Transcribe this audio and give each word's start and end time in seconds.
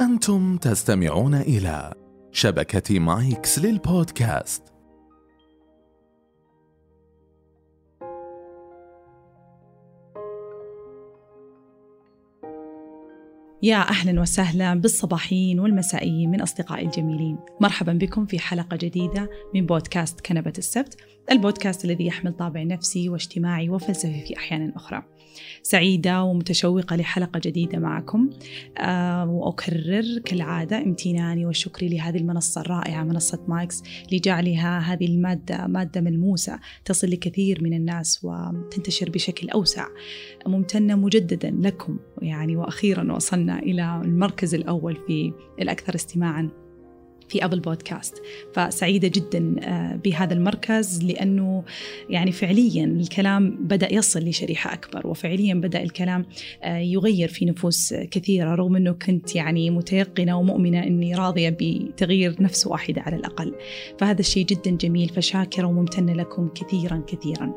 أنتم 0.00 0.56
تستمعون 0.56 1.34
إلى 1.34 1.94
شبكة 2.32 2.98
مايكس 2.98 3.58
للبودكاست. 3.58 4.69
يا 13.62 13.88
أهلا 13.88 14.20
وسهلا 14.20 14.74
بالصباحيين 14.74 15.60
والمسائيين 15.60 16.30
من 16.30 16.40
أصدقائي 16.40 16.86
الجميلين. 16.86 17.38
مرحبا 17.60 17.92
بكم 17.92 18.26
في 18.26 18.38
حلقة 18.38 18.76
جديدة 18.76 19.30
من 19.54 19.66
بودكاست 19.66 20.20
كنبة 20.20 20.52
السبت 20.58 20.96
البودكاست 21.30 21.84
الذي 21.84 22.06
يحمل 22.06 22.32
طابع 22.32 22.62
نفسي 22.62 23.08
واجتماعي 23.08 23.68
وفلسفي 23.68 24.24
في 24.26 24.36
أحيان 24.36 24.72
أخرى. 24.76 25.02
سعيدة 25.62 26.22
ومتشوقة 26.22 26.96
لحلقة 26.96 27.40
جديدة 27.44 27.78
معكم 27.78 28.30
أه 28.78 29.30
وأكرر 29.30 30.18
كالعادة 30.24 30.78
امتناني 30.78 31.46
وشكري 31.46 31.88
لهذه 31.88 32.16
المنصة 32.16 32.60
الرائعة 32.60 33.04
منصة 33.04 33.44
مايكس 33.48 33.82
لجعلها 34.12 34.78
هذه 34.78 35.06
المادة 35.06 35.66
مادة 35.66 36.00
ملموسة 36.00 36.58
تصل 36.84 37.10
لكثير 37.10 37.62
من 37.62 37.72
الناس 37.72 38.20
وتنتشر 38.22 39.10
بشكل 39.10 39.50
أوسع. 39.50 39.86
ممتنة 40.46 40.94
مجددا 40.94 41.50
لكم 41.60 41.98
يعني 42.22 42.56
وأخيرا 42.56 43.12
وصلنا 43.12 43.49
إلى 43.58 44.00
المركز 44.04 44.54
الأول 44.54 44.96
في 45.06 45.32
الأكثر 45.60 45.94
استماعا 45.94 46.50
في 47.30 47.44
أبل 47.44 47.60
بودكاست. 47.60 48.22
فسعيدة 48.54 49.08
جدا 49.08 49.56
آه، 49.62 49.96
بهذا 49.96 50.34
المركز 50.34 51.04
لأنه 51.04 51.64
يعني 52.08 52.32
فعليا 52.32 52.84
الكلام 52.84 53.50
بدأ 53.50 53.94
يصل 53.94 54.20
لشريحة 54.20 54.72
أكبر 54.72 55.06
وفعليا 55.06 55.54
بدأ 55.54 55.82
الكلام 55.82 56.26
آه، 56.62 56.78
يغير 56.78 57.28
في 57.28 57.44
نفوس 57.44 57.94
كثيرة 57.94 58.54
رغم 58.54 58.76
أنه 58.76 58.92
كنت 58.92 59.36
يعني 59.36 59.70
متيقنة 59.70 60.38
ومؤمنة 60.38 60.82
أني 60.82 61.14
راضية 61.14 61.56
بتغيير 61.60 62.42
نفس 62.42 62.66
واحدة 62.66 63.02
على 63.02 63.16
الأقل. 63.16 63.54
فهذا 63.98 64.20
الشيء 64.20 64.46
جدا 64.46 64.70
جميل 64.70 65.08
فشاكرة 65.08 65.66
وممتنة 65.66 66.12
لكم 66.12 66.48
كثيرا 66.48 67.04
كثيرا. 67.06 67.54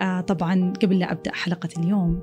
آه، 0.00 0.20
طبعا 0.20 0.72
قبل 0.82 0.98
لا 0.98 1.12
أبدأ 1.12 1.32
حلقة 1.34 1.68
اليوم 1.78 2.22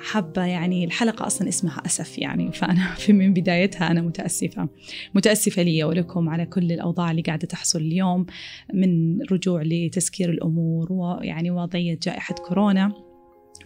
حابة 0.00 0.44
يعني 0.44 0.84
الحلقة 0.84 1.26
أصلا 1.26 1.48
اسمها 1.48 1.82
أسف 1.86 2.18
يعني 2.18 2.52
فأنا 2.52 2.94
في 3.04 3.12
من 3.12 3.32
بدايتها 3.32 3.90
أنا 3.90 4.02
متأسفة 4.02 4.68
متأسفة 5.14 5.62
لي 5.62 5.84
ولكم 5.84 6.28
على 6.28 6.46
كل 6.46 6.72
الأوضاع 6.72 7.10
اللي 7.10 7.22
قاعدة 7.22 7.46
تحصل 7.46 7.80
اليوم 7.80 8.26
من 8.74 9.22
رجوع 9.22 9.62
لتسكير 9.64 10.30
الأمور 10.30 10.92
ويعني 10.92 11.50
وضعية 11.50 11.98
جائحة 12.02 12.34
كورونا. 12.34 13.13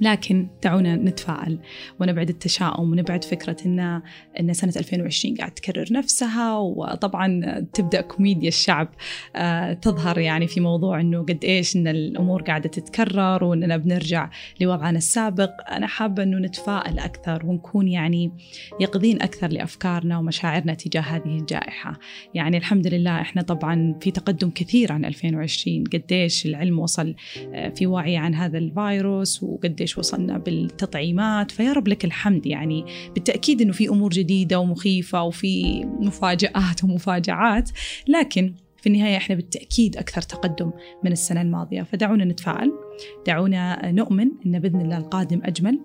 لكن 0.00 0.48
دعونا 0.62 0.96
نتفائل 0.96 1.58
ونبعد 2.00 2.28
التشاؤم 2.28 2.92
ونبعد 2.92 3.24
فكرة 3.24 3.56
أن 3.66 4.02
أن 4.40 4.52
سنة 4.52 4.72
2020 4.76 5.34
قاعد 5.36 5.50
تكرر 5.50 5.86
نفسها. 5.92 6.58
وطبعا 6.58 7.60
تبدأ 7.72 8.00
كوميديا 8.00 8.48
الشعب 8.48 8.88
آه، 9.36 9.72
تظهر 9.72 10.18
يعني 10.18 10.46
في 10.46 10.60
موضوع 10.60 11.00
أنه 11.00 11.18
قد 11.18 11.44
إيش 11.44 11.76
أن 11.76 11.88
الأمور 11.88 12.42
قاعدة 12.42 12.68
تتكرر 12.68 13.44
وأننا 13.44 13.76
بنرجع 13.76 14.30
لوضعنا 14.60 14.98
السابق. 14.98 15.50
أنا 15.70 15.86
حابة 15.86 16.22
أنه 16.22 16.38
نتفائل 16.38 16.98
أكثر 16.98 17.46
ونكون 17.46 17.88
يعني 17.88 18.32
يقظين 18.80 19.22
أكثر 19.22 19.48
لأفكارنا 19.48 20.18
ومشاعرنا 20.18 20.74
تجاه 20.74 21.00
هذه 21.00 21.38
الجائحة. 21.38 21.98
يعني 22.34 22.56
الحمد 22.56 22.86
لله 22.86 23.20
إحنا 23.20 23.42
طبعا 23.42 23.94
في 24.00 24.10
تقدم 24.10 24.50
كثير 24.50 24.92
عن 24.92 25.04
2020 25.04 25.84
قديش 25.84 26.46
العلم 26.46 26.78
وصل 26.78 27.14
آه، 27.54 27.68
في 27.68 27.86
وعي 27.86 28.16
عن 28.16 28.34
هذا 28.34 28.58
الفيروس 28.58 29.42
وقديش 29.42 29.87
قديش 29.88 29.98
وصلنا 29.98 30.38
بالتطعيمات 30.38 31.50
فيا 31.50 31.72
رب 31.72 31.88
لك 31.88 32.04
الحمد 32.04 32.46
يعني 32.46 32.84
بالتأكيد 33.14 33.62
أنه 33.62 33.72
في 33.72 33.88
أمور 33.88 34.10
جديدة 34.10 34.60
ومخيفة 34.60 35.22
وفي 35.22 35.84
مفاجآت 35.84 36.84
ومفاجعات 36.84 37.70
لكن 38.08 38.54
في 38.76 38.86
النهاية 38.86 39.16
إحنا 39.16 39.36
بالتأكيد 39.36 39.96
أكثر 39.96 40.22
تقدم 40.22 40.70
من 41.04 41.12
السنة 41.12 41.40
الماضية 41.40 41.82
فدعونا 41.82 42.24
نتفائل 42.24 42.72
دعونا 43.26 43.90
نؤمن 43.90 44.28
أن 44.46 44.58
بإذن 44.58 44.80
الله 44.80 44.98
القادم 44.98 45.40
أجمل 45.44 45.80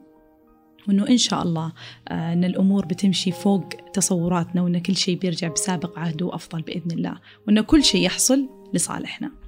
وإنه 0.88 1.08
إن 1.09 1.18
شاء 1.18 1.44
الله 1.44 1.74
آه، 2.08 2.34
إن 2.34 2.44
الأمور 2.44 2.85
بتمشي 2.85 3.31
فوق 3.31 3.70
تصوراتنا 3.94 4.62
وإن 4.62 4.80
كل 4.80 4.96
شيء 4.96 5.18
بيرجع 5.18 5.47
بسابق 5.47 6.00
عهده 6.00 6.25
وأفضل 6.25 6.62
بإذن 6.62 6.91
الله 6.91 7.16
وإن 7.47 7.62
كل 7.62 7.84
شيء 7.84 8.06
يحصل 8.06 8.50
لصالحنا. 8.74 9.43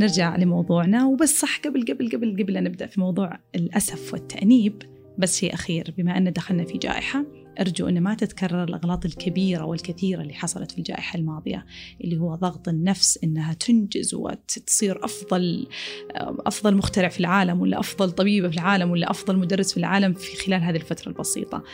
نرجع 0.00 0.36
لموضوعنا. 0.36 1.06
وبس 1.06 1.40
صح 1.40 1.58
قبل 1.58 1.84
قبل 1.84 2.10
قبل 2.10 2.42
قبل 2.42 2.62
نبدأ 2.64 2.86
في 2.86 3.00
موضوع 3.00 3.38
الأسف 3.54 4.12
والتأنيب 4.12 4.82
بس 5.18 5.38
شيء 5.38 5.54
أخير. 5.54 5.94
بما 5.98 6.18
أن 6.18 6.32
دخلنا 6.32 6.64
في 6.64 6.78
جائحة 6.78 7.24
أرجو 7.60 7.88
أن 7.88 8.00
ما 8.00 8.14
تتكرر 8.14 8.64
الأغلاط 8.64 9.04
الكبيرة 9.04 9.64
والكثيرة 9.64 10.22
اللي 10.22 10.34
حصلت 10.34 10.70
في 10.70 10.78
الجائحة 10.78 11.18
الماضية 11.18 11.66
اللي 12.04 12.18
هو 12.18 12.34
ضغط 12.34 12.68
النفس 12.68 13.18
أنها 13.24 13.52
تنجز 13.52 14.14
وتصير 14.14 15.04
أفضل 15.04 15.66
أفضل 16.46 16.76
مخترع 16.76 17.08
في 17.08 17.20
العالم 17.20 17.60
ولا 17.60 17.80
أفضل 17.80 18.10
طبيبة 18.10 18.48
في 18.48 18.54
العالم 18.54 18.90
ولا 18.90 19.10
أفضل 19.10 19.36
مدرس 19.36 19.72
في 19.72 19.76
العالم 19.76 20.12
في 20.12 20.36
خلال 20.36 20.62
هذه 20.62 20.76
الفترة 20.76 21.08
البسيطة. 21.08 21.64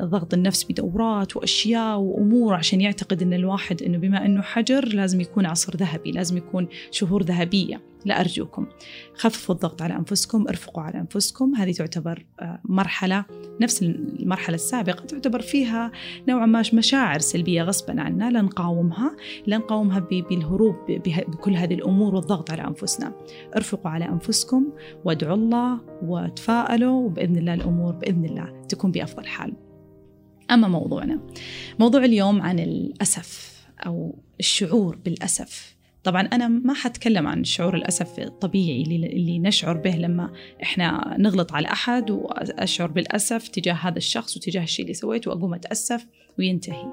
ضغط 0.00 0.34
النفس 0.34 0.64
بدورات 0.64 1.36
وأشياء 1.36 1.98
وأمور 1.98 2.54
عشان 2.54 2.80
يعتقد 2.80 3.22
أن 3.22 3.32
الواحد 3.32 3.82
أنه 3.82 3.98
بما 3.98 4.26
أنه 4.26 4.42
حجر 4.42 4.88
لازم 4.88 5.20
يكون 5.20 5.46
عصر 5.46 5.76
ذهبي 5.76 6.12
لازم 6.12 6.36
يكون 6.36 6.68
شهور 6.90 7.22
ذهبية. 7.22 7.92
لا 8.04 8.20
أرجوكم 8.20 8.66
خففوا 9.14 9.54
الضغط 9.54 9.82
على 9.82 9.96
أنفسكم 9.96 10.48
ارفقوا 10.48 10.82
على 10.82 11.00
أنفسكم. 11.00 11.54
هذه 11.54 11.72
تعتبر 11.72 12.24
آه، 12.40 12.60
مرحلة 12.64 13.24
نفس 13.60 13.82
المرحلة 13.82 14.54
السابقة 14.54 15.04
تعتبر 15.04 15.40
فيها 15.40 15.92
نوعا 16.28 16.46
ما 16.46 16.62
مشاعر 16.72 17.18
سلبية 17.18 17.62
غصبا 17.62 18.00
عنا 18.00 18.30
لا 18.30 18.42
نقاومها 18.42 19.16
لا 19.46 19.58
نقاومها 19.58 19.98
بالهروب 19.98 20.74
بكل 20.88 21.54
هذه 21.54 21.74
الأمور 21.74 22.14
والضغط 22.14 22.50
على 22.50 22.62
أنفسنا. 22.62 23.12
ارفقوا 23.56 23.90
على 23.90 24.08
أنفسكم 24.08 24.72
وادعوا 25.04 25.36
الله 25.36 25.80
وتفائلوا 26.02 27.06
وبإذن 27.06 27.36
الله 27.36 27.54
الأمور 27.54 27.92
بإذن 27.92 28.24
الله 28.24 28.62
تكون 28.68 28.92
بأفضل 28.92 29.26
حال. 29.26 29.52
أما 30.50 30.68
موضوعنا. 30.68 31.20
موضوع 31.78 32.04
اليوم 32.04 32.42
عن 32.42 32.58
الأسف 32.58 33.52
أو 33.86 34.18
الشعور 34.40 34.96
بالأسف. 34.96 35.72
طبعا 36.04 36.22
أنا 36.22 36.48
ما 36.48 36.74
حتكلم 36.74 37.26
عن 37.26 37.44
شعور 37.44 37.76
الأسف 37.76 38.18
الطبيعي 38.18 38.82
اللي 38.82 39.38
نشعر 39.38 39.76
به 39.76 39.96
لما 39.96 40.32
إحنا 40.62 41.16
نغلط 41.18 41.52
على 41.52 41.68
أحد 41.68 42.10
وأشعر 42.10 42.88
بالأسف 42.88 43.48
تجاه 43.48 43.74
هذا 43.74 43.96
الشخص 43.96 44.36
وتجاه 44.36 44.62
الشيء 44.62 44.84
اللي 44.84 44.94
سويته 44.94 45.30
وأقوم 45.30 45.54
أتأسف 45.54 46.06
وينتهي. 46.38 46.84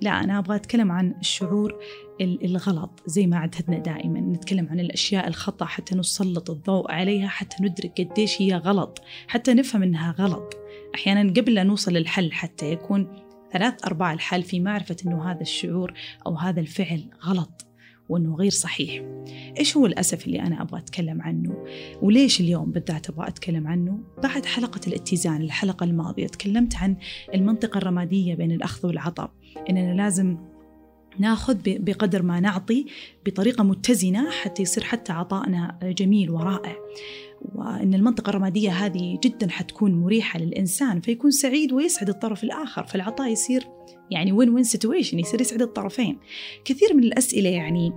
لا 0.00 0.10
أنا 0.10 0.38
أبغى 0.38 0.56
أتكلم 0.56 0.92
عن 0.92 1.14
الشعور 1.20 1.80
الغلط 2.20 3.02
زي 3.06 3.26
ما 3.26 3.36
عدتنا 3.36 3.78
دائما. 3.78 4.20
نتكلم 4.20 4.68
عن 4.70 4.80
الأشياء 4.80 5.28
الخطأ 5.28 5.64
حتى 5.64 5.94
نسلط 5.94 6.50
الضوء 6.50 6.90
عليها 6.90 7.28
حتى 7.28 7.56
ندرك 7.60 8.00
قديش 8.00 8.42
هي 8.42 8.54
غلط 8.54 9.02
حتى 9.28 9.54
نفهم 9.54 9.82
إنها 9.82 10.14
غلط. 10.18 10.54
أحيانا 10.94 11.32
قبل 11.32 11.54
لا 11.54 11.62
نوصل 11.62 11.92
للحل 11.92 12.32
حتى 12.32 12.72
يكون 12.72 13.08
ثلاث 13.52 13.86
أرباع 13.86 14.12
الحل 14.12 14.42
في 14.42 14.60
معرفة 14.60 14.96
أنه 15.06 15.30
هذا 15.30 15.40
الشعور 15.40 15.92
أو 16.26 16.34
هذا 16.34 16.60
الفعل 16.60 17.04
غلط 17.24 17.66
وأنه 18.08 18.34
غير 18.34 18.50
صحيح. 18.50 19.04
إيش 19.58 19.76
هو 19.76 19.86
الأسف 19.86 20.26
اللي 20.26 20.40
أنا 20.40 20.62
أبغى 20.62 20.80
أتكلم 20.80 21.22
عنه؟ 21.22 21.64
وليش 22.02 22.40
اليوم 22.40 22.70
بالذات 22.70 23.10
أبغى 23.10 23.28
أتكلم 23.28 23.66
عنه؟ 23.66 23.98
بعد 24.22 24.46
حلقة 24.46 24.80
الاتزان 24.86 25.42
الحلقة 25.42 25.84
الماضية 25.84 26.26
تكلمت 26.26 26.76
عن 26.76 26.96
المنطقة 27.34 27.78
الرمادية 27.78 28.34
بين 28.34 28.52
الأخذ 28.52 28.86
والعطاء. 28.86 29.30
إننا 29.70 29.94
لازم 29.94 30.38
ناخذ 31.18 31.56
بقدر 31.64 32.22
ما 32.22 32.40
نعطي 32.40 32.86
بطريقة 33.26 33.64
متزنة 33.64 34.30
حتى 34.30 34.62
يصير 34.62 34.84
حتى 34.84 35.12
عطائنا 35.12 35.78
جميل 35.82 36.30
ورائع. 36.30 36.76
وأن 37.40 37.94
المنطقة 37.94 38.30
الرمادية 38.30 38.70
هذه 38.70 39.18
جدا 39.24 39.50
حتكون 39.50 39.94
مريحة 39.94 40.38
للإنسان 40.38 41.00
فيكون 41.00 41.30
سعيد 41.30 41.72
ويسعد 41.72 42.08
الطرف 42.08 42.44
الآخر 42.44 42.86
فالعطاء 42.86 43.28
يصير 43.28 43.68
يعني 44.10 44.32
win 44.32 44.48
win 44.48 44.64
situation 44.64 45.18
يصير 45.18 45.40
يسعد 45.40 45.62
الطرفين. 45.62 46.18
كثير 46.64 46.94
من 46.94 47.04
الأسئلة 47.04 47.48
يعني 47.48 47.92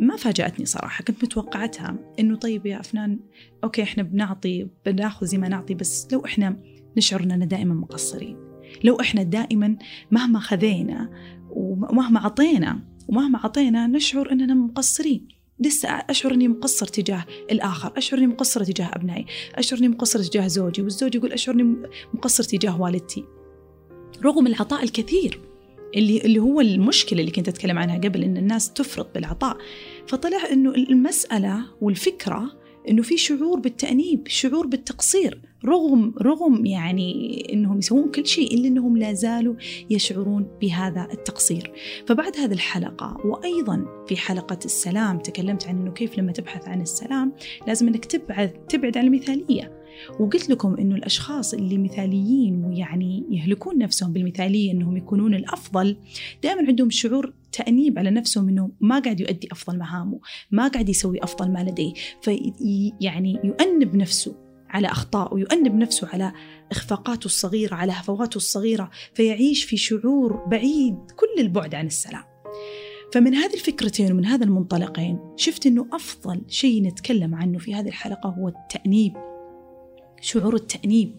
ما 0.00 0.16
فاجأتني 0.16 0.66
صراحة 0.66 1.04
كنت 1.04 1.24
متوقعتها 1.24 1.96
إنه 2.20 2.36
طيب 2.36 2.66
يا 2.66 2.80
أفنان 2.80 3.18
okay 3.64 3.82
إحنا 3.82 4.02
بنعطي 4.02 4.68
بناخذ 4.86 5.26
زي 5.26 5.38
ما 5.38 5.48
نعطي 5.48 5.74
بس 5.74 6.08
لو 6.12 6.24
إحنا 6.24 6.56
نشعر 6.96 7.22
إننا 7.22 7.44
دائما 7.44 7.74
مقصرين 7.74 8.36
لو 8.84 9.00
إحنا 9.00 9.22
دائما 9.22 9.76
مهما 10.10 10.38
خذينا 10.38 11.10
ومهما 11.50 12.20
عطينا 12.20 12.80
ومهما 13.08 13.38
عطينا 13.38 13.86
نشعر 13.86 14.32
إننا 14.32 14.54
مقصرين. 14.54 15.39
لسه 15.60 15.88
أشعر 15.88 16.34
إني 16.34 16.48
مقصر 16.48 16.86
تجاه 16.86 17.24
الآخر 17.50 17.92
أشعر 17.96 18.18
إني 18.18 18.26
مقصرة 18.26 18.64
تجاه 18.64 18.90
أبنائي 18.92 19.26
أشعر 19.54 19.78
إني 19.78 19.88
مقصرة 19.88 20.22
تجاه 20.22 20.46
زوجي 20.46 20.82
والزوج 20.82 21.14
يقول 21.14 21.32
أشعر 21.32 21.54
إني 21.54 21.76
مقصر 22.14 22.44
تجاه 22.44 22.80
والدتي. 22.80 23.24
رغم 24.24 24.46
العطاء 24.46 24.82
الكثير 24.84 25.40
اللي 25.96 26.20
اللي 26.20 26.38
هو 26.38 26.60
المشكلة 26.60 27.20
اللي 27.20 27.30
كنت 27.30 27.48
أتكلم 27.48 27.78
عنها 27.78 27.98
قبل 27.98 28.22
إن 28.22 28.36
الناس 28.36 28.72
تفرط 28.72 29.14
بالعطاء 29.14 29.56
فطلع 30.06 30.38
إنه 30.52 30.70
المسألة 30.74 31.64
والفكرة 31.80 32.59
إنه 32.88 33.02
في 33.02 33.16
شعور 33.16 33.60
بالتأنيب 33.60 34.28
شعور 34.28 34.66
بالتقصير 34.66 35.40
رغم 35.64 36.14
رغم 36.22 36.66
يعني 36.66 37.42
إنهم 37.52 37.78
يسوون 37.78 38.10
كل 38.10 38.26
شيء 38.26 38.54
إلا 38.54 38.68
إنهم 38.68 38.96
لا 38.96 39.12
زالوا 39.12 39.54
يشعرون 39.90 40.46
بهذا 40.60 41.08
التقصير. 41.12 41.72
فبعد 42.06 42.36
هذه 42.36 42.52
الحلقة 42.52 43.26
وأيضا 43.26 44.04
في 44.08 44.16
حلقة 44.16 44.58
السلام 44.64 45.18
تكلمت 45.18 45.66
عن 45.66 45.76
إنه 45.76 45.92
كيف 45.92 46.18
لما 46.18 46.32
تبحث 46.32 46.68
عن 46.68 46.80
السلام 46.80 47.32
لازم 47.66 47.88
إنك 47.88 48.04
تبعد 48.04 48.52
تبعد 48.68 48.98
عن 48.98 49.06
المثالية. 49.06 49.79
وقلت 50.20 50.50
لكم 50.50 50.76
إنه 50.76 50.94
الأشخاص 50.94 51.54
اللي 51.54 51.78
مثاليين 51.78 52.64
ويعني 52.64 53.24
يهلكون 53.30 53.78
نفسهم 53.78 54.12
بالمثالية 54.12 54.72
إنهم 54.72 54.96
يكونون 54.96 55.34
الأفضل 55.34 55.96
دائما 56.42 56.68
عندهم 56.68 56.90
شعور 56.90 57.32
تأنيب 57.52 57.98
على 57.98 58.10
نفسهم 58.10 58.48
إنه 58.48 58.70
ما 58.80 58.98
قاعد 58.98 59.20
يؤدي 59.20 59.48
أفضل 59.52 59.78
مهامه، 59.78 60.20
ما 60.50 60.68
قاعد 60.68 60.88
يسوي 60.88 61.22
أفضل 61.22 61.50
ما 61.50 61.64
لديه، 61.64 61.92
في 62.22 62.52
يعني 63.00 63.38
يؤنب 63.44 63.94
نفسه 63.96 64.36
على 64.68 64.86
اخطائه، 64.86 65.38
يؤنب 65.38 65.74
نفسه 65.74 66.08
على 66.08 66.32
إخفاقاته 66.70 67.26
الصغيرة، 67.26 67.74
على 67.74 67.92
هفواته 67.92 68.36
الصغيرة، 68.36 68.90
فيعيش 69.14 69.64
في 69.64 69.76
شعور 69.76 70.44
بعيد 70.46 70.96
كل 71.16 71.42
البعد 71.42 71.74
عن 71.74 71.86
السلام. 71.86 72.24
فمن 73.12 73.34
هذه 73.34 73.54
الفكرتين 73.54 74.12
ومن 74.12 74.24
هذا 74.24 74.44
المنطلقين 74.44 75.18
شفت 75.36 75.66
إنه 75.66 75.86
أفضل 75.92 76.42
شيء 76.48 76.82
نتكلم 76.82 77.34
عنه 77.34 77.58
في 77.58 77.74
هذه 77.74 77.88
الحلقة 77.88 78.28
هو 78.28 78.48
التأنيب 78.48 79.12
شعور 80.20 80.54
التأنيب. 80.54 81.14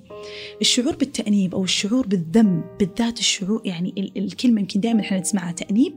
الشعور 0.62 0.96
بالتأنيب 0.96 1.56
أو 1.56 1.64
الشعور 1.64 2.08
بالذنب 2.08 2.64
بالذات 2.80 3.20
الشعور 3.20 3.62
يعني 3.66 4.12
الكلمة 4.18 4.62
يمكن 4.62 4.80
دائما 4.80 5.02
إحنا 5.02 5.20
نسمعها 5.20 5.52
تأنيب 5.52 5.94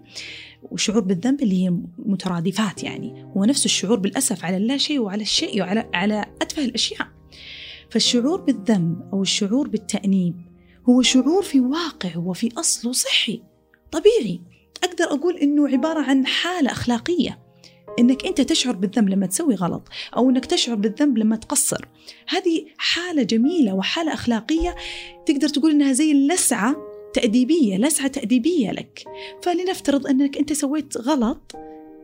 وشعور 0.62 1.00
بالذنب 1.00 1.42
اللي 1.42 1.64
هي 1.64 1.72
مترادفات 1.98 2.82
يعني. 2.82 3.24
هو 3.36 3.44
نفس 3.44 3.64
الشعور 3.64 3.98
بالأسف 3.98 4.44
على 4.44 4.56
اللا 4.56 4.76
شيء 4.76 4.98
وعلى 4.98 5.22
الشيء 5.22 5.60
وعلى 5.60 5.90
على 5.94 6.24
أتفه 6.42 6.64
الأشياء. 6.64 7.08
فالشعور 7.90 8.40
بالذنب 8.40 9.08
أو 9.12 9.22
الشعور 9.22 9.68
بالتأنيب 9.68 10.34
هو 10.88 11.02
شعور 11.02 11.42
في 11.42 11.60
واقع 11.60 12.16
وفي 12.16 12.48
أصله 12.58 12.92
صحي 12.92 13.42
طبيعي. 13.92 14.40
أقدر 14.84 15.04
أقول 15.04 15.36
إنه 15.36 15.68
عبارة 15.68 16.02
عن 16.02 16.26
حالة 16.26 16.70
أخلاقية. 16.70 17.43
إنك 17.98 18.26
أنت 18.26 18.40
تشعر 18.40 18.74
بالذنب 18.76 19.08
لما 19.08 19.26
تسوي 19.26 19.54
غلط 19.54 19.88
أو 20.16 20.30
إنك 20.30 20.46
تشعر 20.46 20.74
بالذنب 20.74 21.18
لما 21.18 21.36
تقصر. 21.36 21.88
هذه 22.28 22.66
حالة 22.78 23.22
جميلة 23.22 23.74
وحالة 23.74 24.14
أخلاقية 24.14 24.74
تقدر 25.26 25.48
تقول 25.48 25.70
إنها 25.70 25.92
زي 25.92 26.12
اللسعه 26.12 26.76
تأديبية 27.14 27.76
لسعة 27.76 28.08
تأديبية 28.08 28.70
لك. 28.70 29.04
فلنفترض 29.42 30.06
إنك 30.06 30.38
أنت 30.38 30.52
سويت 30.52 30.96
غلط 30.96 31.52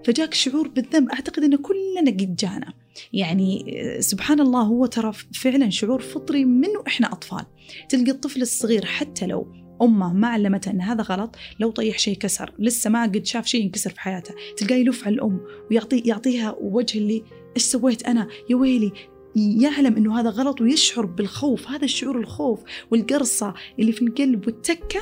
فجاك 0.05 0.35
شعور 0.35 0.69
بالذنب. 0.69 1.11
أعتقد 1.11 1.45
إن 1.45 1.57
كلنا 1.57 2.11
قد 2.11 2.37
جانا. 2.37 2.73
يعني 3.13 3.77
سبحان 4.01 4.41
الله 4.41 4.63
هو 4.63 4.87
ترى 4.87 5.13
فعلا 5.35 5.71
شعور 5.71 6.01
فطري 6.01 6.45
منه 6.45 6.83
إحنا 6.87 7.13
أطفال. 7.13 7.45
تلقى 7.89 8.11
الطفل 8.11 8.43
الصغير 8.43 8.85
حتى 8.85 9.27
لو 9.27 9.47
أمه 9.83 10.13
ما 10.13 10.29
علمته 10.29 10.71
إن 10.71 10.81
هذا 10.81 11.03
غلط 11.03 11.37
لو 11.61 11.71
طيح 11.71 11.99
شيء 11.99 12.17
كسر 12.17 12.53
لسه 12.59 12.91
ما 12.91 13.03
قد 13.03 13.27
شاف 13.27 13.47
شيء 13.47 13.63
ينكسر 13.63 13.91
في 13.91 14.01
حياته 14.01 14.35
تلقاه 14.57 14.77
يلف 14.77 15.07
على 15.07 15.15
الأم 15.15 15.41
ويعطي 15.71 15.99
يعطيها 15.99 16.57
وجه 16.61 16.99
اللي 16.99 17.23
إيش 17.57 17.65
سويت 17.65 18.07
أنا؟ 18.07 18.29
يا 18.51 18.57
ويلي 18.57 18.93
يعلم 19.37 19.97
إنه 19.97 20.21
هذا 20.21 20.31
غلط 20.31 20.61
ويشعر 20.61 21.07
بالخوف 21.07 21.69
هذا 21.69 21.85
الشعور 21.85 22.19
الخوف 22.19 22.61
والقرصة 22.91 23.55
اللي 23.79 23.93
في 23.93 24.03
القلب 24.03 24.47
والتكة 24.47 25.01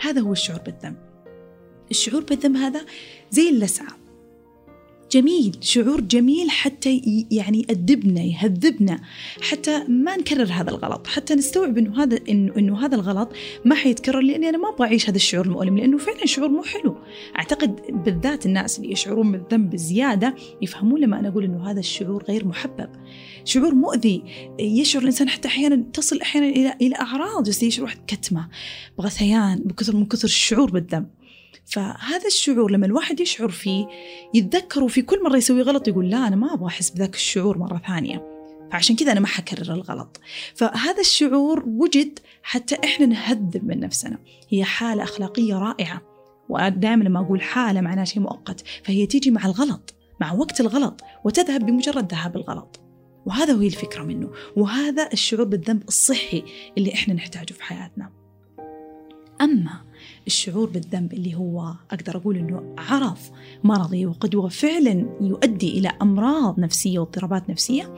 هذا 0.00 0.20
هو 0.20 0.32
الشعور 0.32 0.60
بالذنب. 0.60 0.96
الشعور 1.90 2.22
بالذنب 2.22 2.56
هذا 2.56 2.80
زي 3.30 3.48
اللسعة. 3.48 4.03
جميل 5.12 5.56
شعور 5.60 6.00
جميل 6.00 6.50
حتى 6.50 7.24
يعني 7.30 7.66
يأدبنا 7.68 8.20
يهذبنا 8.20 9.00
حتى 9.40 9.84
ما 9.88 10.16
نكرر 10.16 10.52
هذا 10.52 10.70
الغلط 10.70 11.06
حتى 11.06 11.34
نستوعب 11.34 11.78
إنه 11.78 12.02
هذا 12.02 12.20
انه, 12.28 12.52
إنه 12.56 12.86
هذا 12.86 12.94
الغلط 12.94 13.32
ما 13.64 13.74
حيتكرر 13.74 14.20
لأني 14.20 14.48
أنا 14.48 14.58
ما 14.58 14.68
أبغى 14.68 14.86
أعيش 14.86 15.08
هذا 15.08 15.16
الشعور 15.16 15.46
المؤلم 15.46 15.78
لأنه 15.78 15.98
فعلا 15.98 16.26
شعور 16.26 16.48
مو 16.48 16.62
حلو. 16.62 16.96
أعتقد 17.38 17.80
بالذات 18.04 18.46
الناس 18.46 18.78
اللي 18.78 18.92
يشعرون 18.92 19.32
بالذنب 19.32 19.76
زيادة 19.76 20.34
يفهمون 20.62 21.00
لما 21.00 21.20
أنا 21.20 21.28
أقول 21.28 21.44
إنه 21.44 21.70
هذا 21.70 21.80
الشعور 21.80 22.24
غير 22.24 22.46
محبب. 22.46 22.88
شعور 23.44 23.74
مؤذي 23.74 24.22
يشعر 24.60 25.02
الإنسان 25.02 25.28
حتى 25.28 25.48
أحيانا 25.48 25.84
تصل 25.92 26.20
أحيانا 26.20 26.48
إلى 26.48 26.74
إلى 26.80 26.96
أعراض 26.96 27.48
يشعر 27.48 27.84
واحد 27.84 27.98
كتمة 28.06 28.48
بغثيان 28.98 29.58
بكثر 29.64 29.96
من 29.96 30.06
كثر 30.06 30.24
الشعور 30.24 30.70
بالذنب. 30.70 31.06
فهذا 31.66 32.26
الشعور 32.26 32.70
لما 32.70 32.86
الواحد 32.86 33.20
يشعر 33.20 33.48
فيه 33.48 33.86
يتذكره 34.34 34.86
في 34.86 35.02
كل 35.02 35.22
مرة 35.22 35.36
يسوي 35.36 35.62
غلط 35.62 35.88
يقول 35.88 36.10
لا 36.10 36.28
أنا 36.28 36.36
ما 36.36 36.54
أبغى 36.54 36.66
أحس 36.66 36.90
بذاك 36.90 37.14
الشعور 37.14 37.58
مرة 37.58 37.82
ثانية. 37.86 38.34
فعشان 38.72 38.96
كذا 38.96 39.12
أنا 39.12 39.20
ما 39.20 39.26
حكرر 39.26 39.74
الغلط. 39.74 40.20
فهذا 40.54 41.00
الشعور 41.00 41.64
وجد 41.66 42.18
حتى 42.42 42.76
إحنا 42.84 43.06
نهذب 43.06 43.64
من 43.64 43.80
نفسنا. 43.80 44.18
هي 44.48 44.64
حالة 44.64 45.02
أخلاقية 45.02 45.54
رائعة. 45.54 46.02
ودائما 46.48 47.04
لما 47.04 47.20
أقول 47.20 47.42
حالة 47.42 47.80
معناها 47.80 48.04
شيء 48.04 48.22
مؤقت. 48.22 48.64
فهي 48.84 49.06
تيجي 49.06 49.30
مع 49.30 49.46
الغلط 49.46 49.94
مع 50.20 50.32
وقت 50.32 50.60
الغلط 50.60 51.00
وتذهب 51.24 51.66
بمجرد 51.66 52.12
ذهاب 52.12 52.36
الغلط. 52.36 52.80
وهذا 53.26 53.52
هو 53.52 53.60
الفكرة 53.60 54.02
منه. 54.02 54.30
وهذا 54.56 55.08
الشعور 55.12 55.44
بالذنب 55.44 55.82
الصحي 55.88 56.44
اللي 56.78 56.94
إحنا 56.94 57.14
نحتاجه 57.14 57.52
في 57.52 57.62
حياتنا. 57.62 58.10
أما 59.40 59.83
الشعور 60.26 60.70
بالذنب 60.70 61.12
اللي 61.12 61.34
هو 61.34 61.74
أقدر 61.90 62.16
أقول 62.16 62.36
أنه 62.36 62.74
عرض 62.78 63.18
مرضي 63.64 64.06
وقد 64.06 64.36
هو 64.36 64.48
فعلا 64.48 65.18
يؤدي 65.20 65.78
إلى 65.78 65.92
أمراض 66.02 66.60
نفسية 66.60 66.98
واضطرابات 66.98 67.50
نفسية 67.50 67.94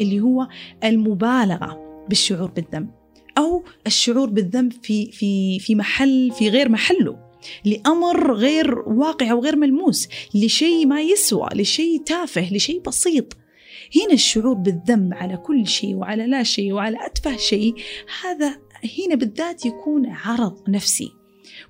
اللي 0.00 0.20
هو 0.20 0.48
المبالغة 0.84 2.04
بالشعور 2.08 2.50
بالذنب 2.50 2.90
أو 3.38 3.64
الشعور 3.86 4.30
بالذنب 4.30 4.72
في 4.82 5.12
في 5.12 5.58
في 5.58 5.74
محل 5.74 6.32
في 6.38 6.48
غير 6.48 6.68
محله 6.68 7.30
لأمر 7.64 8.34
غير 8.34 8.78
واقع 8.78 9.30
أو 9.30 9.40
غير 9.40 9.56
ملموس 9.56 10.08
لشيء 10.34 10.86
ما 10.86 11.02
يسوى 11.02 11.48
لشيء 11.54 12.02
تافه 12.02 12.54
لشيء 12.54 12.80
بسيط. 12.80 13.36
هنا 13.96 14.12
الشعور 14.12 14.54
بالذنب 14.54 15.14
على 15.14 15.36
كل 15.36 15.66
شيء 15.66 15.94
وعلى 15.94 16.26
لا 16.26 16.42
شيء 16.42 16.72
وعلى 16.72 17.06
أتفه 17.06 17.36
شيء 17.36 17.74
هذا 18.22 18.56
هنا 18.98 19.14
بالذات 19.14 19.66
يكون 19.66 20.06
عرض 20.06 20.68
نفسي. 20.68 21.19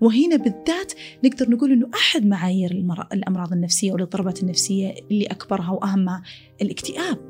وهنا 0.00 0.37
بالذات 0.37 0.93
نقدر 1.25 1.50
نقول 1.50 1.73
إنه 1.73 1.88
أحد 1.94 2.26
معايير 2.26 2.70
الأمراض 3.12 3.52
النفسية 3.52 3.93
والاضطرابات 3.93 4.43
النفسية 4.43 4.94
اللي 5.11 5.26
أكبرها 5.26 5.70
وأهمها 5.70 6.23
الاكتئاب. 6.62 7.30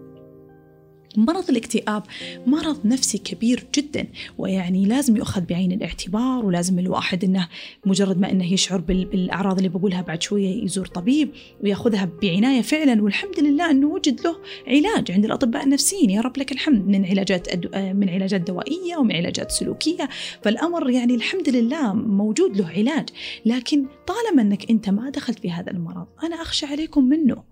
مرض 1.16 1.50
الاكتئاب 1.50 2.02
مرض 2.46 2.86
نفسي 2.86 3.18
كبير 3.18 3.66
جدا 3.74 4.06
ويعني 4.38 4.84
لازم 4.86 5.16
يؤخذ 5.16 5.40
بعين 5.40 5.72
الاعتبار 5.72 6.46
ولازم 6.46 6.78
الواحد 6.78 7.24
إنه 7.24 7.48
مجرد 7.86 8.18
ما 8.18 8.30
إنه 8.30 8.52
يشعر 8.52 8.80
بالأعراض 8.80 9.56
اللي 9.56 9.68
بقولها 9.68 10.02
بعد 10.02 10.22
شوية 10.22 10.64
يزور 10.64 10.86
طبيب 10.86 11.30
ويأخذها 11.62 12.08
بعناية 12.22 12.62
فعلا 12.62 13.02
والحمد 13.02 13.40
لله 13.40 13.70
إنه 13.70 13.86
وجد 13.86 14.20
له 14.20 14.36
علاج 14.66 15.12
عند 15.12 15.24
الأطباء 15.24 15.64
النفسيين. 15.64 16.10
يا 16.10 16.20
رب 16.20 16.38
لك 16.38 16.52
الحمد 16.52 16.86
من 16.86 17.04
علاجات 17.04 17.66
من 17.76 18.08
علاجات 18.08 18.40
دوائية 18.40 18.96
ومن 18.96 19.16
علاجات 19.16 19.50
سلوكية. 19.50 20.08
فالأمر 20.42 20.90
يعني 20.90 21.14
الحمد 21.14 21.48
لله 21.48 21.92
موجود 21.92 22.56
له 22.56 22.68
علاج 22.68 23.08
لكن 23.44 23.86
طالما 24.06 24.42
إنك 24.42 24.70
أنت 24.70 24.90
ما 24.90 25.10
دخلت 25.10 25.38
في 25.38 25.50
هذا 25.50 25.70
المرض 25.70 26.06
أنا 26.22 26.42
أخشى 26.42 26.66
عليكم 26.66 27.04
منه. 27.04 27.49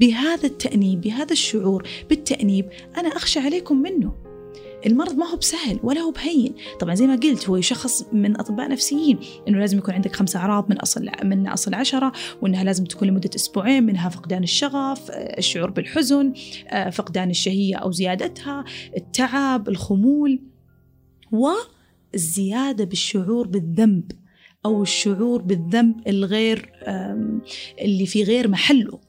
بهذا 0.00 0.46
التأنيب 0.46 1.00
بهذا 1.00 1.32
الشعور 1.32 1.88
بالتأنيب 2.08 2.68
أنا 2.96 3.08
أخشى 3.08 3.40
عليكم 3.40 3.76
منه. 3.76 4.14
المرض 4.86 5.14
ما 5.14 5.26
هو 5.26 5.36
بسهل 5.36 5.80
ولا 5.82 6.00
هو 6.00 6.10
بهين. 6.10 6.54
طبعا 6.80 6.94
زي 6.94 7.06
ما 7.06 7.16
قلت 7.16 7.48
هو 7.48 7.56
يشخص 7.56 8.06
من 8.12 8.40
أطباء 8.40 8.68
نفسيين 8.68 9.18
إنه 9.48 9.58
لازم 9.58 9.78
يكون 9.78 9.94
عندك 9.94 10.16
خمس 10.16 10.36
أعراض 10.36 10.70
من 10.70 10.78
أصل 10.78 11.10
من 11.24 11.48
أصل 11.48 11.74
عشرة 11.74 12.12
وإنها 12.42 12.64
لازم 12.64 12.84
تكون 12.84 13.08
لمدة 13.08 13.30
أسبوعين 13.34 13.84
منها 13.84 14.08
فقدان 14.08 14.42
الشغف 14.42 15.10
الشعور 15.10 15.70
بالحزن 15.70 16.32
فقدان 16.92 17.30
الشهية 17.30 17.76
أو 17.76 17.92
زيادتها 17.92 18.64
التعب 18.96 19.68
الخمول 19.68 20.42
والزياده 21.32 22.84
بالشعور 22.84 23.46
بالذنب 23.46 24.12
أو 24.66 24.82
الشعور 24.82 25.42
بالذنب 25.42 26.08
الغير 26.08 26.72
اللي 27.80 28.06
في 28.06 28.22
غير 28.22 28.48
محله. 28.48 29.00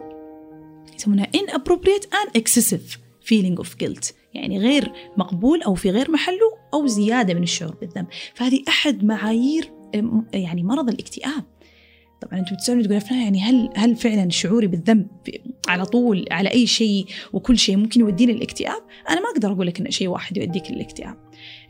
يسمونها 1.05 1.27
inappropriate 1.35 2.05
and 2.05 2.41
excessive 2.41 2.97
feeling 3.29 3.65
of 3.65 3.67
guilt. 3.83 4.13
يعني 4.33 4.59
غير 4.59 4.91
مقبول 5.17 5.61
أو 5.61 5.75
في 5.75 5.91
غير 5.91 6.11
محله 6.11 6.57
أو 6.73 6.87
زيادة 6.87 7.33
من 7.33 7.43
الشعور 7.43 7.75
بالذنب. 7.75 8.07
فهذه 8.33 8.61
أحد 8.67 9.03
معايير 9.03 9.71
يعني 10.33 10.63
مرض 10.63 10.89
الاكتئاب. 10.89 11.43
طبعا 12.21 12.39
أنتم 12.39 12.55
بتسألوني 12.55 12.83
تقول 12.83 12.97
أفنان 12.97 13.21
يعني 13.21 13.41
هل 13.41 13.69
هل 13.75 13.95
فعلا 13.95 14.29
شعوري 14.29 14.67
بالذنب 14.67 15.07
على 15.67 15.85
طول 15.85 16.25
على 16.31 16.51
أي 16.51 16.67
شيء 16.67 17.05
وكل 17.33 17.57
شيء 17.57 17.77
ممكن 17.77 17.99
يوديني 17.99 18.33
للاكتئاب؟ 18.33 18.81
أنا 19.09 19.21
ما 19.21 19.29
أقدر 19.29 19.51
أقول 19.51 19.67
لك 19.67 19.79
إن 19.79 19.91
شيء 19.91 20.07
واحد 20.07 20.37
يوديك 20.37 20.71
للاكتئاب. 20.71 21.17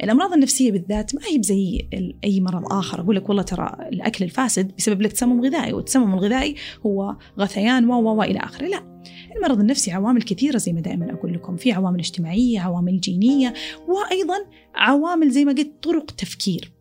الأمراض 0.04 0.34
النفسية 0.34 0.72
بالذات 0.72 1.16
ما 1.16 1.22
هي 1.22 1.42
زي 1.44 1.88
أي 2.24 2.42
مرض 2.42 2.74
آخر. 2.74 3.02
أقول 3.02 3.16
لك 3.16 3.30
والله 3.30 3.44
ترى 3.44 3.78
الأكل 3.82 4.26
الفاسد 4.26 4.72
بسبب 4.78 5.02
لك 5.02 5.12
تسمم 5.12 5.42
غذائي 5.42 5.74
والتسمم 5.74 6.14
الغذائي 6.14 6.56
هو 6.86 7.16
غثيان 7.40 7.90
و 7.90 7.94
و 7.94 8.24
إلى 8.24 8.40
آخره، 8.40 8.68
لا. 8.68 9.02
المرض 9.36 9.60
النفسي 9.60 9.92
عوامل 9.92 10.22
كثيرة 10.22 10.58
زي 10.58 10.74
ما 10.74 10.82
دائما 10.82 11.14
أقول 11.14 11.34
لكم. 11.34 11.56
في 11.56 11.72
عوامل 11.72 12.00
اجتماعية 12.00 12.60
عوامل 12.60 13.00
جينية 13.00 13.54
وأيضا 13.88 14.46
عوامل 14.76 15.30
زي 15.30 15.46
ما 15.46 15.52
قلت 15.52 15.72
طرق 15.82 16.12
تفكير. 16.12 16.72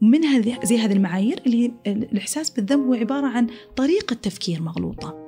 منها 0.00 0.64
زي 0.64 0.78
هذه 0.78 0.92
المعايير 0.92 1.42
اللي 1.46 1.72
الإحساس 1.86 2.50
بالذنب 2.50 2.86
هو 2.86 2.94
عبارة 2.94 3.26
عن 3.26 3.46
طريقة 3.76 4.14
تفكير 4.14 4.62
مغلوطة. 4.62 5.24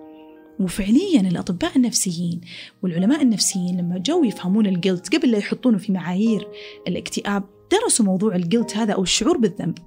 وفعليا 0.60 1.20
الأطباء 1.20 1.76
النفسيين 1.76 2.40
والعلماء 2.82 3.22
النفسيين 3.22 3.80
لما 3.80 3.98
جو 3.98 4.24
يفهمون 4.24 4.66
الجلت 4.66 5.16
قبل 5.16 5.30
لا 5.30 5.38
يحطونه 5.38 5.78
في 5.78 5.92
معايير 5.92 6.48
الاكتئاب 6.88 7.44
درسوا 7.72 8.04
موضوع 8.04 8.36
الجلت 8.36 8.76
هذا 8.76 8.92
أو 8.92 9.02
الشعور 9.02 9.36
بالذنب. 9.36 9.78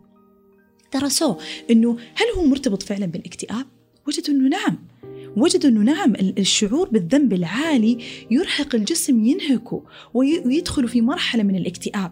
درسوه 0.93 1.37
أنه 1.71 1.91
هل 1.91 2.25
هو 2.37 2.45
مرتبط 2.45 2.83
فعلا 2.83 3.05
بالاكتئاب؟ 3.05 3.65
وجدوا 4.07 4.35
أنه 4.35 4.49
نعم. 4.49 4.77
وجدوا 5.41 5.69
أنه 5.69 5.81
نعم 5.81 6.13
الشعور 6.15 6.89
بالذنب 6.89 7.33
العالي 7.33 7.97
يرهق 8.31 8.75
الجسم 8.75 9.25
ينهكه 9.25 9.83
ويدخل 10.13 10.87
في 10.87 11.01
مرحلة 11.01 11.43
من 11.43 11.55
الاكتئاب. 11.55 12.11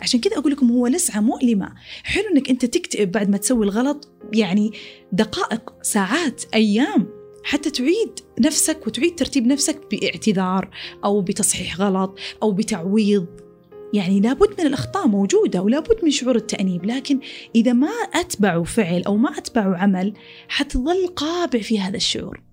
عشان 0.00 0.20
كذا 0.20 0.38
أقول 0.38 0.52
لكم 0.52 0.70
هو 0.70 0.86
لسعة 0.86 1.20
مؤلمة. 1.20 1.74
حلو 2.02 2.24
أنك 2.32 2.50
أنت 2.50 2.64
تكتئب 2.64 3.12
بعد 3.12 3.30
ما 3.30 3.36
تسوي 3.36 3.64
الغلط 3.64 4.08
يعني 4.32 4.72
دقائق 5.12 5.72
ساعات 5.82 6.42
أيام 6.54 7.06
حتى 7.44 7.70
تعيد 7.70 8.20
نفسك 8.40 8.86
وتعيد 8.86 9.14
ترتيب 9.14 9.46
نفسك 9.46 9.80
باعتذار 9.90 10.70
أو 11.04 11.20
بتصحيح 11.20 11.80
غلط 11.80 12.18
أو 12.42 12.52
بتعويض. 12.52 13.26
يعني 13.92 14.20
لابد 14.20 14.60
من 14.60 14.66
الأخطاء 14.66 15.06
موجودة 15.06 15.62
ولابد 15.62 15.96
من 16.02 16.10
شعور 16.10 16.36
التأنيب 16.36 16.84
لكن 16.84 17.20
إذا 17.54 17.72
ما 17.72 17.90
أتبعوا 18.14 18.64
فعل 18.64 19.02
أو 19.02 19.16
ما 19.16 19.38
أتبعوا 19.38 19.76
عمل 19.76 20.12
حتظل 20.48 21.06
قابع 21.06 21.58
في 21.58 21.80
هذا 21.80 21.96
الشعور. 21.96 22.47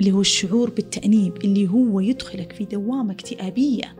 اللي 0.00 0.12
هو 0.12 0.20
الشعور 0.20 0.70
بالتأنيب 0.70 1.36
اللي 1.44 1.68
هو 1.68 2.00
يدخلك 2.00 2.52
في 2.52 2.64
دوامة 2.64 3.12
اكتئابية. 3.12 3.96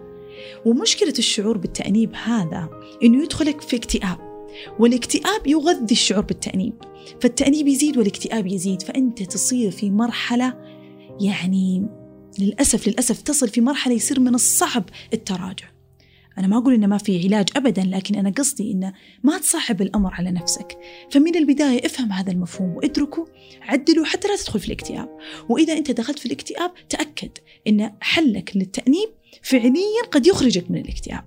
ومشكلة 0.66 1.14
الشعور 1.18 1.58
بالتأنيب 1.58 2.14
هذا 2.24 2.68
إنه 3.02 3.22
يدخلك 3.22 3.60
في 3.60 3.76
اكتئاب. 3.76 4.18
والاكتئاب 4.78 5.46
يغذي 5.46 5.92
الشعور 5.92 6.22
بالتأنيب. 6.22 6.74
فالتأنيب 7.20 7.68
يزيد 7.68 7.98
والاكتئاب 7.98 8.46
يزيد. 8.46 8.82
فأنت 8.82 9.22
تصير 9.22 9.70
في 9.70 9.90
مرحلة 9.90 10.54
يعني 11.20 11.86
للأسف 12.38 12.88
للأسف 12.88 13.22
تصل 13.22 13.48
في 13.48 13.60
مرحلة 13.60 13.94
يصير 13.94 14.20
من 14.20 14.34
الصعب 14.34 14.84
التراجع. 15.12 15.73
أنا 16.38 16.46
ما 16.46 16.58
أقول 16.58 16.74
إنه 16.74 16.86
ما 16.86 16.98
في 16.98 17.24
علاج 17.24 17.48
أبدا 17.56 17.82
لكن 17.82 18.14
أنا 18.14 18.30
قصدي 18.30 18.72
إنه 18.72 18.92
ما 19.22 19.38
تصعب 19.38 19.82
الأمر 19.82 20.14
على 20.14 20.30
نفسك. 20.30 20.78
فمن 21.10 21.36
البداية 21.36 21.86
افهم 21.86 22.12
هذا 22.12 22.32
المفهوم 22.32 22.76
وادركه 22.76 23.26
عدله 23.62 24.04
حتى 24.04 24.28
لا 24.28 24.36
تدخل 24.36 24.60
في 24.60 24.66
الاكتئاب. 24.66 25.08
وإذا 25.48 25.72
أنت 25.72 25.90
دخلت 25.90 26.18
في 26.18 26.26
الاكتئاب 26.26 26.70
تأكد 26.88 27.30
إن 27.68 27.92
حلك 28.00 28.56
للتأنيب 28.56 29.08
فعليا 29.42 30.02
قد 30.12 30.26
يخرجك 30.26 30.70
من 30.70 30.78
الاكتئاب. 30.78 31.24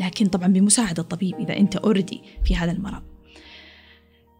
لكن 0.00 0.26
طبعا 0.26 0.46
بمساعدة 0.48 1.02
الطبيب 1.02 1.34
إذا 1.34 1.56
أنت 1.56 1.76
أوردي 1.76 2.20
في 2.44 2.56
هذا 2.56 2.72
المرض. 2.72 3.02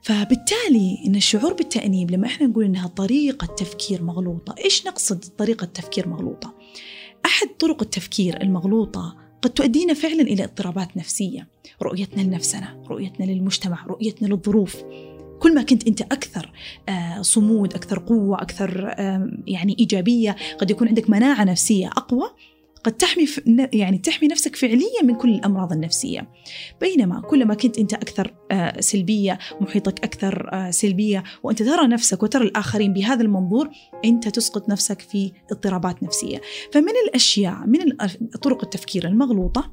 فبالتالي 0.02 0.98
إن 1.06 1.14
الشعور 1.14 1.52
بالتأنيب 1.52 2.10
لما 2.10 2.26
إحنا 2.26 2.46
نقول 2.46 2.64
إنها 2.64 2.86
طريقة 2.86 3.46
تفكير 3.46 4.02
مغلوطة، 4.02 4.54
إيش 4.64 4.86
نقصد 4.86 5.24
طريقة 5.24 5.64
تفكير 5.64 6.08
مغلوطة؟ 6.08 6.54
أحد 7.24 7.48
طرق 7.58 7.82
التفكير 7.82 8.42
المغلوطة 8.42 9.16
قد 9.42 9.50
تؤدينا 9.50 9.94
فعلا 9.94 10.22
إلى 10.22 10.44
اضطرابات 10.44 10.96
نفسية، 10.96 11.48
رؤيتنا 11.82 12.22
لنفسنا، 12.22 12.82
رؤيتنا 12.88 13.24
للمجتمع، 13.24 13.86
رؤيتنا 13.86 14.26
للظروف. 14.26 14.76
كل 15.40 15.54
ما 15.54 15.62
كنت 15.62 15.86
أنت 15.86 16.00
أكثر 16.00 16.52
آه، 16.88 17.22
صمود، 17.22 17.74
أكثر 17.74 17.98
قوة، 17.98 18.42
أكثر 18.42 18.94
يعني 19.46 19.76
إيجابية، 19.78 20.36
قد 20.58 20.70
يكون 20.70 20.88
عندك 20.88 21.10
مناعة 21.10 21.44
نفسية 21.44 21.88
أقوى، 21.88 22.30
قد 22.84 22.92
تحمي 22.92 23.26
يعني 23.72 23.98
تحمي 23.98 24.28
نفسك 24.28 24.56
فعليا 24.56 25.02
من 25.02 25.14
كل 25.14 25.28
الأمراض 25.28 25.72
النفسية. 25.72 26.28
بينما 26.80 27.20
كلما 27.20 27.54
كنت 27.54 27.78
أنت 27.78 27.94
أكثر 27.94 28.34
آه، 28.50 28.80
سلبية 28.80 29.38
محيطك 29.60 30.04
أكثر 30.04 30.50
آه، 30.52 30.70
سلبية 30.70 31.22
وأنت 31.42 31.62
ترى 31.62 31.86
نفسك 31.86 32.22
وترى 32.22 32.44
الآخرين 32.44 32.92
بهذا 32.92 33.22
المنظور 33.22 33.70
أنت 34.04 34.28
تسقط 34.28 34.68
نفسك 34.68 35.00
في 35.00 35.32
اضطرابات 35.52 36.02
نفسية. 36.02 36.40
فمن 36.72 36.92
الأشياء 37.08 37.66
من 37.66 37.96
طرق 38.42 38.64
التفكير 38.64 39.06
المغلوطة 39.06 39.70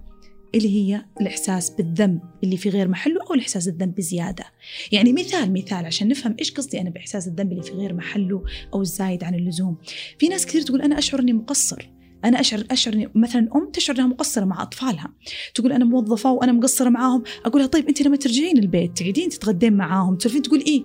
اللي 0.55 0.69
هي 0.69 1.05
الإحساس 1.21 1.69
بالذنب 1.69 2.21
اللي 2.43 2.57
في 2.57 2.69
غير 2.69 2.87
محله 2.87 3.21
أو 3.29 3.33
الإحساس 3.33 3.67
الذنب 3.67 3.95
بزيادة. 3.95 4.45
يعني 4.91 5.13
مثال 5.13 5.53
مثال 5.53 5.85
عشان 5.85 6.07
نفهم 6.07 6.35
إيش 6.39 6.51
قصدي 6.51 6.81
أنا 6.81 6.89
بإحساس 6.89 7.27
الذنب 7.27 7.51
اللي 7.51 7.63
في 7.63 7.71
غير 7.71 7.93
محله 7.93 8.43
أو 8.73 8.81
الزايد 8.81 9.23
عن 9.23 9.35
اللزوم. 9.35 9.77
في 10.19 10.27
ناس 10.27 10.45
كثير 10.45 10.61
تقول 10.61 10.81
أنا 10.81 10.97
أشعر 10.97 11.19
أني 11.19 11.33
مقصر. 11.33 11.89
أنا 12.25 12.39
اشعر 12.39 12.63
اشعر 12.71 13.09
مثلا 13.15 13.49
أم 13.55 13.69
تشعر 13.73 13.95
انها 13.95 14.07
مقصرة 14.07 14.45
مع 14.45 14.61
أطفالها. 14.61 15.13
تقول 15.55 15.71
أنا 15.71 15.85
موظفة 15.85 16.31
وأنا 16.31 16.51
مقصرة 16.51 16.89
معاهم. 16.89 17.23
أقول 17.45 17.61
لها 17.61 17.67
طيب 17.67 17.87
أنت 17.87 18.01
لما 18.01 18.17
ترجعين 18.17 18.57
البيت 18.57 18.97
تقعدين 18.97 19.29
تتغدين 19.29 19.73
معاهم 19.73 20.15
تسولفين 20.15 20.41
تقول 20.41 20.59
إيه؟ 20.59 20.83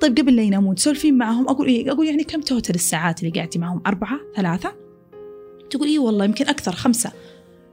طيب 0.00 0.18
قبل 0.18 0.36
لا 0.36 0.42
ينامون 0.42 0.74
تسولفين 0.74 1.18
معاهم. 1.18 1.48
أقول 1.48 1.68
إيه؟ 1.68 1.92
أقول 1.92 2.06
يعني 2.06 2.24
كم 2.24 2.40
total 2.40 2.74
الساعات 2.74 3.22
اللي 3.22 3.40
قعدتي 3.40 3.58
معاهم 3.58 3.82
أربعة؟ 3.86 4.20
ثلاثة؟ 4.36 4.74
تقول 5.70 5.88
إيه 5.88 5.98
والله 5.98 6.24
يمكن 6.24 6.48
أكثر 6.48 6.72
خمسة. 6.72 7.12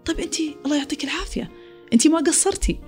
طيب 0.06 0.20
أنت 0.20 0.36
الله 0.66 0.78
يعطيك 0.78 1.04
العافية. 1.04 1.52
أنت 1.94 2.08
ما 2.08 2.20
قصرتي. 2.20 2.80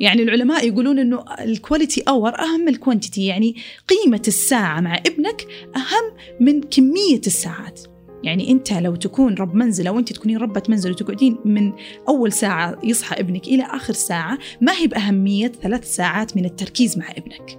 يعني 0.00 0.22
العلماء 0.22 0.68
يقولون 0.68 0.98
إنه 0.98 1.24
ال 1.40 1.47
quality 1.47 2.00
hour 2.00 2.40
أهم 2.40 2.60
من 2.60 2.68
ال 2.68 2.74
quantity 2.74 3.26
يعني 3.26 3.56
قيمة 3.88 4.22
الساعة 4.28 4.80
مع 4.80 4.96
ابنك 5.06 5.46
أهم 5.76 6.16
من 6.40 6.60
كمية 6.60 7.20
الساعات. 7.26 7.80
يعني 8.24 8.50
أنت 8.50 8.72
لو 8.72 8.94
تكون 8.94 9.34
رب 9.34 9.54
منزل 9.54 9.86
أو 9.86 9.98
انت 9.98 10.12
تكونين 10.12 10.36
ربة 10.36 10.62
منزل 10.68 10.90
وتقعدين 10.90 11.36
من 11.44 11.72
أول 12.08 12.32
ساعة 12.32 12.78
يصحى 12.84 13.20
ابنك 13.20 13.46
إلى 13.46 13.62
آخر 13.62 13.92
ساعة 13.92 14.38
ما 14.60 14.72
هي 14.72 14.86
بأهمية 14.86 15.52
ثلاث 15.62 15.94
ساعات 15.94 16.36
من 16.36 16.44
التركيز 16.44 16.98
مع 16.98 17.10
ابنك. 17.10 17.58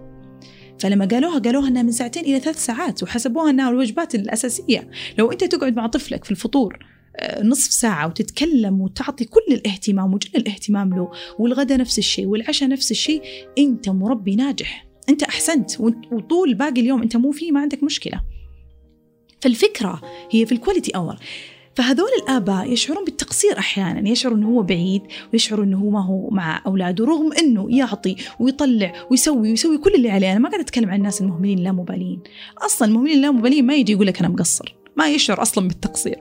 فلما 0.80 1.06
قالوها 1.06 1.40
قالوها 1.40 1.68
إنها 1.68 1.84
من 1.84 1.92
ساعتين 1.92 2.26
إلى 2.26 2.40
ثلاث 2.40 2.66
ساعات 2.66 3.04
وحسبوها 3.04 3.50
إنها 3.50 3.70
الوجبات 3.70 4.16
الأساسية، 4.16 4.90
لو 5.18 5.32
أنت 5.32 5.44
تقعد 5.44 5.76
مع 5.76 5.88
طفلك 5.88 6.24
في 6.24 6.32
الفطور 6.32 6.80
آه، 7.16 7.44
نصف 7.44 7.74
ساعة 7.74 8.08
وتتكلم 8.08 8.82
وتعطي 8.82 9.26
كل 9.26 9.42
الاهتمام 9.52 10.14
وجل 10.14 10.30
الاهتمام 10.36 10.94
له 10.94 11.12
والغداء 11.40 11.78
نفس 11.78 11.98
الشيء 11.98 12.26
والعشاء 12.26 12.70
نفس 12.70 12.92
الشيء 12.92 13.22
أنت 13.58 13.90
مربي 13.90 14.36
ناجح. 14.36 14.88
أنت 15.10 15.24
أحسنت 15.24 15.80
وطول 16.12 16.54
باقي 16.54 16.82
اليوم 16.82 17.02
أنت 17.02 17.18
مو 17.18 17.32
فيه 17.32 17.52
ما 17.52 17.60
عندك 17.60 17.84
مشكلة. 17.84 18.22
فالفكرة 19.44 20.02
هي 20.32 20.46
في 20.46 20.52
ال 20.52 20.57
quality 20.57 20.92
hour 20.92 21.16
فهذول 21.76 22.10
الآباء 22.24 22.72
يشعرون 22.72 23.06
بالتقصير 23.06 23.60
أحيانا 23.60 24.10
يشعرون 24.10 24.38
أنه 24.38 24.50
هو 24.50 24.62
بعيد 24.62 25.02
ويشعرون 25.34 25.68
أنه 25.68 25.78
هو 25.78 25.90
ما 25.90 26.06
هو 26.06 26.30
مع 26.30 26.62
أولاده 26.66 27.06
رغم 27.06 27.34
أنه 27.34 27.68
يعطي 27.78 28.16
ويطلع 28.40 28.94
ويسوي 29.12 29.50
ويسوي 29.50 29.78
كل 29.78 29.94
اللي 29.94 30.10
عليه. 30.10 30.32
أنا 30.32 30.40
ما 30.40 30.50
قاعدة 30.50 30.64
أتكلم 30.64 30.90
عن 30.90 30.98
الناس 30.98 31.22
المهملين 31.22 31.58
اللامبالين 31.58 32.20
أصلا 32.58 32.88
المهملين 32.88 33.18
اللامبالين 33.18 33.66
ما 33.66 33.76
يجي 33.76 33.92
يقول 33.92 34.08
لك 34.08 34.20
أنا 34.20 34.30
مقصر 34.30 34.76
ما 34.98 35.10
يشعر 35.10 35.42
أصلا 35.42 35.68
بالتقصير. 35.68 36.20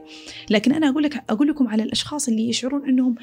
لكن 0.51 0.73
أنا 0.73 0.89
أقول 0.89 1.03
لك 1.03 1.25
أقول 1.31 1.49
لكم 1.49 1.69
على 1.69 1.83
الأشخاص 1.83 2.29
اللي 2.29 2.49
يشعرون 2.49 2.89
إنهم 2.89 3.15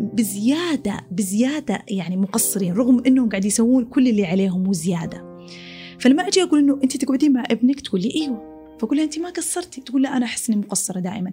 بزيادة 0.00 1.06
بزيادة 1.10 1.82
يعني 1.88 2.16
مقصرين 2.16 2.74
رغم 2.74 3.02
إنهم 3.06 3.28
قاعد 3.28 3.44
يسوون 3.44 3.84
كل 3.84 4.08
اللي 4.08 4.26
عليهم 4.26 4.68
وزيادة. 4.68 5.46
فلما 5.98 6.28
أجي 6.28 6.42
أقول 6.42 6.58
إنه 6.58 6.80
أنت 6.82 6.96
تقعدين 6.96 7.32
مع 7.32 7.44
ابنك 7.50 7.80
تقول 7.80 8.00
لي 8.00 8.14
إيوه 8.14 8.53
فأقول 8.80 8.96
لها 8.96 9.04
أنت 9.04 9.18
ما 9.18 9.28
قصرتي؟ 9.28 9.80
تقول 9.80 10.02
لا 10.02 10.16
أنا 10.16 10.26
أحس 10.26 10.50
إني 10.50 10.58
مقصرة 10.58 11.00
دائما. 11.00 11.32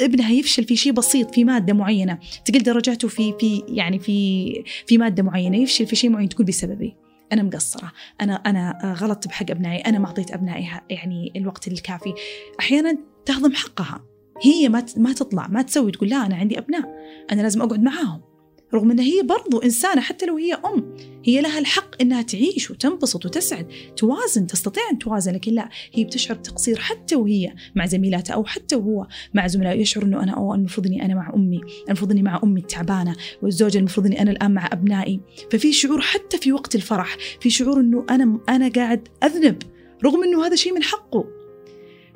ابنها 0.00 0.30
يفشل 0.30 0.64
في 0.64 0.76
شيء 0.76 0.92
بسيط 0.92 1.34
في 1.34 1.44
مادة 1.44 1.72
معينة. 1.72 2.18
تقل 2.44 2.62
درجاته 2.62 3.08
في 3.08 3.34
في 3.40 3.62
يعني 3.68 3.98
في 3.98 4.64
في 4.86 4.98
مادة 4.98 5.22
معينة. 5.22 5.56
يفشل 5.56 5.86
في 5.86 5.96
شيء 5.96 6.10
معين 6.10 6.28
تقول 6.28 6.46
بسببي. 6.46 6.96
أنا 7.32 7.42
مقصرة. 7.42 7.92
أنا 8.20 8.34
أنا 8.34 8.94
غلطت 9.00 9.28
بحق 9.28 9.50
أبنائي. 9.50 9.80
أنا 9.80 9.98
ما 9.98 10.06
أعطيت 10.06 10.30
أبنائي 10.30 10.68
يعني 10.90 11.32
الوقت 11.36 11.68
الكافي. 11.68 12.14
أحيانا 12.60 12.98
تهضم 13.26 13.52
حقها. 13.52 14.04
هي 14.42 14.68
ما 14.68 14.86
ما 14.96 15.12
تطلع 15.12 15.46
ما 15.48 15.62
تسوي. 15.62 15.92
تقول 15.92 16.08
لا 16.08 16.26
أنا 16.26 16.36
عندي 16.36 16.58
أبناء. 16.58 16.84
أنا 17.32 17.42
لازم 17.42 17.62
أقعد 17.62 17.82
معاهم. 17.82 18.27
رغم 18.74 18.90
أنها 18.90 19.04
هي 19.04 19.22
برضو 19.22 19.58
إنسانة 19.58 20.00
حتى 20.00 20.26
لو 20.26 20.36
هي 20.36 20.54
أم 20.54 20.96
هي 21.24 21.40
لها 21.40 21.58
الحق 21.58 22.02
أنها 22.02 22.22
تعيش 22.22 22.70
وتنبسط 22.70 23.26
وتسعد 23.26 23.66
توازن 23.96 24.46
تستطيع 24.46 24.82
أن 24.92 24.98
توازن 24.98 25.32
لكن 25.32 25.52
لا 25.52 25.68
هي 25.92 26.04
بتشعر 26.04 26.36
بتقصير 26.36 26.78
حتى 26.78 27.16
وهي 27.16 27.54
مع 27.74 27.86
زميلاتها 27.86 28.34
أو 28.34 28.44
حتى 28.44 28.76
وهو 28.76 29.06
مع 29.34 29.46
زملائه 29.46 29.80
يشعر 29.80 30.04
أنه 30.04 30.22
أنا 30.22 30.32
أو 30.32 30.54
المفروض 30.54 30.86
أني 30.86 31.04
أنا 31.04 31.14
مع 31.14 31.34
أمي 31.34 31.60
المفروض 31.88 32.10
أني 32.10 32.22
مع 32.22 32.40
أمي 32.44 32.60
التعبانة 32.60 33.16
والزوجة 33.42 33.78
المفروض 33.78 34.06
أني 34.06 34.22
أنا 34.22 34.30
الآن 34.30 34.54
مع 34.54 34.68
أبنائي. 34.72 35.20
ففي 35.50 35.72
شعور 35.72 36.00
حتى 36.00 36.38
في 36.38 36.52
وقت 36.52 36.74
الفرح 36.74 37.16
في 37.40 37.50
شعور 37.50 37.80
أنه 37.80 38.06
أنا 38.10 38.40
أنا 38.48 38.68
قاعد 38.68 39.08
أذنب 39.24 39.62
رغم 40.04 40.22
أنه 40.22 40.46
هذا 40.46 40.56
شيء 40.56 40.72
من 40.74 40.82
حقه. 40.82 41.24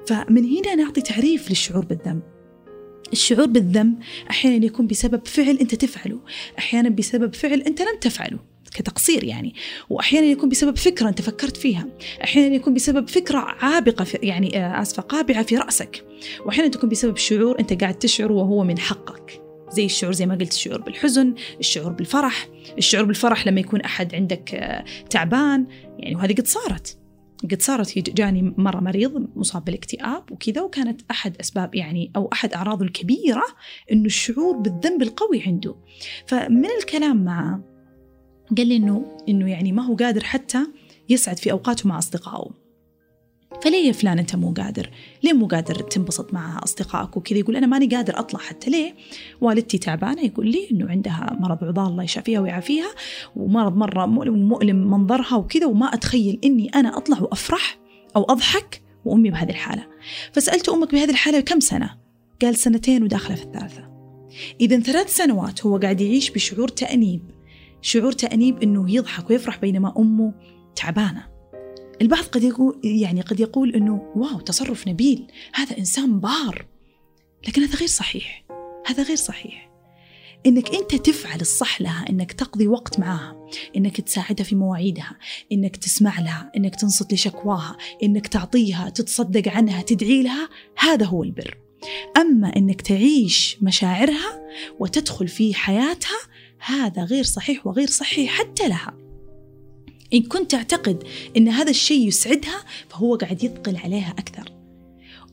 فمن 0.07 0.45
هنا 0.45 0.75
نعطي 0.75 1.01
تعريف 1.01 1.51
للشعور 1.51 1.85
بالذنب. 1.85 2.32
الشعور 3.13 3.47
بالذنب 3.47 3.99
أحيانا 4.31 4.65
يكون 4.65 4.87
بسبب 4.87 5.27
فعل 5.27 5.59
أنت 5.59 5.75
تفعله 5.75 6.19
أحيانا 6.59 6.89
بسبب 6.89 7.35
فعل 7.35 7.61
أنت 7.61 7.81
لم 7.81 7.99
تفعله 8.01 8.39
كتقصير 8.75 9.25
يعني 9.25 9.55
واحيانا 9.91 10.27
يكون 10.27 10.49
بسبب 10.49 10.77
فكرة 10.77 11.09
أنت 11.09 11.23
فكرت 11.23 11.57
فيها 11.57 11.87
أحيانا 12.25 12.55
يكون 12.55 12.75
بسبب 12.75 13.09
فكرة 13.09 13.39
عابقة 13.39 14.05
في 14.05 14.19
يعني 14.23 14.59
آه، 14.59 14.83
آسفة 14.83 15.03
قابعة 15.03 15.43
في 15.43 15.57
رأسك 15.57 16.05
واحيانا 16.47 16.69
تكون 16.69 16.89
بسبب 16.91 17.17
شعور 17.17 17.61
أنت 17.61 17.81
قاعد 17.81 17.95
تشعر 17.95 18.33
وهو 18.33 18.65
من 18.65 18.79
حقك 18.79 19.41
زي 19.73 19.85
الشعور 19.85 20.13
زي 20.13 20.27
ما 20.27 20.35
قلت 20.35 20.53
الشعور 20.53 20.81
بالحزن 20.81 21.35
الشعور 21.61 21.93
بالفرح 21.93 22.49
الشعور 22.79 23.05
بالفرح 23.05 23.47
لما 23.47 23.61
يكون 23.61 23.81
أحد 23.81 24.15
عندك 24.15 24.55
آه، 24.55 24.85
تعبان 25.11 25.67
يعني 25.99 26.17
وهذه 26.17 26.33
قد 26.33 26.47
صارت. 26.47 27.02
قد 27.51 27.63
صارت 27.63 27.99
جاني 27.99 28.55
مرة 28.59 28.81
مريض 28.81 29.29
مصاب 29.37 29.65
بالاكتئاب 29.65 30.33
وكذا 30.33 30.63
وكانت 30.63 31.01
أحد 31.11 31.37
أسباب 31.41 31.75
يعني 31.75 32.13
أو 32.17 32.29
أحد 32.33 32.53
أعراضه 32.53 32.85
الكبيرة 32.85 33.45
إنه 33.93 34.05
الشعور 34.05 34.57
بالذنب 34.57 35.03
القوي 35.03 35.43
عنده. 35.43 35.75
فمن 36.27 36.69
الكلام 36.81 37.25
معه 37.25 37.65
قال 38.57 38.67
لي 38.67 38.77
إنه 38.77 39.19
إنه 39.29 39.51
يعني 39.51 39.73
ما 39.73 39.83
هو 39.83 39.97
قادر 39.97 40.25
حتى 40.25 40.67
يسعد 41.09 41.39
في 41.39 41.53
أوقاته 41.53 41.89
مع 41.89 41.99
أصدقائه. 41.99 42.62
فليه 43.63 43.87
يا 43.87 43.93
فلان 43.93 44.19
أنت 44.19 44.37
مو 44.37 44.53
قادر؟ 44.53 44.91
ليه 45.23 45.33
مو 45.33 45.47
قادر 45.47 45.75
تنبسط 45.75 46.35
مع 46.35 46.61
أصدقائك 46.65 47.17
وكذا 47.17 47.39
يقول 47.39 47.57
أنا 47.57 47.67
ماني 47.67 47.87
قادر 47.87 48.19
أطلع 48.19 48.41
حتى 48.41 48.71
ليه؟ 48.71 48.95
والدتي 49.41 49.79
تعبانة 49.79 50.23
يقول 50.23 50.51
لي 50.51 50.69
إنه 50.71 50.91
عندها 50.91 51.37
مرض 51.41 51.65
عضال 51.65 51.87
الله 51.87 52.05
يشافيها 52.05 52.41
ويعافيها 52.41 52.91
ومرض 53.37 53.77
مرة 53.77 54.07
مؤلم 54.07 54.91
منظرها 54.91 55.37
وكذا 55.37 55.67
وما 55.67 55.95
أتخيل 55.95 56.39
إني 56.45 56.69
أنا 56.69 56.97
أطلع 56.97 57.21
وأفرح 57.21 57.79
أو 58.17 58.23
أضحك 58.23 58.83
وأمي 59.05 59.31
بهذه 59.31 59.51
الحالة. 59.51 59.87
فسألت 60.33 60.69
أمك 60.69 60.93
بهذه 60.93 61.11
الحالة 61.11 61.41
كم 61.41 61.61
سنة؟ 61.61 61.91
قال 62.43 62.57
سنتين 62.57 63.03
وداخلة 63.03 63.37
في 63.37 63.43
الثالثة. 63.43 63.93
اذا 64.61 64.81
ثلاث 64.81 65.17
سنوات 65.17 65.67
هو 65.67 65.77
قاعد 65.77 66.01
يعيش 66.01 66.31
بشعور 66.31 66.69
تأنيب 66.69 67.23
شعور 67.83 68.13
تأنيب 68.13 68.63
إنه 68.63 68.95
يضحك 68.95 69.31
ويفرح 69.31 69.59
بينما 69.59 69.95
أمه 69.99 70.35
تعبانة. 70.77 71.32
البعض 72.03 72.25
قد 72.25 72.43
يقول 72.43 72.81
يعني 72.85 73.21
قد 73.21 73.41
يقول 73.41 73.75
إنه 73.75 74.13
واو 74.17 74.41
تصرف 74.41 74.89
نبيل 74.89 75.27
هذا 75.55 75.79
إنسان 75.79 76.21
بار. 76.21 76.67
لكن 77.49 77.63
هذا 77.63 77.75
غير 77.77 77.89
صحيح. 77.89 78.45
هذا 78.87 79.03
غير 79.03 79.17
صحيح. 79.17 79.71
إنك 80.47 80.75
أنت 80.75 80.95
تفعل 80.95 81.41
الصح 81.41 81.81
لها 81.81 82.05
إنك 82.11 82.33
تقضي 82.33 82.69
وقت 82.69 83.01
معها 83.01 83.49
إنك 83.77 84.01
تساعدها 84.01 84.45
في 84.45 84.55
مواعيدها 84.55 85.19
إنك 85.53 85.77
تسمع 85.77 86.21
لها 86.21 86.53
إنك 86.57 86.77
تنصت 86.77 87.13
لشكواها 87.13 87.77
إنك 88.03 88.27
تعطيها 88.27 88.89
تتصدق 88.91 89.49
عنها 89.49 89.83
تدعي 89.83 90.23
لها 90.23 90.49
هذا 90.79 91.07
هو 91.07 91.23
البر. 91.23 91.59
أما 92.17 92.57
إنك 92.57 92.81
تعيش 92.81 93.59
مشاعرها 93.61 94.43
وتدخل 94.79 95.29
في 95.29 95.55
حياتها 95.55 96.19
هذا 96.59 97.05
غير 97.05 97.25
صحيح 97.25 97.67
وغير 97.67 97.87
صحي 97.87 98.27
حتى 98.29 98.69
لها. 98.69 99.02
إن 100.15 100.23
كنت 100.23 100.51
تعتقد 100.51 101.05
أن 101.37 101.49
هذا 101.49 101.71
الشيء 101.71 102.09
يسعدها 102.09 102.65
فهو 102.89 103.17
قاعد 103.17 103.45
يثقل 103.45 103.77
عليها 103.77 104.15
أكثر. 104.19 104.53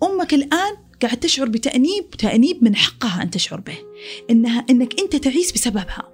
أمك 0.04 0.34
الآن 0.34 0.78
قاعد 1.02 1.18
تشعر 1.18 1.50
بتأنيب 1.50 2.10
تأنيب 2.10 2.64
من 2.64 2.76
حقها 2.76 3.24
أن 3.24 3.30
تشعر 3.30 3.60
به. 3.60 3.78
إنها 4.30 4.66
إنك 4.70 5.00
أنت 5.00 5.16
تعيس 5.16 5.52
بسببها. 5.52 6.10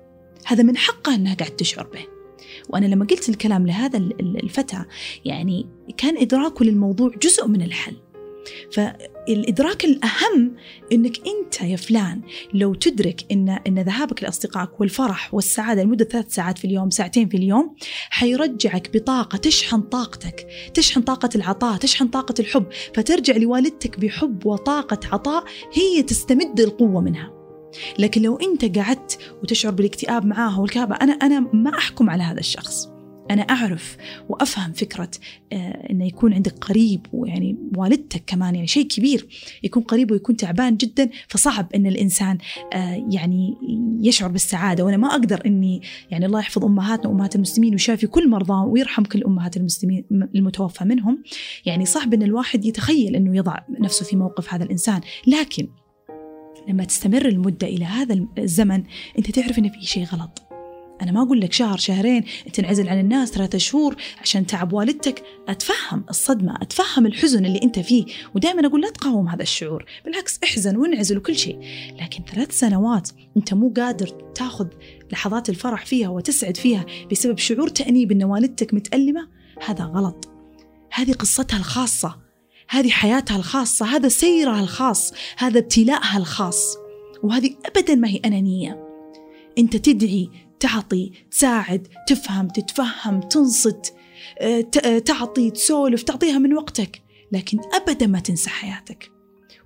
هذا 0.46 0.64
من 0.64 0.78
حقها 0.78 1.16
أنها 1.16 1.36
قاعد 1.36 1.52
تشعر 1.52 1.88
به. 1.88 2.06
وأنا 2.70 2.86
لما 2.86 3.06
قلت 3.06 3.30
الكلام 3.30 3.68
لهذا 3.68 3.98
الفتى 4.20 4.86
يعني 5.26 5.66
كان 5.98 6.18
إدراكه 6.18 6.66
للموضوع 6.66 7.12
جزء 7.22 7.48
من 7.48 7.62
الحل. 7.62 7.96
فالإدراك 9.28 9.86
الأهم 9.86 10.56
أنك 10.92 11.18
أنت 11.28 11.62
يا 11.62 11.76
فلان 11.76 12.22
لو 12.54 12.74
تدرك 12.74 13.26
أن 13.32 13.50
أن 13.68 13.80
ذهابك 13.80 14.24
لأصدقائك 14.24 14.82
والفرح 14.82 15.34
والسعادة 15.34 15.84
لمدة 15.84 16.06
ثلاث 16.06 16.34
ساعات 16.34 16.58
في 16.58 16.66
اليوم 16.66 16.90
ساعتين 16.90 17.30
في 17.30 17.38
اليوم 17.38 17.76
حيرجعك 18.10 18.98
بطاقة 18.98 19.38
تشحن 19.38 19.82
طاقتك 19.82 20.48
تشحن 20.74 21.02
طاقة 21.02 21.30
العطاء 21.36 21.78
تشحن 21.78 22.08
طاقة 22.08 22.34
الحب 22.40 22.66
فترجع 22.96 23.38
لوالدتك 23.38 24.00
بحب 24.00 24.46
وطاقة 24.46 25.00
عطاء 25.12 25.44
هي 25.74 26.04
تستمد 26.04 26.60
القوة 26.60 27.02
منها. 27.02 27.32
لكن 28.00 28.22
لو 28.22 28.36
أنت 28.36 28.78
قعدت 28.78 29.20
وتشعر 29.44 29.72
بالاكتئاب 29.72 30.26
معاها 30.26 30.60
والكآبة 30.60 30.96
أنا 30.96 31.14
أنا 31.14 31.40
ما 31.40 31.78
أحكم 31.78 32.10
على 32.10 32.24
هذا 32.24 32.40
الشخص. 32.40 32.95
أنا 33.32 33.42
أعرف 33.42 33.98
وأفهم 34.30 34.74
فكرة 34.74 35.12
آه، 35.54 35.88
أنه 35.92 36.06
يكون 36.06 36.34
عندك 36.34 36.54
قريب 36.66 37.08
ويعني 37.14 37.58
والدتك 37.78 38.24
كمان 38.28 38.56
يعني 38.56 38.68
شيء 38.68 38.88
كبير 38.88 39.28
يكون 39.64 39.84
قريب 39.84 40.12
ويكون 40.12 40.38
تعبان 40.38 40.78
جدا 40.78 41.10
فصعب 41.28 41.74
أن 41.76 41.88
الإنسان 41.88 42.38
آه، 42.74 43.08
يعني 43.12 43.58
يشعر 44.02 44.30
بالسعادة. 44.30 44.84
وأنا 44.86 44.98
ما 44.98 45.08
أقدر 45.08 45.42
أني 45.46 45.82
يعني 46.12 46.26
الله 46.26 46.40
يحفظ 46.40 46.66
أمهاتنا 46.66 47.10
وأمهات 47.10 47.36
المسلمين 47.36 47.72
ويشافي 47.74 48.08
كل 48.08 48.30
مرضاهم 48.30 48.70
ويرحم 48.70 49.04
كل 49.04 49.24
أمهات 49.24 49.58
المسلمين 49.58 50.06
المتوفى 50.36 50.86
منهم. 50.86 51.24
يعني 51.66 51.86
صعب 51.86 52.14
أن 52.14 52.24
الواحد 52.24 52.66
يتخيل 52.66 53.16
أنه 53.16 53.38
يضع 53.38 53.58
نفسه 53.80 54.06
في 54.06 54.16
موقف 54.16 54.54
هذا 54.54 54.64
الإنسان. 54.64 55.02
لكن 55.28 55.68
لما 56.68 56.84
تستمر 56.84 57.26
المدة 57.26 57.68
إلى 57.68 57.86
هذا 57.86 58.26
الزمن 58.38 58.84
أنت 59.18 59.32
تعرف 59.32 59.60
أن 59.60 59.70
في 59.70 59.82
شيء 59.82 60.06
غلط. 60.06 60.45
أنا 61.02 61.12
ما 61.12 61.22
أقول 61.22 61.42
لك 61.42 61.54
شهر 61.54 61.78
شهرين 61.78 62.24
تنعزل 62.54 62.90
عن 62.90 63.00
الناس 63.00 63.32
ثلاثة 63.32 63.58
شهور 63.58 63.96
عشان 64.22 64.46
تعب 64.46 64.74
والدتك. 64.74 65.24
أتفهم 65.48 66.06
الصدمة 66.10 66.56
أتفهم 66.62 67.06
الحزن 67.06 67.46
اللي 67.46 67.60
أنت 67.64 67.80
فيه. 67.80 68.06
ودائما 68.36 68.68
أقول 68.68 68.82
لا 68.82 68.90
تقاوم 68.90 69.28
هذا 69.28 69.42
الشعور. 69.42 69.86
بالعكس 70.06 70.40
احزن 70.44 70.78
وانعزل 70.78 71.18
وكل 71.18 71.36
شيء. 71.36 71.60
لكن 72.02 72.24
ثلاث 72.24 72.60
سنوات 72.60 73.10
أنت 73.38 73.54
مو 73.54 73.74
قادر 73.78 74.08
تاخذ 74.36 74.68
لحظات 75.12 75.50
الفرح 75.50 75.86
فيها 75.86 76.10
وتسعد 76.10 76.58
فيها 76.58 76.86
بسبب 77.12 77.38
شعور 77.38 77.68
تأنيب 77.68 78.12
أن 78.12 78.24
والدتك 78.24 78.74
متألمة 78.74 79.28
هذا 79.66 79.84
غلط. 79.84 80.30
هذه 80.92 81.14
قصتها 81.14 81.58
الخاصة. 81.58 82.16
هذه 82.70 82.90
حياتها 82.90 83.38
الخاصة. 83.38 83.86
هذا 83.86 84.08
سيرها 84.08 84.60
الخاص. 84.60 85.14
هذا 85.38 85.60
ابتلاءها 85.60 86.18
الخاص. 86.18 86.78
وهذه 87.24 87.56
أبدا 87.66 87.96
ما 87.96 88.08
هي 88.08 88.18
أنانية. 88.26 88.86
أنت 89.58 89.78
تدعي 89.78 90.30
تعطي 90.60 91.12
تساعد 91.32 91.88
تفهم 92.08 92.48
تتفهم 92.48 93.20
تنصت 93.20 93.94
آه، 94.40 94.68
آه، 94.86 95.00
تعطي 95.00 95.52
تسولف 95.52 96.04
تعطيها 96.04 96.38
من 96.38 96.54
وقتك 96.54 97.02
لكن 97.32 97.60
أبدا 97.74 98.08
ما 98.08 98.20
تنسى 98.20 98.50
حياتك. 98.50 99.16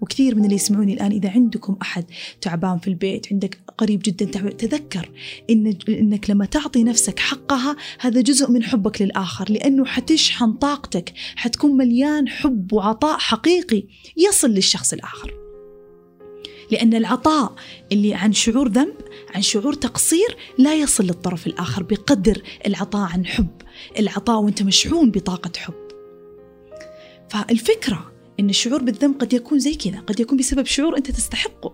وكثير 0.01 0.35
من 0.35 0.43
اللي 0.43 0.55
يسمعوني 0.55 0.93
الآن 0.93 1.11
إذا 1.11 1.29
عندكم 1.29 1.77
أحد 1.81 2.05
تعبان 2.41 2.79
في 2.79 2.87
البيت 2.87 3.27
عندك 3.31 3.59
قريب 3.77 4.01
جدا 4.03 4.25
تذكر 4.49 5.11
إن 5.49 5.77
إنك 5.89 6.29
لما 6.29 6.45
تعطي 6.45 6.83
نفسك 6.83 7.19
حقها 7.19 7.75
هذا 7.99 8.21
جزء 8.21 8.51
من 8.51 8.63
حبك 8.63 9.01
للآخر 9.01 9.51
لأنه 9.51 9.85
حتشحن 9.85 10.53
طاقتك 10.53 11.13
حتكون 11.35 11.77
مليان 11.77 12.29
حب 12.29 12.73
وعطاء 12.73 13.17
حقيقي 13.17 13.83
يصل 14.17 14.49
للشخص 14.49 14.93
الآخر. 14.93 15.38
لأن 16.71 16.93
العطاء 16.93 17.53
اللي 17.91 18.13
عن 18.13 18.33
شعور 18.33 18.67
ذنب 18.67 18.95
عن 19.35 19.41
شعور 19.41 19.73
تقصير 19.73 20.37
لا 20.57 20.75
يصل 20.75 21.03
للطرف 21.03 21.47
الآخر 21.47 21.83
بقدر 21.83 22.41
العطاء 22.67 23.09
عن 23.11 23.25
حب. 23.25 23.61
العطاء 23.99 24.41
وأنت 24.41 24.63
مشحون 24.63 25.11
بطاقة 25.11 25.51
حب. 25.57 25.73
فالفكرة 27.29 28.11
أن 28.39 28.49
الشعور 28.49 28.83
بالذنب 28.83 29.21
قد 29.21 29.33
يكون 29.33 29.59
زي 29.59 29.75
كذا 29.75 29.99
قد 29.99 30.19
يكون 30.19 30.37
بسبب 30.37 30.65
شعور 30.65 30.97
أنت 30.97 31.11
تستحقه. 31.11 31.73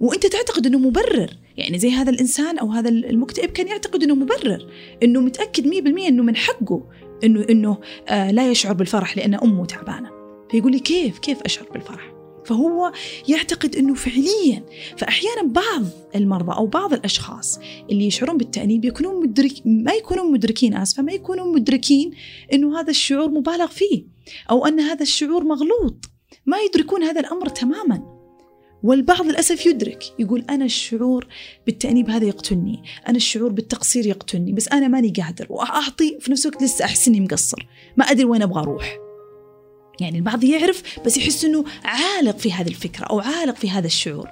وأنت 0.00 0.26
تعتقد 0.26 0.66
إنه 0.66 0.78
مبرر. 0.78 1.30
يعني 1.56 1.78
زي 1.78 1.90
هذا 1.90 2.10
الإنسان 2.10 2.58
أو 2.58 2.70
هذا 2.70 2.88
المكتئب 2.88 3.50
كان 3.50 3.68
يعتقد 3.68 4.02
إنه 4.02 4.14
مبرر 4.14 4.72
إنه 5.02 5.20
متأكد 5.20 5.66
100% 5.66 5.76
إنه 5.86 6.22
من 6.22 6.36
حقه 6.36 6.82
انه 7.24 7.46
إنه 7.50 7.78
آه 8.08 8.30
لا 8.30 8.50
يشعر 8.50 8.72
بالفرح 8.72 9.16
لأن 9.16 9.34
أمه 9.34 9.66
تعبانة. 9.66 10.10
فيقول 10.50 10.72
لي 10.72 10.78
كيف 10.78 11.18
كيف 11.18 11.42
أشعر 11.42 11.66
بالفرح؟ 11.72 12.19
فهو 12.44 12.92
يعتقد 13.28 13.76
إنه 13.76 13.94
فعليا 13.94 14.64
فاحيانا 14.96 15.42
بعض 15.42 15.84
المرضى 16.14 16.52
أو 16.52 16.66
بعض 16.66 16.92
الأشخاص 16.92 17.58
اللي 17.90 18.06
يشعرون 18.06 18.38
بالتأنيب 18.38 18.84
يكونون 18.84 19.22
مدرك 19.22 19.52
ما 19.64 19.92
يكونون 19.92 20.32
مدركين 20.32 20.74
آسفة 20.74 21.02
ما 21.02 21.12
يكونون 21.12 21.54
مدركين 21.54 22.10
إنه 22.52 22.80
هذا 22.80 22.90
الشعور 22.90 23.30
مبالغ 23.30 23.66
فيه 23.66 24.04
أو 24.50 24.66
أن 24.66 24.80
هذا 24.80 25.02
الشعور 25.02 25.44
مغلوط 25.44 26.04
ما 26.46 26.58
يدركون 26.58 27.02
هذا 27.02 27.20
الأمر 27.20 27.48
تماما. 27.48 28.20
والبعض 28.82 29.22
للأسف 29.22 29.66
يدرك 29.66 30.04
يقول 30.18 30.44
أنا 30.50 30.64
الشعور 30.64 31.26
بالتأنيب 31.66 32.10
هذا 32.10 32.24
يقتلني 32.24 32.82
أنا 33.08 33.16
الشعور 33.16 33.52
بالتقصير 33.52 34.06
يقتلني 34.06 34.52
بس 34.52 34.68
أنا 34.68 34.88
ماني 34.88 35.12
قادر 35.22 35.46
وأعطي 35.50 36.18
في 36.20 36.32
نفس 36.32 36.46
الوقت 36.46 36.62
لسه 36.62 36.84
أحس 36.84 37.08
إني 37.08 37.20
مقصر 37.20 37.66
ما 37.96 38.04
أدري 38.04 38.24
وين 38.24 38.42
أبغى 38.42 38.60
أروح. 38.62 39.09
يعني 40.00 40.18
البعض 40.18 40.44
يعرف 40.44 40.82
بس 41.06 41.16
يحس 41.16 41.44
إنه 41.44 41.64
عالق 41.84 42.38
في 42.38 42.52
هذه 42.52 42.68
الفكرة 42.68 43.04
أو 43.04 43.20
عالق 43.20 43.56
في 43.56 43.70
هذا 43.70 43.86
الشعور. 43.86 44.28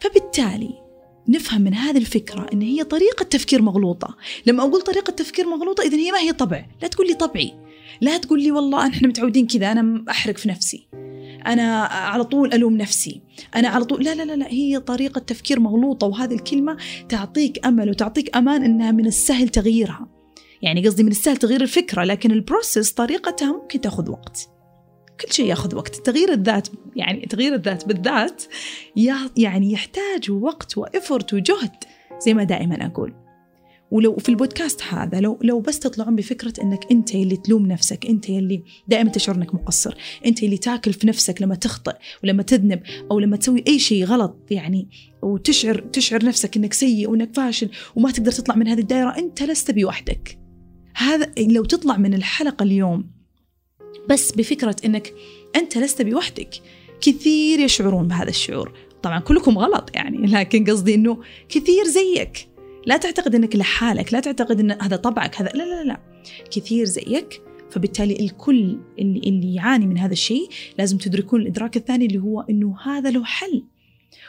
فبالتالي 0.00 0.70
نفهم 1.28 1.60
من 1.60 1.74
هذه 1.74 1.98
الفكرة 1.98 2.46
أن 2.52 2.62
هي 2.62 2.84
طريقة 2.84 3.24
تفكير 3.24 3.62
مغلوطة. 3.62 4.16
لما 4.46 4.62
أقول 4.62 4.82
طريقة 4.82 5.10
تفكير 5.10 5.46
مغلوطة 5.46 5.82
إذا 5.82 5.96
هي 5.96 6.12
ما 6.12 6.18
هي 6.18 6.32
طبع. 6.32 6.66
لا 6.82 6.88
تقول 6.88 7.06
لي 7.06 7.14
طبعي. 7.14 7.54
لا 8.00 8.18
تقول 8.18 8.42
لي 8.42 8.50
والله 8.50 8.88
إحنا 8.88 9.08
متعودين 9.08 9.46
كذا 9.46 9.72
أنا 9.72 10.04
أحرق 10.10 10.36
في 10.36 10.48
نفسي. 10.48 10.88
أنا 11.46 11.82
على 11.84 12.24
طول 12.24 12.54
ألوم 12.54 12.76
نفسي. 12.76 13.20
أنا 13.56 13.68
على 13.68 13.84
طول 13.84 14.04
لا 14.04 14.14
لا 14.14 14.22
لا, 14.22 14.36
لا 14.36 14.48
هي 14.48 14.80
طريقة 14.80 15.18
تفكير 15.18 15.60
مغلوطة 15.60 16.06
وهذه 16.06 16.34
الكلمة 16.34 16.76
تعطيك 17.08 17.66
أمل 17.66 17.90
وتعطيك 17.90 18.36
أمان 18.36 18.64
إنها 18.64 18.90
من 18.90 19.06
السهل 19.06 19.48
تغييرها. 19.48 20.08
يعني 20.62 20.86
قصدي 20.86 21.02
من 21.02 21.10
السهل 21.10 21.36
تغيير 21.36 21.60
الفكرة 21.60 22.04
لكن 22.04 22.30
البروسيس 22.30 22.92
طريقتها 22.92 23.52
ممكن 23.52 23.80
تاخذ 23.80 24.10
وقت. 24.10 24.55
كل 25.20 25.32
شيء 25.32 25.46
ياخذ 25.46 25.74
وقت 25.76 25.96
تغيير 25.96 26.32
الذات 26.32 26.68
يعني 26.96 27.26
تغيير 27.26 27.54
الذات 27.54 27.88
بالذات 27.88 28.42
يعني 29.36 29.72
يحتاج 29.72 30.30
وقت 30.30 30.78
وإفرت 30.78 31.34
وجهد 31.34 31.84
زي 32.18 32.34
ما 32.34 32.44
دائما 32.44 32.86
أقول 32.86 33.14
ولو 33.90 34.16
في 34.16 34.28
البودكاست 34.28 34.82
هذا 34.82 35.20
لو 35.20 35.38
لو 35.42 35.60
بس 35.60 35.78
تطلعون 35.78 36.16
بفكرة 36.16 36.52
إنك 36.62 36.86
أنت 36.90 37.14
اللي 37.14 37.36
تلوم 37.36 37.66
نفسك، 37.66 38.06
أنت 38.06 38.28
اللي 38.28 38.62
دائما 38.88 39.10
تشعر 39.10 39.36
إنك 39.36 39.54
مقصر، 39.54 39.96
أنت 40.26 40.42
اللي 40.42 40.56
تاكل 40.56 40.92
في 40.92 41.06
نفسك 41.06 41.42
لما 41.42 41.54
تخطئ 41.54 41.94
ولما 42.24 42.42
تذنب 42.42 42.82
أو 43.10 43.18
لما 43.18 43.36
تسوي 43.36 43.64
أي 43.68 43.78
شيء 43.78 44.04
غلط 44.04 44.38
يعني 44.50 44.88
وتشعر 45.22 45.78
تشعر 45.78 46.24
نفسك 46.24 46.56
إنك 46.56 46.72
سيء 46.72 47.10
وإنك 47.10 47.36
فاشل 47.36 47.70
وما 47.96 48.10
تقدر 48.10 48.32
تطلع 48.32 48.56
من 48.56 48.68
هذه 48.68 48.80
الدائرة، 48.80 49.18
أنت 49.18 49.42
لست 49.42 49.70
بوحدك. 49.70 50.38
هذا 50.94 51.32
لو 51.38 51.64
تطلع 51.64 51.96
من 51.96 52.14
الحلقة 52.14 52.62
اليوم 52.62 53.15
بس 54.08 54.32
بفكرة 54.32 54.76
إنك 54.84 55.14
أنت 55.56 55.78
لست 55.78 56.02
بوحدك، 56.02 56.50
كثير 57.00 57.60
يشعرون 57.60 58.08
بهذا 58.08 58.28
الشعور، 58.28 58.72
طبعا 59.02 59.20
كلكم 59.20 59.58
غلط 59.58 59.90
يعني 59.94 60.26
لكن 60.26 60.64
قصدي 60.64 60.94
إنه 60.94 61.18
كثير 61.48 61.84
زيك. 61.84 62.48
لا 62.86 62.96
تعتقد 62.96 63.34
إنك 63.34 63.56
لحالك 63.56 64.12
لا 64.12 64.20
تعتقد 64.20 64.60
إن 64.60 64.70
هذا 64.82 64.96
طبعك 64.96 65.40
هذا 65.40 65.48
لا 65.48 65.62
لا 65.62 65.84
لا 65.84 66.00
كثير 66.50 66.84
زيك 66.84 67.42
فبالتالي 67.70 68.20
الكل 68.20 68.78
اللي 68.98 69.18
اللي 69.18 69.54
يعاني 69.54 69.86
من 69.86 69.98
هذا 69.98 70.12
الشيء 70.12 70.48
لازم 70.78 70.98
تدركون 70.98 71.40
الإدراك 71.40 71.76
الثاني 71.76 72.06
اللي 72.06 72.18
هو 72.18 72.40
إنه 72.40 72.76
هذا 72.82 73.10
له 73.10 73.24
حل. 73.24 73.64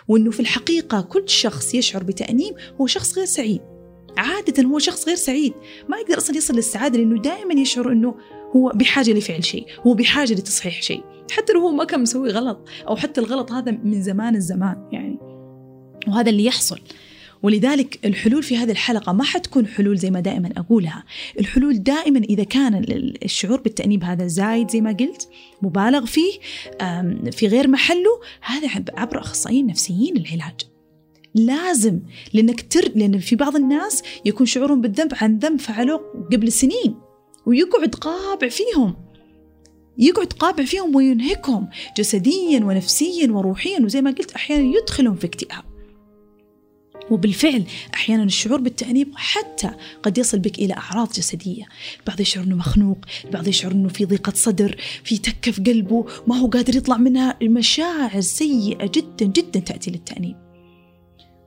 وإنه 0.08 0.32
في 0.32 0.40
الحقيقة 0.40 1.02
كل 1.02 1.30
شخص 1.30 1.76
يشعر 1.76 2.04
بتأنيب 2.04 2.56
هو 2.82 2.88
شخص 2.88 3.18
غير 3.18 3.26
سعيد. 3.26 3.62
عادة 4.18 4.64
هو 4.64 4.80
شخص 4.80 5.08
غير 5.08 5.16
سعيد. 5.16 5.54
ما 5.90 5.98
يقدر 5.98 6.18
أصلا 6.18 6.38
يصل 6.38 6.56
للسعادة 6.56 6.98
لأنه 6.98 7.22
دائما 7.22 7.54
يشعر 7.54 7.92
أنه 7.92 8.16
هو 8.56 8.72
بحاجة 8.76 9.12
لفعل 9.12 9.44
شيء 9.44 9.66
هو 9.88 9.94
بحاجة 9.94 10.34
لتصحيح 10.34 10.82
شيء. 10.82 11.04
حتى 11.32 11.54
لو 11.54 11.60
هو 11.60 11.72
ما 11.72 11.84
كان 11.84 12.02
مسوي 12.02 12.30
غلط 12.30 12.68
أو 12.88 12.96
حتى 12.96 13.22
الغلط 13.22 13.52
هذا 13.52 13.72
من 13.72 14.02
زمان 14.02 14.36
الزمان 14.36 14.88
يعني. 14.92 15.18
وهذا 16.08 16.30
اللي 16.30 16.46
يحصل. 16.46 16.80
ولذلك 17.44 18.00
الحلول 18.06 18.44
في 18.44 18.58
هذه 18.58 18.72
الحلقة 18.72 19.14
ما 19.14 19.24
حتكون 19.24 19.68
حلول 19.68 19.98
زي 19.98 20.12
ما 20.12 20.20
دائما 20.20 20.50
أقولها. 20.58 21.04
الحلول 21.40 21.84
دائما 21.84 22.20
إذا 22.20 22.44
كان 22.44 22.76
الشعور 23.24 23.62
بالتأنيب 23.62 24.04
هذا 24.04 24.28
زايد 24.28 24.72
زي 24.72 24.82
ما 24.82 24.92
قلت 24.92 25.30
مبالغ 25.62 26.06
فيه 26.06 26.32
في 27.32 27.48
غير 27.48 27.68
محله 27.68 28.20
هذا 28.42 28.68
عبر 28.98 29.20
أخصائيين 29.20 29.68
نفسيين 29.68 30.18
العلاج 30.18 30.62
لازم 31.36 32.00
لأنك 32.34 32.74
تر 32.74 32.92
لأن 32.96 33.20
في 33.20 33.36
بعض 33.36 33.56
الناس 33.56 34.04
يكون 34.26 34.46
شعورهم 34.46 34.82
بالذنب 34.82 35.14
عن 35.22 35.38
ذنب 35.38 35.60
فعلوه 35.60 36.28
قبل 36.32 36.52
سنين. 36.52 37.07
ويقعد 37.48 37.96
قابع 37.96 38.50
فيهم. 38.50 38.96
يقعد 39.98 40.34
قابع 40.34 40.66
فيهم 40.66 40.96
وينهكهم 40.96 41.70
جسديا 41.98 42.60
ونفسيا 42.64 43.32
وروحيا 43.32 43.80
وزي 43.82 44.02
ما 44.02 44.12
قلت 44.12 44.32
أحيانا 44.32 44.76
يدخلهم 44.78 45.16
في 45.16 45.28
اكتئاب. 45.28 45.64
وبالفعل 47.12 47.64
أحيانا 47.94 48.24
الشعور 48.24 48.62
بالتأنيب 48.62 49.12
حتى 49.16 49.70
قد 50.04 50.18
يصل 50.18 50.40
بك 50.40 50.60
إلى 50.60 50.74
أعراض 50.74 51.12
جسدية. 51.12 51.66
بعض 52.08 52.20
يشعر 52.20 52.44
أنه 52.44 52.56
مخنوق 52.56 52.98
بعض 53.34 53.48
يشعر 53.48 53.72
أنه 53.72 53.90
في 53.90 54.06
ضيقة 54.06 54.34
صدر 54.36 54.82
في 55.04 55.18
تكة 55.18 55.52
في 55.52 55.62
قلبه 55.62 56.06
ما 56.28 56.36
هو 56.36 56.48
قادر 56.48 56.76
يطلع 56.76 56.98
منها. 56.98 57.38
مشاعر 57.44 58.22
سيئة 58.22 58.92
جدا 58.96 59.26
جدا 59.26 59.60
تأتي 59.60 59.92
للتأنيب. 59.92 60.36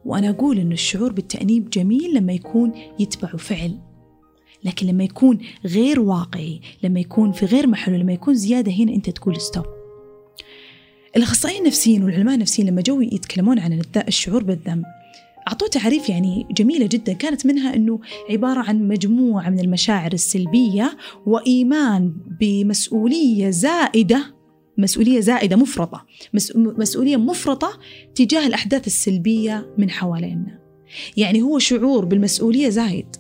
وأنا 0.05 0.31
أقول 0.31 0.59
أن 0.59 0.73
الشعور 0.73 1.13
بالتأنيب 1.13 1.71
جميل 1.71 2.15
لما 2.15 2.33
يكون 2.33 2.73
يتبع 2.99 3.29
فعل. 3.29 3.90
لكن 4.65 4.87
لما 4.87 5.05
يكون 5.05 5.39
غير 5.65 6.01
واقعي 6.01 6.61
لما 6.83 7.01
يكون 7.01 7.33
في 7.33 7.47
غير 7.47 7.67
محله 7.67 7.97
لما 7.97 8.13
يكون 8.13 8.35
زيادة 8.35 8.73
هنا 8.73 8.93
أنت 8.93 9.11
تقول 9.11 9.41
ستوب 9.41 9.65
الأخصائيين 11.17 11.63
النفسيين 11.63 12.05
والعلماء 12.05 12.35
النفسيين 12.35 12.69
لما 12.69 12.83
جو 12.83 13.01
يتكلمون 13.01 13.59
عن 13.59 13.83
الشعور 14.09 14.43
بالذنب 14.43 14.85
أعطوه 15.49 15.69
تعريف 15.69 16.09
يعني 16.09 16.47
جميلة 16.51 16.87
جدا. 16.87 17.13
كانت 17.13 17.47
منها 17.47 17.75
أنه 17.75 18.01
عبارة 18.31 18.61
عن 18.61 18.89
مجموعة 18.89 19.51
من 19.51 19.61
المشاعر 19.61 20.13
السلبية 20.13 20.97
وإيمان 21.27 22.15
بمسؤولية 22.41 23.51
زائدة 23.51 24.35
مسؤولية 24.79 25.21
زائدة 25.21 25.57
مفرطة 25.57 26.07
مسؤولية 26.55 27.17
مفرطة 27.17 27.79
تجاه 28.15 28.47
الأحداث 28.47 28.87
السلبية 28.87 29.75
من 29.79 29.91
حوالينا. 29.91 30.61
يعني 31.17 31.43
هو 31.43 31.59
شعور 31.59 32.05
بالمسؤولية 32.05 32.69
زايد. 32.69 33.17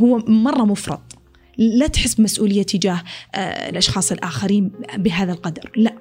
هو 0.00 0.18
مرة 0.18 0.64
مفرط. 0.64 1.00
لا 1.58 1.86
تحس 1.86 2.14
بمسؤولية 2.14 2.62
تجاه 2.62 3.02
آه، 3.34 3.70
الأشخاص 3.70 4.12
الآخرين 4.12 4.72
بهذا 4.96 5.32
القدر 5.32 5.70
لا. 5.76 5.98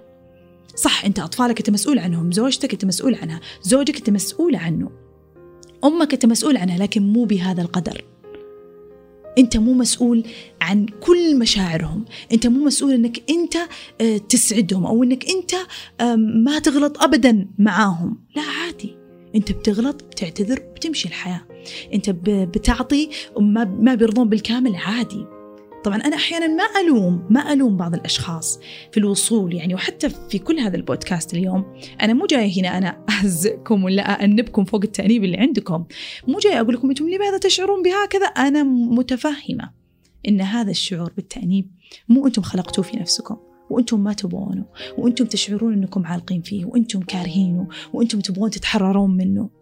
صح 0.76 1.06
أنت 1.06 1.20
أطفالك 1.20 1.58
أنت 1.58 1.70
مسؤول 1.70 2.00
عنهم 2.00 2.32
زوجتك 2.32 2.74
أنت 2.74 2.86
مسؤول 2.86 3.16
عنها 3.16 3.40
زوجك 3.62 3.98
أنت 3.98 4.10
مسؤول 4.10 4.56
عنه 4.56 4.92
أمك 5.84 6.14
أنت 6.14 6.26
مسؤول 6.26 6.58
عنها 6.58 6.78
لكن 6.78 7.02
مو 7.14 7.24
بهذا 7.24 7.62
القدر. 7.62 8.04
أنت 9.38 9.58
مو 9.58 9.74
مسؤول 9.74 10.24
عن 10.62 10.86
كل 10.86 11.40
مشاعرهم 11.40 12.06
أنت 12.34 12.48
مو 12.48 12.66
مسؤول 12.66 12.94
أنك 12.94 13.24
أنت 13.30 13.56
آه، 14.02 14.18
تسعدهم 14.18 14.86
أو 14.86 15.04
أنك 15.04 15.30
أنت 15.30 15.56
ما 16.18 16.60
تغلط 16.60 17.04
أبدا 17.04 17.48
معاهم. 17.58 18.18
لا 18.36 18.42
عادي. 18.42 18.96
أنت 19.36 19.52
بتغلط 19.52 20.04
بتعتذر 20.04 20.60
بتمشي 20.76 21.08
الحياة. 21.08 21.42
أنت 21.94 22.10
بتعطي 22.10 23.10
ما 23.80 23.96
بيرضون 23.96 24.30
بالكامل 24.30 24.76
عادي. 24.76 25.26
طبعا 25.84 25.98
أنا 25.98 26.16
أحيانا 26.16 26.48
ما 26.48 26.64
ألوم 26.82 27.28
ما 27.30 27.54
ألوم 27.54 27.78
بعض 27.78 27.94
الأشخاص 27.94 28.60
في 28.92 28.98
الوصول 28.98 29.54
يعني 29.54 29.74
وحتى 29.74 30.10
في 30.10 30.40
كل 30.40 30.60
هذا 30.60 30.76
البودكاست 30.76 31.34
اليوم. 31.34 31.66
أنا 32.02 32.14
مو 32.14 32.26
جاية 32.26 32.62
هنا 32.62 32.78
أنا 32.78 33.06
أهزئكم 33.10 33.84
ولا 33.84 34.02
أأنبكم 34.02 34.66
فوق 34.66 34.82
التأنيب 34.84 35.24
اللي 35.24 35.38
عندكم. 35.38 35.86
مو 36.28 36.40
جاية 36.40 36.62
أقول 36.62 36.74
لكم 36.74 36.90
أنتم 36.90 37.10
لماذا 37.10 37.38
تشعرون 37.38 37.84
بهكذا 37.84 38.26
أنا 38.26 38.64
متفهمة 38.64 39.70
إن 40.28 40.42
هذا 40.42 40.72
الشعور 40.72 41.12
بالتأنيب 41.16 41.72
مو 42.10 42.28
أنتم 42.28 42.42
خلقتوه 42.42 42.86
في 42.86 42.98
نفسكم 42.98 43.38
وأنتم 43.70 44.00
ما 44.00 44.14
تبغونه 44.14 44.66
وأنتم 44.98 45.26
تشعرون 45.26 45.74
إنكم 45.74 46.06
عالقين 46.06 46.42
فيه 46.42 46.66
وأنتم 46.66 47.00
كارهينه 47.00 47.68
وأنتم 47.94 48.20
تبغون 48.20 48.50
تتحررون 48.50 49.18
منه. 49.18 49.59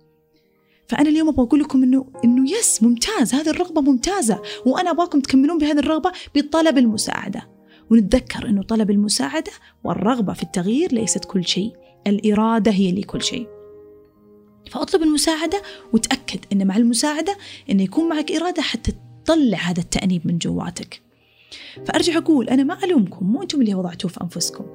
فأنا 0.87 1.09
اليوم 1.09 1.29
أبغى 1.29 1.43
أقول 1.43 1.59
لكم 1.59 1.83
انه 1.83 2.05
إنه 2.23 2.51
يس 2.51 2.83
ممتاز 2.83 3.33
هذه 3.33 3.49
الرغبة 3.49 3.81
ممتازة. 3.81 4.41
وأنا 4.65 4.91
أبغاكم 4.91 5.19
تكملون 5.19 5.57
بهذه 5.57 5.79
الرغبة 5.79 6.11
بطلب 6.35 6.77
المساعدة. 6.77 7.49
ونتذكر 7.89 8.49
إنه 8.49 8.63
طلب 8.63 8.91
المساعدة 8.91 9.51
والرغبة 9.83 10.33
في 10.33 10.43
التغيير 10.43 10.93
ليست 10.93 11.25
كل 11.25 11.45
شيء 11.45 11.71
الإرادة 12.07 12.71
هي 12.71 12.89
اللي 12.89 13.03
كل 13.03 13.21
شيء. 13.21 13.47
فأطلب 14.71 15.03
المساعدة 15.03 15.61
وتأكد 15.93 16.39
إن 16.53 16.67
مع 16.67 16.77
المساعدة 16.77 17.37
انه 17.69 17.83
يكون 17.83 18.09
معك 18.09 18.31
إرادة 18.31 18.61
حتى 18.61 18.93
تطلع 19.25 19.57
هذا 19.57 19.79
التأنيب 19.79 20.27
من 20.27 20.37
جواتك. 20.37 21.01
فأرجع 21.85 22.17
أقول 22.17 22.49
أنا 22.49 22.63
ما 22.63 22.83
ألومكم 22.83 23.25
مو 23.25 23.41
أنتم 23.41 23.61
اللي 23.61 23.75
وضعتوه 23.75 24.11
في 24.11 24.21
أنفسكم. 24.21 24.65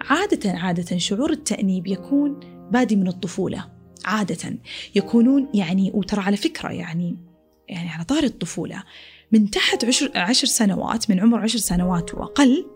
عاده 0.00 0.50
عادة 0.50 0.98
شعور 0.98 1.30
التأنيب 1.30 1.86
يكون 1.86 2.40
بادي 2.70 2.96
من 2.96 3.08
الطفولة. 3.08 3.71
عادة 4.04 4.58
يكونون 4.94 5.48
يعني 5.54 5.90
وترى 5.94 6.20
على 6.20 6.36
فكرة 6.36 6.68
يعني 6.68 7.16
يعني 7.68 7.88
على 7.88 8.04
طار 8.04 8.22
الطفولة 8.22 8.82
من 9.32 9.50
تحت 9.50 9.84
عشر, 9.84 10.10
عشر 10.14 10.46
سنوات 10.46 11.10
من 11.10 11.20
عمر 11.20 11.40
عشر 11.40 11.58
سنوات 11.58 12.14
وأقل 12.14 12.66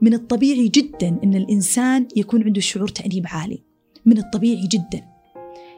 من 0.00 0.14
الطبيعي 0.14 0.68
جدا 0.68 1.18
أن 1.24 1.34
الإنسان 1.34 2.08
يكون 2.16 2.42
عنده 2.44 2.60
شعور 2.60 2.88
تأنيب 2.88 3.26
عالي. 3.26 3.62
من 4.06 4.18
الطبيعي 4.18 4.66
جدا. 4.66 5.04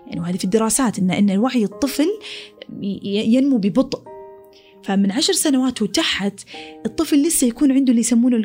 يعني 0.07 0.21
وهذه 0.21 0.37
في 0.37 0.45
الدراسات 0.45 0.99
أن 0.99 1.11
أن 1.11 1.39
وعي 1.39 1.65
الطفل 1.65 2.09
ينمو 3.03 3.59
ببطء. 3.59 4.18
فمن 4.89 5.13
عشر 5.13 5.33
سنوات 5.33 5.83
وتحت 5.83 6.41
الطفل 6.87 7.23
لسه 7.23 7.47
يكون 7.47 7.73
عنده 7.73 7.91
اللي 7.91 8.01
يسمونه 8.01 8.45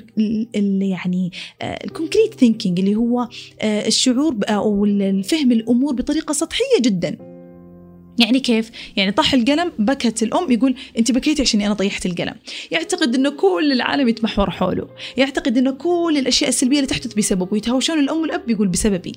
اللي 0.55 0.89
يعني 0.89 1.31
ال 1.61 1.69
concrete 1.69 2.33
thinking 2.33 2.79
اللي 2.79 2.95
هو 2.95 3.29
آه، 3.61 3.87
الشعور 3.87 4.35
أو 4.43 4.85
الفهم 4.85 5.51
الأمور 5.51 5.93
بطريقة 5.93 6.33
سطحية 6.33 6.81
جدا. 6.81 7.17
يعني 8.19 8.39
كيف؟ 8.39 8.71
يعني 8.95 9.11
طاح 9.11 9.33
القلم 9.33 9.71
بكت 9.79 10.23
الأم 10.23 10.51
يقول 10.51 10.75
أنت 10.97 11.11
بكيتي 11.11 11.41
عشان 11.41 11.61
أنا 11.61 11.73
طيحت 11.73 12.05
القلم. 12.05 12.35
يعتقد 12.71 13.15
أنه 13.15 13.29
كل 13.29 13.71
العالم 13.71 14.07
يتمحور 14.07 14.49
حوله. 14.49 14.87
يعتقد 15.17 15.57
أنه 15.57 15.71
كل 15.71 16.15
الأشياء 16.19 16.49
السلبية 16.49 16.77
اللي 16.77 16.87
تحدث 16.87 17.13
بسببه 17.13 17.57
يتهاوشون 17.57 17.99
الأم 17.99 18.21
والأب 18.21 18.49
يقول 18.49 18.67
بسببي. 18.67 19.11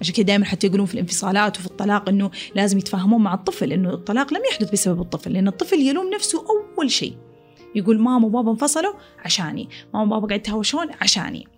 عشان 0.00 0.14
كذا 0.14 0.24
دائما 0.24 0.44
حتى 0.44 0.66
يقولون 0.66 0.86
في 0.86 0.94
الانفصالات 0.94 1.58
وفي 1.58 1.66
الطلاق 1.66 2.08
إنه 2.08 2.30
لازم 2.54 2.78
يتفاهمون 2.78 3.22
مع 3.22 3.34
الطفل 3.34 3.72
إنه 3.72 3.94
الطلاق 3.94 4.34
لم 4.34 4.40
يحدث 4.50 4.70
بسبب 4.70 5.00
الطفل 5.00 5.32
لأن 5.32 5.48
الطفل 5.48 5.78
يلوم 5.78 6.10
نفسه 6.14 6.44
أول 6.78 6.90
شيء. 6.90 7.16
يقول 7.74 8.00
ماما 8.00 8.26
وبابا 8.26 8.50
انفصلوا 8.50 8.92
عشاني 9.18 9.68
ماما 9.94 10.16
وبابا 10.16 10.26
قاعد 10.26 10.40
يتهاوشون 10.40 10.86
عشاني. 11.00 11.48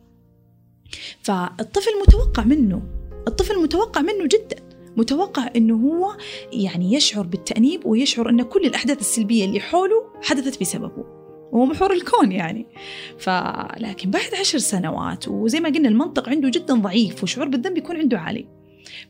فالطفل 1.22 1.90
متوقع 2.06 2.44
منه 2.44 2.82
الطفل 3.28 3.62
متوقع 3.62 4.00
منه 4.00 4.26
جدا. 4.26 4.56
متوقع 4.96 5.50
إنه 5.56 5.74
هو 5.74 6.16
يعني 6.52 6.94
يشعر 6.94 7.26
بالتأنيب 7.26 7.86
ويشعر 7.86 8.28
إن 8.28 8.42
كل 8.42 8.66
الأحداث 8.66 9.00
السلبية 9.00 9.44
اللي 9.44 9.60
حوله 9.60 10.04
حدثت 10.22 10.60
بسببه. 10.60 11.15
وهو 11.52 11.66
محور 11.66 11.92
الكون 11.92 12.32
يعني. 12.32 12.66
فلكن 13.18 14.10
بعد 14.10 14.34
عشر 14.40 14.58
سنوات 14.58 15.28
وزي 15.28 15.60
ما 15.60 15.68
قلنا 15.68 15.88
المنطق 15.88 16.28
عنده 16.28 16.48
جدا 16.48 16.74
ضعيف 16.74 17.22
وشعور 17.22 17.48
بالذنب 17.48 17.78
يكون 17.78 17.96
عنده 17.96 18.18
عالي. 18.18 18.48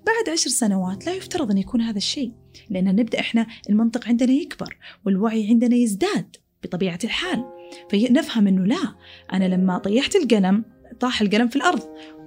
بعد 0.07 0.33
عشر 0.33 0.51
سنوات 0.51 1.07
لا 1.07 1.15
يفترض 1.15 1.51
أن 1.51 1.59
يكون 1.59 1.81
هذا 1.81 1.99
الشيء 1.99 2.33
لأن 2.71 2.97
نبدأ 2.97 3.21
إحنا 3.21 3.47
المنطق 3.71 4.09
عندنا 4.09 4.33
يكبر 4.33 4.77
والوعي 5.07 5.49
عندنا 5.49 5.77
يزداد 5.77 6.37
بطبيعة 6.63 6.99
الحال. 7.05 7.45
فنفهم 7.91 8.47
أنه 8.47 8.65
لا 8.67 8.95
أنا 9.33 9.45
لما 9.49 9.79
طيحت 9.79 10.17
القلم 10.17 10.65
طاح 11.01 11.21
القلم 11.23 11.49
في 11.49 11.57
الأرض 11.57 11.83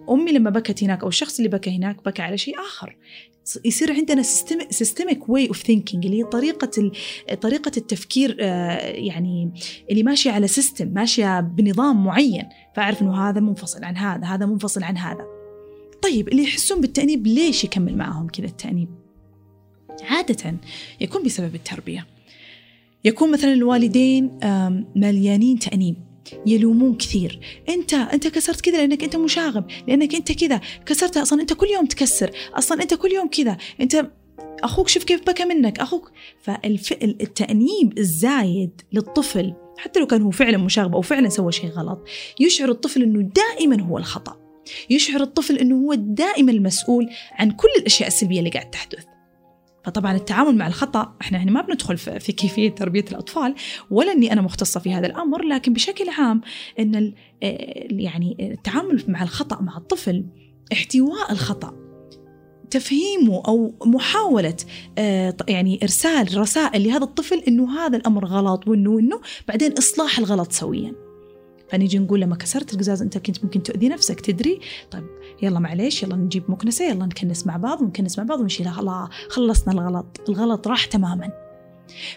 أمي 0.10 0.32
لما 0.32 0.50
بكت 0.50 0.84
هناك 0.84 1.02
أو 1.02 1.08
الشخص 1.08 1.38
اللي 1.38 1.50
بكى 1.50 1.78
هناك 1.78 2.06
بكى 2.06 2.22
على 2.22 2.38
شيء 2.38 2.60
آخر. 2.60 2.98
يصير 3.66 3.94
عندنا 3.94 4.22
systemic 4.70 5.30
way 5.30 5.48
of 5.48 5.58
thinking 5.64 6.06
اللي 6.06 6.20
هي 6.20 6.24
طريقة 6.24 6.92
طريقة 7.42 7.72
التفكير 7.78 8.38
آه، 8.40 8.78
يعني 8.88 9.52
اللي 9.92 10.04
ماشية 10.04 10.32
على 10.32 10.48
سيستم 10.48 10.88
ماشية 10.88 11.40
بنظام 11.40 12.04
معين 12.06 12.50
فأعرف 12.76 13.02
إنه 13.02 13.30
هذا 13.30 13.40
منفصل 13.40 13.84
عن 13.84 13.98
هذا 13.98 14.26
هذا 14.26 14.46
منفصل 14.46 14.84
عن 14.84 14.98
هذا. 14.98 15.26
طيب 16.02 16.28
اللي 16.28 16.44
يحسون 16.44 16.82
بالتأنيب 16.82 17.28
ليش 17.28 17.64
يكمل 17.64 17.98
معهم 17.98 18.28
كذا 18.28 18.48
التأنيب؟ 18.48 18.90
عادة 20.02 20.56
يكون 21.02 21.24
بسبب 21.24 21.56
التربية. 21.56 22.08
يكون 23.06 23.32
مثلا 23.32 23.54
الوالدين 23.54 24.40
مليانين 24.96 25.60
تأنيب. 25.60 26.09
يلومون 26.46 26.96
كثير. 26.96 27.40
انت 27.70 27.94
انت 27.94 28.28
كسرت 28.28 28.62
كذا 28.62 28.78
لأنك 28.78 29.04
انت 29.04 29.16
مشاغب 29.16 29.66
لأنك 29.88 30.16
انت 30.16 30.32
كذا. 30.32 30.62
كسرت 30.86 31.18
أصلا 31.18 31.42
أنت 31.42 31.54
كل 31.54 31.68
يوم 31.68 31.86
تكسر. 31.86 32.32
أصلا 32.54 32.82
أنت 32.82 32.94
كل 32.94 33.12
يوم 33.12 33.28
كذا. 33.28 33.58
أنت 33.82 34.06
أخوك 34.64 34.88
شوف 34.88 35.04
كيف 35.04 35.22
بكى 35.28 35.46
منك 35.46 35.80
أخوك. 35.80 36.12
فالتانيب 36.42 37.98
الزايد 37.98 38.82
للطفل 38.94 39.54
حتى 39.78 40.00
لو 40.00 40.08
كان 40.08 40.22
هو 40.22 40.32
فعلا 40.32 40.58
مشاغب 40.58 40.96
أو 40.96 41.02
فعلا 41.02 41.30
سوى 41.30 41.52
شيء 41.52 41.70
غلط 41.70 42.08
يشعر 42.40 42.70
الطفل 42.70 43.04
إنه 43.04 43.32
دائما 43.36 43.82
هو 43.82 43.98
الخطأ. 43.98 44.40
يشعر 44.90 45.22
الطفل 45.22 45.58
إنه 45.58 45.76
هو 45.76 45.94
دائما 45.94 46.52
المسؤول 46.52 47.10
عن 47.32 47.52
كل 47.52 47.68
الأشياء 47.78 48.08
السلبية 48.08 48.40
اللي 48.40 48.50
قاعد 48.50 48.70
تحدث. 48.70 49.06
فطبعا 49.86 50.16
التعامل 50.16 50.58
مع 50.58 50.68
الخطأ 50.68 51.16
إحنا 51.22 51.38
يعني 51.38 51.52
ما 51.52 51.62
بندخل 51.62 51.98
في 51.98 52.32
كيفية 52.32 52.70
تربية 52.70 53.06
الأطفال 53.12 53.56
ولا 53.92 54.12
أني 54.12 54.34
أنا 54.34 54.42
مختصة 54.42 54.80
في 54.80 54.94
هذا 54.94 55.08
الأمر 55.08 55.42
لكن 55.42 55.74
بشكل 55.74 56.10
عام 56.10 56.42
أن 56.80 57.14
آه، 57.44 57.88
يعني 57.92 58.38
التعامل 58.40 59.04
مع 59.08 59.24
الخطأ 59.24 59.62
مع 59.62 59.78
الطفل 59.78 60.26
احتواء 60.74 61.32
الخطأ 61.32 61.76
تفهيمه 62.72 63.44
أو 63.48 63.76
محاولة 63.86 64.56
آه، 64.98 65.36
يعني 65.48 65.80
إرسال 65.84 66.38
رسائل 66.38 66.84
لهذا 66.84 67.04
الطفل 67.04 67.44
إنه 67.48 67.80
هذا 67.80 67.98
الأمر 67.98 68.26
غلط 68.26 68.68
وانه 68.68 69.00
انه 69.00 69.22
بعدين 69.48 69.74
إصلاح 69.74 70.20
الغلط 70.20 70.52
سويا. 70.52 70.94
فنيجي 71.70 72.00
نقول 72.00 72.22
لما 72.22 72.36
كسرت 72.36 72.74
القزاز 72.74 73.02
أنت 73.02 73.18
كنت 73.18 73.44
ممكن 73.44 73.64
تؤذي 73.64 73.90
نفسك 73.90 74.20
تدري؟ 74.20 74.60
طيب 74.92 75.04
يلا 75.42 75.60
معليش 75.60 76.04
يلا 76.04 76.16
نجيب 76.16 76.52
مكنسة 76.52 76.86
يلا 76.86 77.06
نكنس 77.06 77.48
مع 77.48 77.58
بعض 77.58 77.82
ونكنس 77.82 78.20
مع 78.20 78.26
بعض 78.26 78.40
ونشيلها 78.40 78.80
الله 78.80 79.10
خلصنا 79.30 79.74
الغلط 79.74 80.22
الغلط 80.30 80.68
راح 80.68 80.86
تماما. 80.86 81.30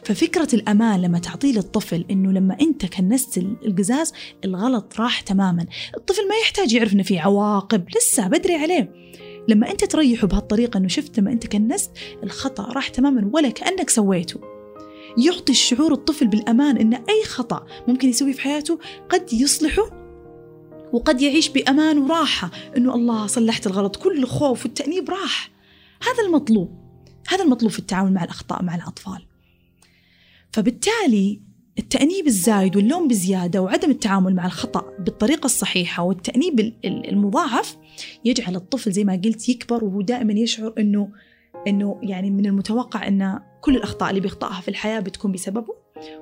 ففكرة 0.04 0.48
الأمان 0.54 1.02
لما 1.02 1.18
تعطيه 1.18 1.52
للطفل 1.52 2.04
إنه 2.10 2.32
لما 2.32 2.56
أنت 2.60 2.86
كنست 2.86 3.38
القزاز 3.38 4.12
الغلط 4.44 5.00
راح 5.00 5.20
تماما. 5.20 5.66
الطفل 5.96 6.28
ما 6.28 6.34
يحتاج 6.42 6.72
يعرف 6.72 6.92
إنه 6.92 7.02
في 7.02 7.18
عواقب 7.18 7.84
لسه 7.96 8.28
بدري 8.28 8.54
عليه. 8.54 8.92
لما 9.48 9.70
أنت 9.70 9.84
تريحه 9.84 10.26
بهالطريقة 10.26 10.78
إنه 10.78 10.88
شفت 10.88 11.18
لما 11.18 11.32
أنت 11.32 11.46
كنست 11.46 11.90
الخطأ 12.22 12.72
راح 12.72 12.88
تماما 12.88 13.30
ولا 13.32 13.50
كأنك 13.50 13.90
سويته. 13.90 14.40
يعطي 15.18 15.52
الشعور 15.52 15.92
الطفل 15.92 16.26
بالأمان 16.26 16.76
إن 16.76 16.94
أي 16.94 17.24
خطأ 17.24 17.66
ممكن 17.88 18.08
يسويه 18.08 18.32
في 18.32 18.40
حياته 18.40 18.78
قد 19.08 19.32
يصلحه 19.32 20.01
وقد 20.92 21.22
يعيش 21.22 21.48
بأمان 21.48 21.98
وراحة 21.98 22.50
إنه 22.76 22.94
الله 22.94 23.26
صلحت 23.26 23.66
الغلط 23.66 23.96
كل 23.96 24.18
الخوف 24.18 24.64
والتأنيب 24.64 25.10
راح. 25.10 25.50
هذا 26.02 26.26
المطلوب 26.26 26.82
هذا 27.28 27.44
المطلوب 27.44 27.72
في 27.72 27.78
التعامل 27.78 28.12
مع 28.12 28.24
الأخطاء 28.24 28.62
مع 28.62 28.74
الأطفال. 28.74 29.26
فبالتالي 30.52 31.40
التأنيب 31.78 32.26
الزايد 32.26 32.76
واللوم 32.76 33.08
بزيادة 33.08 33.62
وعدم 33.62 33.90
التعامل 33.90 34.34
مع 34.34 34.46
الخطأ 34.46 34.84
بالطريقة 34.98 35.44
الصحيحة 35.44 36.02
والتأنيب 36.02 36.74
المضاعف 36.84 37.76
يجعل 38.24 38.56
الطفل 38.56 38.92
زي 38.92 39.04
ما 39.04 39.20
قلت 39.24 39.48
يكبر 39.48 39.84
وهو 39.84 40.00
دائما 40.00 40.32
يشعر 40.32 40.74
أنه 40.78 41.08
أنه 41.66 42.00
يعني 42.02 42.30
من 42.30 42.46
المتوقع 42.46 43.08
أن 43.08 43.40
كل 43.60 43.76
الأخطاء 43.76 44.10
اللي 44.10 44.20
بيخطأها 44.20 44.60
في 44.60 44.68
الحياة 44.68 45.00
بتكون 45.00 45.32
بسببه 45.32 45.74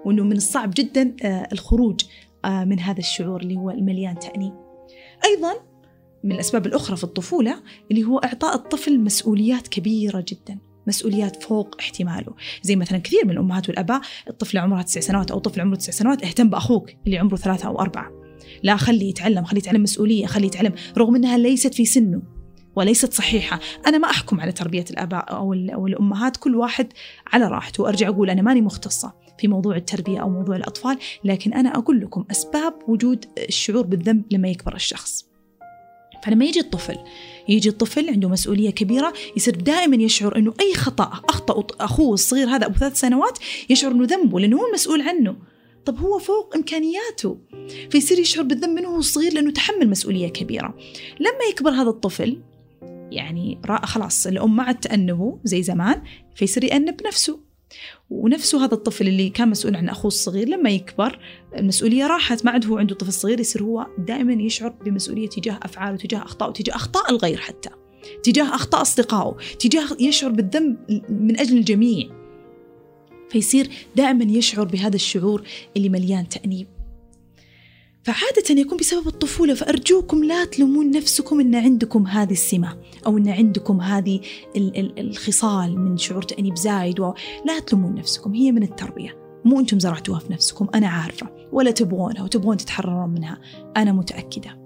وأنه 0.04 0.24
من 0.24 0.36
الصعب 0.36 0.70
جدا 0.76 1.16
آه، 1.22 1.48
الخروج 1.52 2.00
من 2.44 2.80
هذا 2.80 2.98
الشعور 2.98 3.40
اللي 3.40 3.56
هو 3.56 3.70
المليان 3.70 4.18
تأنيب 4.18 4.52
أيضا 5.24 5.52
من 6.24 6.32
الأسباب 6.32 6.66
الأخرى 6.66 6.96
في 6.96 7.04
الطفولة 7.04 7.62
اللي 7.90 8.04
هو 8.04 8.18
إعطاء 8.18 8.54
الطفل 8.54 9.00
مسؤوليات 9.00 9.68
كبيرة 9.68 10.24
جدا 10.28 10.58
مسؤوليات 10.86 11.42
فوق 11.42 11.76
احتماله. 11.80 12.34
زي 12.62 12.76
مثلا 12.76 12.98
كثير 12.98 13.24
من 13.24 13.30
الأمهات 13.30 13.68
والأباء 13.68 14.00
الطفل 14.30 14.58
عمره 14.58 14.82
تسع 14.82 15.00
سنوات 15.00 15.30
أو 15.30 15.38
طفل 15.38 15.60
عمره 15.60 15.76
تسع 15.76 15.92
سنوات 15.92 16.24
اهتم 16.24 16.50
بأخوك 16.50 16.90
اللي 17.06 17.18
عمره 17.18 17.36
ثلاثة 17.36 17.68
أو 17.68 17.80
أربعة. 17.80 18.10
لا 18.62 18.76
خليه 18.76 19.08
يتعلم 19.08 19.44
خليه 19.44 19.60
يتعلم 19.60 19.82
مسؤولية 19.82 20.26
خليه 20.26 20.46
يتعلم 20.46 20.72
رغم 20.98 21.16
أنها 21.16 21.38
ليست 21.38 21.74
في 21.74 21.84
سنه. 21.84 22.22
وليست 22.76 23.12
صحيحة. 23.12 23.60
أنا 23.86 23.98
ما 23.98 24.10
أحكم 24.10 24.40
على 24.40 24.52
تربية 24.52 24.84
الآباء 24.90 25.32
أو, 25.32 25.52
الأمهات 25.86 26.36
كل 26.36 26.56
واحد 26.56 26.92
على 27.32 27.48
راحته. 27.48 27.82
وأرجع 27.82 28.08
أقول 28.08 28.30
أنا 28.30 28.42
ماني 28.42 28.60
مختصة 28.60 29.12
في 29.38 29.48
موضوع 29.48 29.76
التربية 29.76 30.18
أو 30.18 30.30
موضوع 30.30 30.56
الأطفال 30.56 30.98
لكن 31.24 31.52
أنا 31.52 31.76
أقول 31.76 32.00
لكم 32.00 32.24
أسباب 32.30 32.74
وجود 32.88 33.24
الشعور 33.38 33.86
بالذنب 33.86 34.22
لما 34.30 34.48
يكبر 34.48 34.74
الشخص. 34.74 35.30
فلما 36.22 36.44
يجي 36.44 36.60
الطفل 36.60 36.96
يجي 37.48 37.68
الطفل 37.68 38.10
عنده 38.10 38.28
مسؤولية 38.28 38.70
كبيرة 38.70 39.12
يصير 39.36 39.54
دائما 39.54 39.96
يشعر 39.96 40.36
أنه 40.36 40.54
أي 40.60 40.74
خطأ 40.74 41.20
أخطأ 41.28 41.66
أخوه 41.80 42.14
الصغير 42.14 42.48
هذا 42.48 42.66
أبو 42.66 42.78
ثلاث 42.78 43.00
سنوات 43.00 43.38
يشعر 43.70 43.92
أنه 43.92 44.06
ذنبه 44.06 44.40
لأنه 44.40 44.56
هو 44.56 44.66
المسؤول 44.66 45.02
عنه. 45.02 45.36
طب 45.84 45.98
هو 45.98 46.18
فوق 46.18 46.56
إمكانياته. 46.56 47.38
فيصير 47.90 48.18
يشعر 48.18 48.44
بالذنب 48.44 48.78
منه 48.78 48.88
هو 48.88 49.00
صغير 49.00 49.32
لأنه 49.32 49.50
تحمل 49.50 49.90
مسؤولية 49.90 50.28
كبيرة. 50.28 50.74
لما 51.20 51.44
يكبر 51.50 51.70
هذا 51.70 51.88
الطفل 51.88 52.38
يعني 53.10 53.60
خلاص 53.82 54.26
الأم 54.26 54.56
ما 54.56 54.62
عاد 54.62 54.80
تأنبه 54.80 55.38
زي 55.44 55.62
زمان 55.62 56.02
فيصير 56.34 56.64
يأنب 56.64 56.96
نفسه. 57.06 57.50
ونفسه 58.10 58.64
هذا 58.64 58.74
الطفل 58.74 59.08
اللي 59.08 59.28
كان 59.28 59.48
مسؤول 59.48 59.76
عن 59.76 59.88
أخوه 59.88 60.06
الصغير 60.06 60.48
لما 60.48 60.70
يكبر 60.70 61.18
المسؤولية 61.56 62.06
راحت 62.06 62.44
ما 62.44 62.50
عاد 62.50 62.66
هو 62.66 62.78
عنده 62.78 62.94
طفل 62.94 63.12
صغير 63.12 63.40
يصير 63.40 63.62
هو 63.62 63.86
دائما 63.98 64.32
يشعر 64.32 64.68
بمسؤولية 64.84 65.28
تجاه 65.28 65.58
أفعاله 65.62 65.96
تجاه 65.96 66.22
أخطائه 66.22 66.52
تجاه 66.52 66.74
أخطاء 66.74 67.10
الغير 67.10 67.38
حتى 67.38 67.70
تجاه 68.22 68.54
أخطاء 68.54 68.82
أصدقائه 68.82 69.36
تجاه 69.58 69.86
يشعر 70.00 70.30
بالذنب 70.30 70.76
من 71.08 71.40
أجل 71.40 71.56
الجميع. 71.56 72.08
فيصير 73.30 73.70
دائما 73.96 74.24
يشعر 74.24 74.64
بهذا 74.64 74.96
الشعور 74.96 75.42
اللي 75.76 75.88
مليان 75.88 76.28
تأنيب. 76.28 76.66
فعادة 78.02 78.60
يكون 78.60 78.78
بسبب 78.78 79.06
الطفولة 79.06 79.54
فأرجوكم 79.54 80.24
لا 80.24 80.44
تلومون 80.44 80.90
نفسكم 80.90 81.40
أن 81.40 81.54
عندكم 81.54 82.06
هذه 82.06 82.32
السمة 82.32 82.78
أو 83.06 83.18
أن 83.18 83.28
عندكم 83.28 83.80
هذه 83.80 84.20
الخصال 84.98 85.78
من 85.78 85.96
شعور 85.96 86.22
تأنيب 86.22 86.56
زايد 86.56 87.00
لا 87.46 87.58
تلومون 87.66 87.94
نفسكم 87.94 88.34
هي 88.34 88.52
من 88.52 88.62
التربية. 88.62 89.40
مو 89.44 89.60
أنتم 89.60 89.78
زرعتوها 89.78 90.18
في 90.18 90.32
نفسكم 90.32 90.68
أنا 90.74 90.88
عارفة. 90.88 91.28
ولا 91.52 91.70
تبغونها 91.70 92.22
وتبغون 92.22 92.56
تتحررون 92.56 93.10
منها 93.10 93.38
أنا 93.76 93.92
متأكدة. 93.92 94.58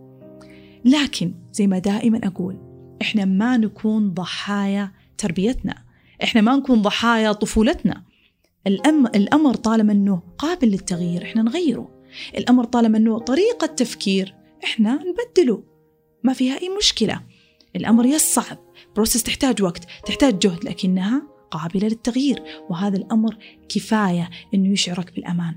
لكن 0.85 1.35
زي 1.53 1.67
ما 1.67 1.79
دائما 1.79 2.21
أقول 2.25 2.59
إحنا 3.03 3.25
ما 3.25 3.57
نكون 3.57 4.11
ضحايا 4.11 4.91
تربيتنا. 5.19 5.75
إحنا 6.23 6.41
ما 6.41 6.57
نكون 6.57 6.83
ضحايا 6.83 7.33
طفولتنا. 7.33 8.03
الأمر 9.15 9.55
طالما 9.55 9.93
أنه 9.93 10.23
قابل 10.39 10.69
للتغيير 10.69 11.23
إحنا 11.23 11.43
نغيره. 11.43 12.04
الأمر 12.39 12.65
طالما 12.65 12.99
أنه 12.99 13.19
طريقة 13.19 13.67
تفكير 13.67 14.35
إحنا 14.65 14.99
نبدله 15.05 15.63
ما 16.23 16.33
فيها 16.33 16.63
أي 16.63 16.69
مشكلة. 16.69 17.21
الأمر 17.77 18.07
يصعب 18.07 18.59
بروسس 18.95 19.23
تحتاج 19.23 19.63
وقت 19.63 19.85
تحتاج 20.07 20.39
جهد 20.39 20.65
لكنها 20.65 21.23
قابلة 21.51 21.89
للتغيير 21.89 22.43
وهذا 22.71 22.97
الأمر 22.97 23.37
كفاية 23.69 24.31
أنه 24.55 24.73
يشعرك 24.73 25.15
بالأمان. 25.15 25.55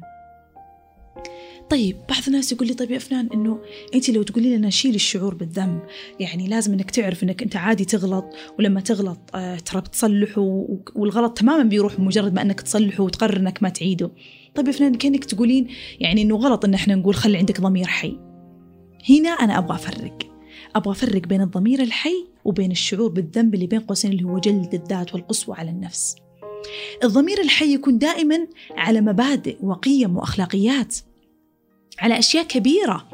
طيب 1.69 1.97
بعض 2.09 2.21
الناس 2.27 2.51
يقول 2.51 2.67
لي 2.67 2.73
طيب 2.73 2.91
يا 2.91 2.99
فنان 2.99 3.29
إنه 3.33 3.59
أنت 3.95 4.09
لو 4.09 4.23
تقولي 4.23 4.57
لنا 4.57 4.69
شيل 4.69 4.95
الشعور 4.95 5.35
بالذنب 5.35 5.79
يعني 6.19 6.47
لازم 6.47 6.73
إنك 6.73 6.91
تعرف 6.91 7.23
إنك 7.23 7.43
أنت 7.43 7.55
عادي 7.55 7.85
تغلط 7.85 8.25
ولما 8.59 8.81
تغلط 8.81 9.19
آه 9.35 9.55
ترى 9.55 9.81
بتصلحه 9.81 10.41
والغلط 10.95 11.37
تماما 11.37 11.63
بيروح 11.63 11.95
بمجرد 11.95 12.33
ما 12.33 12.41
إنك 12.41 12.61
تصلحه 12.61 13.03
وتقرر 13.03 13.37
إنك 13.37 13.63
ما 13.63 13.69
تعيده. 13.69 14.11
طيب 14.55 14.67
يا 14.67 14.71
فنان 14.71 14.95
كأنك 14.95 15.25
تقولين 15.25 15.67
يعني 15.99 16.21
إنه 16.21 16.35
غلط 16.35 16.65
إن 16.65 16.73
إحنا 16.73 16.95
نقول 16.95 17.15
خلي 17.15 17.37
عندك 17.37 17.61
ضمير 17.61 17.87
حي. 17.87 18.17
هنا 19.09 19.29
أنا 19.29 19.57
أبغى 19.57 19.75
أفرق. 19.75 20.17
أبغى 20.75 20.91
أفرق 20.91 21.21
بين 21.27 21.41
الضمير 21.41 21.81
الحي 21.81 22.27
وبين 22.45 22.71
الشعور 22.71 23.11
بالذنب 23.11 23.55
اللي 23.55 23.67
بين 23.67 23.79
قوسين 23.79 24.11
اللي 24.11 24.23
هو 24.23 24.39
جلد 24.39 24.73
الذات 24.73 25.13
والقسوة 25.13 25.55
على 25.55 25.69
النفس. 25.69 26.15
الضمير 27.03 27.41
الحي 27.41 27.73
يكون 27.73 27.97
دائما 27.97 28.47
على 28.77 29.01
مبادئ 29.01 29.57
وقيم 29.61 30.17
وأخلاقيات 30.17 30.95
على 31.99 32.19
أشياء 32.19 32.43
كبيرة. 32.43 33.07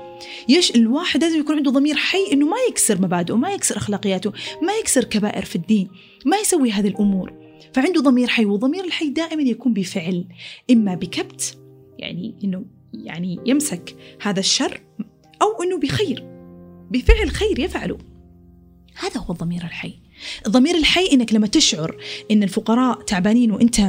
يش 0.50 0.76
الواحد 0.76 1.24
لازم 1.24 1.40
يكون 1.40 1.56
عنده 1.56 1.72
ضمير 1.72 1.96
حي 1.96 2.32
إنه 2.34 2.46
ما 2.46 2.58
يكسر 2.70 3.02
مبادئه 3.02 3.36
ما 3.36 3.52
يكسر 3.52 3.78
أخلاقياته 3.78 4.32
ما 4.62 4.74
يكسر 4.74 5.04
كبائر 5.04 5.46
في 5.46 5.56
الدين 5.56 5.88
ما 6.26 6.38
يسوي 6.38 6.72
هذه 6.72 6.88
الأمور. 6.88 7.43
فعنده 7.74 8.02
ضمير 8.02 8.28
حي 8.28 8.46
والضمير 8.46 8.84
الحي 8.84 9.10
دائما 9.10 9.42
يكون 9.42 9.74
بفعل 9.74 10.26
إما 10.72 10.96
بكبت 10.96 11.58
يعني 12.00 12.36
إنه 12.44 12.66
يعني 12.94 13.40
يمسك 13.46 13.96
هذا 14.22 14.40
الشر 14.40 14.82
أو 15.42 15.64
إنه 15.64 15.80
بخير 15.80 16.34
بفعل 16.92 17.30
خير 17.30 17.60
يفعله. 17.60 17.98
هذا 19.00 19.22
هو 19.22 19.34
الضمير 19.34 19.64
الحي. 19.64 19.94
الضمير 20.48 20.76
الحي 20.76 21.10
إنك 21.14 21.34
لما 21.34 21.48
تشعر 21.48 21.98
إن 22.32 22.44
الفقراء 22.44 23.02
تعبانين 23.02 23.52
وإنت 23.52 23.80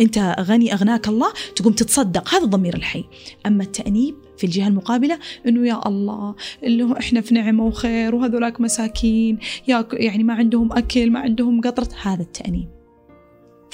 إنت 0.00 0.36
غني 0.40 0.72
أغناك 0.72 1.08
الله 1.08 1.32
تقوم 1.56 1.72
تتصدق. 1.72 2.34
هذا 2.34 2.44
الضمير 2.44 2.76
الحي. 2.76 3.04
أما 3.46 3.62
التأنيب 3.62 4.14
في 4.38 4.44
الجهة 4.44 4.68
المقابلة 4.68 5.18
إنه 5.48 5.68
يا 5.68 5.88
الله 5.88 6.34
اللي 6.62 6.98
إحنا 6.98 7.20
في 7.20 7.34
نعمة 7.34 7.66
وخير 7.66 8.14
وهذولاك 8.14 8.60
مساكين 8.60 9.38
يا 9.68 9.86
يعني 9.92 10.24
ما 10.24 10.34
عندهم 10.34 10.72
أكل 10.72 11.10
ما 11.10 11.20
عندهم 11.20 11.60
قطرة. 11.60 11.88
هذا 12.02 12.22
التأنيب. 12.22 12.73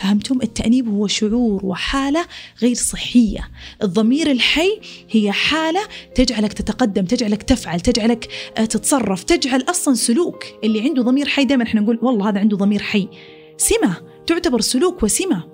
فهمتم؟ 0.00 0.42
التأنيب 0.42 0.88
هو 0.88 1.06
شعور 1.06 1.66
وحالة 1.66 2.26
غير 2.62 2.74
صحية. 2.74 3.50
الضمير 3.82 4.30
الحي 4.30 4.80
هي 5.10 5.32
حالة 5.32 5.80
تجعلك 6.14 6.52
تتقدم 6.52 7.04
تجعلك 7.04 7.42
تفعل 7.42 7.80
تجعلك 7.80 8.28
آه، 8.58 8.64
تتصرف 8.64 9.22
تجعل 9.22 9.64
أصلا 9.68 9.94
سلوك. 9.94 10.44
اللي 10.64 10.80
عنده 10.80 11.02
ضمير 11.02 11.28
حي 11.28 11.44
دائما 11.44 11.64
إحنا 11.64 11.80
نقول 11.80 11.98
والله 12.02 12.28
هذا 12.28 12.38
عنده 12.38 12.56
ضمير 12.56 12.82
حي. 12.82 13.08
سمة 13.56 13.96
تعتبر 14.26 14.60
سلوك 14.60 15.02
وسمة. 15.02 15.44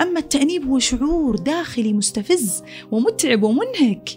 أما 0.00 0.18
التأنيب 0.20 0.68
هو 0.68 0.78
شعور 0.78 1.36
داخلي 1.36 1.92
مستفز 1.92 2.62
ومتعب 2.90 3.42
ومنهك. 3.42 4.08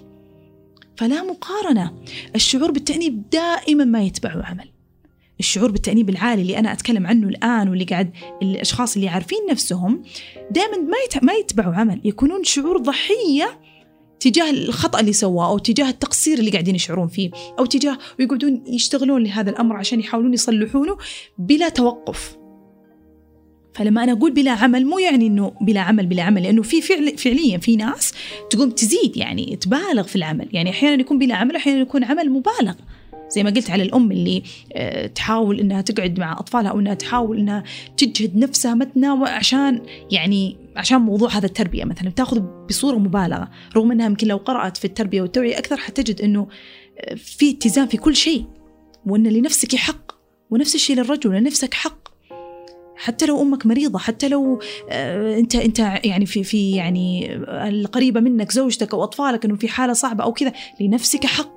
فلا 0.98 1.24
مقارنة. 1.24 1.94
الشعور 2.36 2.72
بالتأنيب 2.72 3.30
دائما 3.30 3.86
ما 3.86 4.04
يتبعه 4.04 4.44
عمل. 4.44 4.77
الشعور 5.40 5.72
بالتأنيب 5.72 6.10
العالي 6.10 6.42
اللي 6.42 6.60
أنا 6.60 6.72
أتكلم 6.72 7.08
عنه 7.08 7.28
الآن 7.28 7.70
واللي 7.70 7.84
قاعد 7.84 8.12
الأشخاص 8.42 8.96
اللي 8.96 9.10
عارفين 9.10 9.40
نفسهم 9.50 10.04
دائما 10.52 10.78
ما 10.78 11.22
ما 11.22 11.34
يتبعوا 11.34 11.74
عمل. 11.74 12.02
يكونون 12.04 12.44
شعور 12.44 12.78
ضحية 12.78 13.60
تجاه 14.20 14.50
الخطأ 14.50 15.00
اللي 15.00 15.14
سواه 15.14 15.50
أو 15.50 15.58
تجاه 15.58 15.90
التقصير 15.90 16.40
اللي 16.40 16.52
قاعدين 16.52 16.76
يشعرون 16.76 17.08
فيه 17.08 17.32
أو 17.60 17.66
تجاه 17.66 17.98
ويقعدون 18.20 18.64
يشتغلون 18.68 19.24
لهذا 19.24 19.50
الأمر 19.50 19.76
عشان 19.76 20.00
يحاولون 20.00 20.34
يصلحونه 20.34 20.98
بلا 21.38 21.70
توقف. 21.70 22.38
فلما 23.74 24.04
أنا 24.04 24.12
أقول 24.12 24.32
بلا 24.32 24.52
عمل 24.52 24.86
مو 24.86 25.00
يعني 25.00 25.28
إنه 25.28 25.54
بلا 25.62 25.82
عمل 25.82 26.06
بلا 26.06 26.24
عمل 26.24 26.44
لأنه 26.44 26.62
في 26.62 26.82
فعل 26.82 27.18
فعليا 27.18 27.58
في 27.58 27.76
ناس 27.76 28.14
تقوم 28.50 28.70
تزيد 28.70 29.18
يعني 29.18 29.56
تبالغ 29.56 30.04
في 30.04 30.16
العمل. 30.16 30.48
يعني 30.52 30.70
أحيانا 30.70 31.02
يكون 31.02 31.20
بلا 31.20 31.36
عمل 31.36 31.56
أحيانا 31.56 31.82
يكون 31.82 32.04
عمل 32.04 32.30
مبالغ. 32.30 32.74
زي 33.30 33.44
ما 33.44 33.50
قلت 33.50 33.70
على 33.70 33.84
الأم 33.84 34.12
اللي 34.12 34.44
آه، 34.74 35.08
تحاول 35.08 35.60
إنها 35.60 35.82
تقعد 35.82 36.20
مع 36.20 36.34
أطفالها 36.40 36.72
أو 36.72 36.80
إنها 36.80 36.94
تحاول 36.94 37.38
إنها 37.38 37.64
تجهد 37.98 38.38
نفسها 38.38 38.74
متنا 38.74 39.28
عشان 39.28 39.82
يعني 40.12 40.58
عشان 40.76 40.98
موضوع 40.98 41.30
هذا 41.30 41.46
التربية 41.46 41.84
مثلا. 41.84 42.10
بتاخذ 42.10 42.42
بصورة 42.70 42.98
مبالغة 42.98 43.50
رغم 43.76 43.92
إنها 43.92 44.06
يمكن 44.06 44.28
لو 44.28 44.38
قرأت 44.38 44.78
في 44.78 44.86
التربية 44.86 45.22
والتوعية 45.22 45.58
أكثر 45.58 45.78
حتجد 45.78 46.22
إنه 46.22 46.48
آه، 47.00 47.16
في 47.16 47.52
اتزان 47.52 47.88
في 47.88 47.98
كل 47.98 48.16
شيء 48.16 48.46
وإن 49.06 49.28
لنفسك 49.28 49.76
حق 49.76 50.12
ونفس 50.50 50.76
الشيء 50.76 50.96
للرجل 50.96 51.32
لنفسك 51.32 51.74
حق. 51.74 52.08
حتى 52.98 53.26
لو 53.26 53.42
أمك 53.42 53.66
مريضة 53.66 54.00
حتى 54.00 54.30
لو 54.30 54.60
آه، 54.90 55.38
أنت 55.38 55.56
أنت 55.56 55.80
يعني 55.80 56.26
في 56.26 56.44
في 56.44 56.72
يعني 56.72 57.36
القريبة 57.46 58.20
منك 58.20 58.52
زوجتك 58.52 58.94
أو 58.94 59.04
أطفالك 59.04 59.46
إنه 59.46 59.56
في 59.56 59.68
حالة 59.68 59.94
صعبة 59.94 60.24
أو 60.24 60.34
كذا 60.34 60.54
لنفسك 60.82 61.26
حق. 61.26 61.57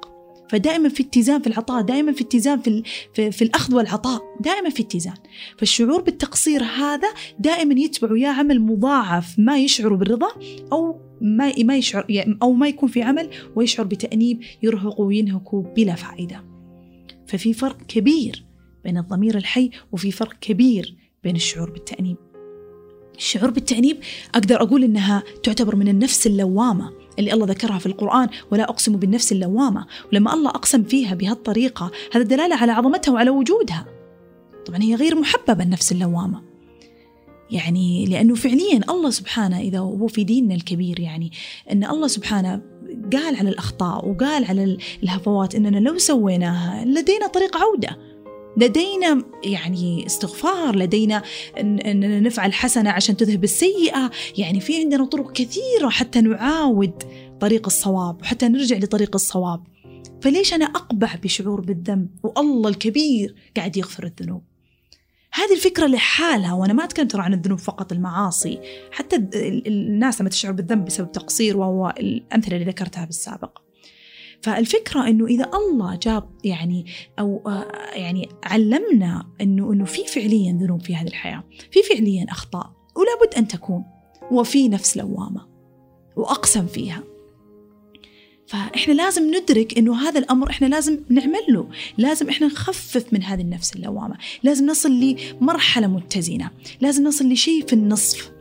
فدائما 0.51 0.89
في 0.89 1.03
اتزان 1.03 1.43
في 1.43 1.47
العطاء 1.47 1.83
دائما 1.83 2.13
في 2.13 2.25
اتزان 2.25 2.61
في, 2.61 2.83
في, 3.15 3.31
في 3.31 3.43
الأخذ 3.43 3.75
والعطاء 3.75 4.23
دائما 4.41 4.71
في 4.71 4.83
اتزان. 4.83 5.15
فالشعور 5.59 6.03
بالتقصير 6.03 6.63
هذا 6.63 7.09
دائما 7.39 7.81
يتبعه 7.81 8.17
يا 8.17 8.29
عمل 8.29 8.61
مضاعف 8.61 9.39
ما 9.39 9.59
يشعر 9.59 9.95
بالرضا 9.95 10.29
أو 10.73 11.01
ما 11.21 11.53
ما 11.63 11.77
يشعر 11.77 12.07
أو 12.43 12.53
ما 12.53 12.69
يكون 12.69 12.89
في 12.89 13.03
عمل 13.03 13.31
ويشعر 13.57 13.87
بتأنيب 13.87 14.41
يرهق 14.63 15.01
وينهك 15.01 15.55
بلا 15.55 15.95
فائدة. 15.95 16.45
ففي 17.27 17.53
فرق 17.53 17.83
كبير 17.89 18.45
بين 18.85 18.99
الضمير 18.99 19.37
الحي 19.37 19.71
وفي 19.93 20.11
فرق 20.11 20.39
كبير 20.41 20.97
بين 21.25 21.37
الشعور 21.37 21.71
بالتأنيب. 21.71 22.17
الشعور 23.17 23.51
بالتأنيب 23.51 23.97
أقدر 24.35 24.63
أقول 24.63 24.85
إنها 24.85 25.23
تعتبر 25.43 25.77
من 25.77 25.89
النفس 25.89 26.27
اللوامة. 26.27 27.00
اللي 27.19 27.33
الله 27.33 27.47
ذكرها 27.47 27.79
في 27.79 27.87
القرآن 27.87 28.29
ولا 28.51 28.65
أقسم 28.65 28.97
بالنفس 28.97 29.33
اللوامة. 29.33 29.87
ولما 30.13 30.35
الله 30.35 30.51
أقسم 30.51 30.83
فيها 30.83 31.15
بهالطريقة 31.15 31.91
هذا 32.13 32.25
دلالة 32.25 32.57
على 32.57 32.73
عظمتها 32.73 33.13
وعلى 33.13 33.31
وجودها. 33.31 33.87
طبعا 34.67 34.83
هي 34.83 34.95
غير 34.95 35.15
محببة 35.15 35.65
النفس 35.65 35.93
اللوامة. 35.93 36.43
يعني 37.51 38.07
لأنه 38.07 38.35
فعليا 38.35 38.81
الله 38.91 39.11
سبحانه 39.11 39.61
إذا 39.61 39.79
هو 39.79 40.07
في 40.07 40.25
ديننا 40.25 40.55
الكبير 40.55 41.01
يعني 41.01 41.33
أن 41.73 41.85
الله 41.85 42.07
سبحانه 42.07 42.63
قال 43.13 43.37
على 43.37 43.49
الأخطاء 43.49 44.09
وقال 44.09 44.45
على 44.45 44.79
الهفوات 45.03 45.55
أننا 45.55 45.79
لو 45.79 45.99
سويناها 45.99 46.85
لدينا 46.85 47.27
طريق 47.27 47.57
عودة. 47.57 48.10
لدينا 48.61 49.25
يعني 49.45 50.07
استغفار 50.07 50.77
لدينا 50.77 51.23
أننا 51.59 52.21
نفعل 52.21 52.53
حسنة 52.53 52.91
عشان 52.91 53.17
تذهب 53.17 53.45
السيئة. 53.45 54.11
يعني 54.39 54.61
في 54.61 54.77
عندنا 54.77 55.05
طرق 55.05 55.33
كثيرة 55.33 55.89
حتى 55.89 56.21
نعاود 56.21 57.03
طريق 57.41 57.67
الصواب 57.67 58.21
وحتى 58.21 58.49
نرجع 58.49 58.77
لطريق 58.77 59.11
الصواب. 59.15 59.63
فليش 60.23 60.55
أنا 60.55 60.65
أقبح 60.65 61.17
بشعور 61.17 61.61
بالذنب؟ 61.61 62.09
والله 62.23 62.71
الكبير 62.71 63.35
قاعد 63.57 63.77
يغفر 63.77 64.05
الذنوب. 64.05 64.43
هذه 65.33 65.53
الفكرة 65.55 65.87
لحالها 65.87 66.53
وأنا 66.53 66.73
ما 66.73 66.85
أتكلم 66.85 67.09
ترى 67.09 67.23
عن 67.23 67.35
الذنوب 67.35 67.59
فقط 67.59 67.93
المعاصي. 67.93 68.59
حتى 68.91 69.17
الناس 69.67 70.21
لما 70.21 70.31
تشعر 70.31 70.53
بالذنب 70.53 70.85
بسبب 70.85 71.13
تقصير 71.13 71.57
وهو 71.57 71.95
الأمثلة 71.99 72.57
اللي 72.57 72.71
ذكرتها 72.71 73.05
بالسابق. 73.05 73.59
فالفكرة 74.43 75.09
إنه 75.09 75.27
إذا 75.27 75.51
الله 75.55 75.97
جاب 76.03 76.31
يعني 76.45 76.87
أو 77.19 77.43
آه، 77.47 77.67
يعني 77.95 78.29
علمنا 78.45 79.27
إنه 79.41 79.73
إنه 79.73 79.85
في 79.85 80.07
فعليا 80.07 80.53
ذنوب 80.53 80.83
في 80.83 80.97
هذه 80.97 81.07
الحياة 81.07 81.45
في 81.71 81.83
فعليا 81.83 82.27
أخطاء 82.29 82.73
ولا 82.97 83.27
بد 83.27 83.35
أن 83.35 83.49
تكون 83.49 83.85
وفي 84.31 84.69
نفس 84.69 84.97
لوامة 84.97 85.47
وأقسم 86.17 86.67
فيها. 86.67 87.03
فإحنا 88.47 88.93
لازم 88.93 89.35
ندرك 89.35 89.79
إنه 89.79 90.09
هذا 90.09 90.19
الأمر 90.19 90.51
إحنا 90.51 90.67
لازم 90.67 91.01
نعمل 91.09 91.41
له 91.49 91.69
لازم 91.99 92.29
إحنا 92.29 92.47
نخفف 92.47 93.13
من 93.13 93.23
هذه 93.23 93.41
النفس 93.41 93.77
اللوامة 93.77 94.17
لازم 94.43 94.67
نصل 94.67 94.91
لمرحلة 94.91 95.87
متزنة 95.87 96.51
لازم 96.81 97.05
نصل 97.05 97.33
لشيء 97.33 97.67
في 97.67 97.73
النصف 97.73 98.33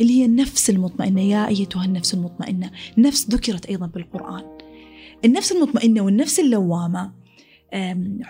اللي 0.00 0.20
هي 0.20 0.24
النفس 0.24 0.70
المطمئنة. 0.70 1.20
يا 1.20 1.48
أيتها 1.48 1.84
النفس 1.84 2.14
المطمئنة 2.14 2.70
نفس 2.98 3.30
ذكرت 3.30 3.66
أيضا 3.66 3.86
بالقرآن. 3.86 4.55
النفس 5.24 5.52
المطمئنة 5.52 6.00
والنفس 6.00 6.40
اللوامة. 6.40 7.12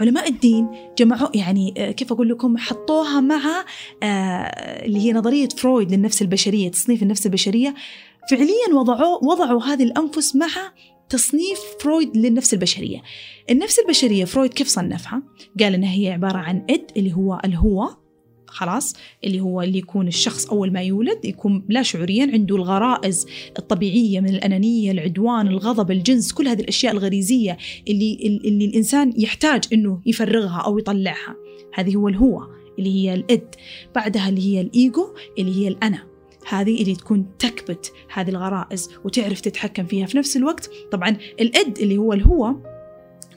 علماء 0.00 0.28
الدين 0.28 0.68
جمعوا 0.98 1.28
يعني 1.34 1.74
آه، 1.76 1.90
كيف 1.90 2.12
أقول 2.12 2.28
لكم 2.28 2.56
حطوها 2.56 3.20
مع 3.20 3.64
آه، 4.02 4.06
اللي 4.84 4.98
هي 4.98 5.12
نظرية 5.12 5.48
فرويد 5.48 5.92
للنفس 5.92 6.22
البشرية 6.22 6.70
تصنيف 6.70 7.02
النفس 7.02 7.26
البشرية. 7.26 7.74
فعليا 8.30 8.74
وضعوا 8.74 9.24
وضعوا 9.24 9.62
هذه 9.62 9.82
الأنفس 9.82 10.36
مع 10.36 10.48
تصنيف 11.08 11.60
فرويد 11.80 12.16
للنفس 12.16 12.54
البشرية. 12.54 13.02
النفس 13.50 13.78
البشرية 13.78 14.24
فرويد 14.24 14.54
كيف 14.54 14.68
صنفها؟ 14.68 15.22
قال 15.60 15.74
إنها 15.74 15.94
هي 15.94 16.10
عبارة 16.10 16.38
عن 16.38 16.64
id 16.70 16.90
اللي 16.96 17.12
هو 17.12 17.40
الهو. 17.44 18.05
خلاص 18.56 18.94
اللي 19.24 19.40
هو 19.40 19.62
اللي 19.62 19.78
يكون 19.78 20.08
الشخص 20.08 20.46
أول 20.46 20.72
ما 20.72 20.82
يولد 20.82 21.24
يكون 21.24 21.64
لا 21.68 21.82
شعوريا 21.82 22.30
عنده 22.32 22.56
الغرائز 22.56 23.26
الطبيعية 23.58 24.20
من 24.20 24.28
الأنانية 24.28 24.90
العدوان 24.90 25.46
الغضب 25.46 25.90
الجنس 25.90 26.32
كل 26.32 26.48
هذه 26.48 26.60
الأشياء 26.60 26.92
الغريزية 26.92 27.56
اللي, 27.88 28.40
اللي 28.44 28.64
الإنسان 28.64 29.12
يحتاج 29.16 29.64
أنه 29.72 30.00
يفرغها 30.06 30.62
أو 30.66 30.78
يطلعها. 30.78 31.36
هذه 31.74 31.96
هو 31.96 32.08
الهو 32.08 32.42
اللي 32.78 32.94
هي 32.94 33.14
الإد. 33.14 33.54
بعدها 33.94 34.28
اللي 34.28 34.40
هي 34.40 34.60
الإيجو 34.60 35.14
اللي 35.38 35.56
هي 35.56 35.68
الأنا. 35.68 36.06
هذه 36.48 36.82
اللي 36.82 36.94
تكون 36.94 37.26
تكبت 37.38 37.92
هذه 38.12 38.30
الغرائز 38.30 38.90
وتعرف 39.04 39.40
تتحكم 39.40 39.86
فيها. 39.86 40.06
في 40.06 40.18
نفس 40.18 40.36
الوقت 40.36 40.70
طبعا 40.92 41.16
الإد 41.40 41.78
اللي 41.78 41.98
هو 41.98 42.12
الهو 42.12 42.56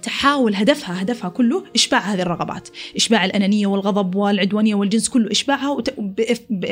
تحاول 0.02 0.56
هدفها 0.56 1.02
هدفها 1.02 1.30
كله 1.30 1.64
إشباع 1.76 2.00
هذه 2.00 2.22
الرغبات 2.22 2.70
إشباع 2.96 3.26
الأنانية 3.26 3.68
والغضب 3.68 4.16
والعدوانية 4.16 4.76
والجنس 4.76 5.10
كله 5.10 5.32
إشباعها 5.32 5.84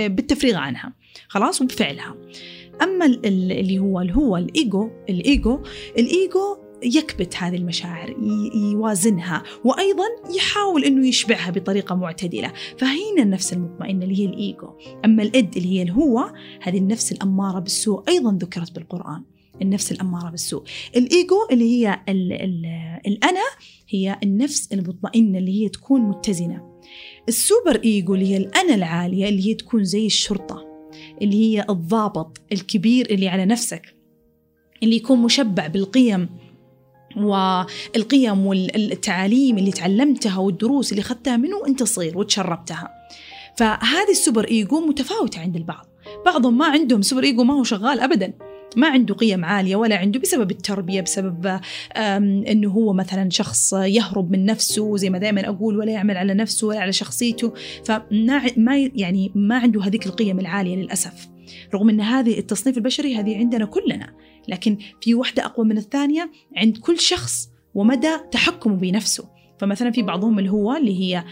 بالتفريغ 0.07 0.55
عنها. 0.55 0.93
خلاص؟ 1.27 1.61
وبفعلها. 1.61 2.15
أما 2.81 3.05
اللي 3.05 3.79
هو 3.79 4.01
اللي 4.01 4.15
هو 4.15 4.37
الإيجو 4.37 4.89
الإيجو 5.09 5.63
الإيجو 5.97 6.57
يكبت 6.83 7.35
هذه 7.35 7.55
المشاعر 7.55 8.15
يوازنها 8.55 9.43
وأيضا 9.63 10.05
يحاول 10.35 10.83
أنه 10.83 11.07
يشبعها 11.07 11.51
بطريقة 11.51 11.95
معتدلة. 11.95 12.53
فهنا 12.77 13.23
النفس 13.23 13.53
المطمئنة 13.53 14.05
اللي 14.05 14.19
هي 14.19 14.25
الإيجو 14.25 14.69
أما 15.05 15.23
الإد 15.23 15.57
اللي 15.57 15.69
هي 15.69 15.81
الهو 15.81 16.31
هذه 16.61 16.77
النفس 16.77 17.11
الأمارة 17.11 17.59
بالسوء 17.59 18.03
أيضا 18.09 18.37
ذكرت 18.41 18.75
بالقرآن. 18.75 19.23
النفس 19.61 19.91
الأمارة 19.91 20.29
بالسوء. 20.29 20.63
الإيجو 20.95 21.35
اللي 21.51 21.65
هي 21.65 21.99
ال 22.09 22.33
ال 22.33 22.65
الأنا 23.07 23.43
هي 23.89 24.19
النفس 24.23 24.73
المطمئنة 24.73 25.37
اللي 25.37 25.63
هي 25.63 25.69
تكون 25.69 26.01
متزنة. 26.01 26.79
ال 27.29 27.38
super 27.38 27.81
ego 27.83 28.15
اللي 28.15 28.27
هي 28.27 28.37
الأنا 28.37 28.75
العالية 28.75 29.29
اللي 29.29 29.47
هي 29.47 29.53
تكون 29.53 29.83
زي 29.83 30.05
الشرطة 30.05 30.65
اللي 31.21 31.35
هي 31.35 31.65
الضابط 31.69 32.41
الكبير 32.51 33.09
اللي 33.09 33.27
على 33.27 33.45
نفسك 33.45 33.95
اللي 34.83 34.95
يكون 34.95 35.19
مشبع 35.19 35.67
بالقيم 35.67 36.29
والقيم 37.17 38.45
والتعاليم 38.45 39.57
اللي 39.57 39.71
تعلمتها 39.71 40.37
والدروس 40.37 40.91
اللي 40.91 41.01
أخذتها 41.01 41.37
منه 41.37 41.57
وأنت 41.57 41.83
صغير 41.83 42.17
وتشربتها. 42.17 42.89
فهذه 43.57 44.11
ال 44.11 44.17
super 44.17 44.47
ego 44.47 44.79
متفاوتة 44.79 45.41
عند 45.41 45.55
البعض. 45.55 45.85
بعضهم 46.25 46.57
ما 46.57 46.65
عندهم 46.65 47.01
super 47.01 47.23
ego 47.23 47.43
ما 47.43 47.53
هو 47.53 47.63
شغال 47.63 47.99
أبدا. 47.99 48.33
ما 48.75 48.87
عنده 48.87 49.15
قيم 49.15 49.45
عالية 49.45 49.75
ولا 49.75 49.97
عنده 49.97 50.19
بسبب 50.19 50.51
التربية 50.51 51.01
بسبب 51.01 51.59
أنه 51.97 52.69
هو 52.69 52.93
مثلا 52.93 53.29
شخص 53.29 53.73
يهرب 53.73 54.31
من 54.31 54.45
نفسه 54.45 54.97
زي 54.97 55.09
ما 55.09 55.17
دائما 55.17 55.49
أقول 55.49 55.77
ولا 55.77 55.91
يعمل 55.91 56.17
على 56.17 56.33
نفسه 56.33 56.67
ولا 56.67 56.79
على 56.79 56.91
شخصيته. 56.91 57.53
فما 57.85 58.77
يعني 58.95 59.31
ما 59.35 59.57
عنده 59.57 59.83
هذيك 59.83 60.05
القيم 60.05 60.39
العالية 60.39 60.75
للأسف. 60.75 61.27
رغم 61.73 61.89
أن 61.89 62.01
هذه 62.01 62.39
التصنيف 62.39 62.77
البشري 62.77 63.15
هذه 63.15 63.37
عندنا 63.37 63.65
كلنا. 63.65 64.13
لكن 64.47 64.77
في 65.01 65.15
وحدة 65.15 65.45
أقوى 65.45 65.65
من 65.65 65.77
الثانية 65.77 66.31
عند 66.57 66.77
كل 66.77 66.99
شخص 66.99 67.49
ومدى 67.75 68.17
تحكمه 68.31 68.75
بنفسه. 68.75 69.29
فمثلا 69.59 69.91
في 69.91 70.01
بعضهم 70.01 70.39
اللي 70.39 70.51
هو 70.51 70.75
اللي 70.75 70.99
هي 70.99 71.23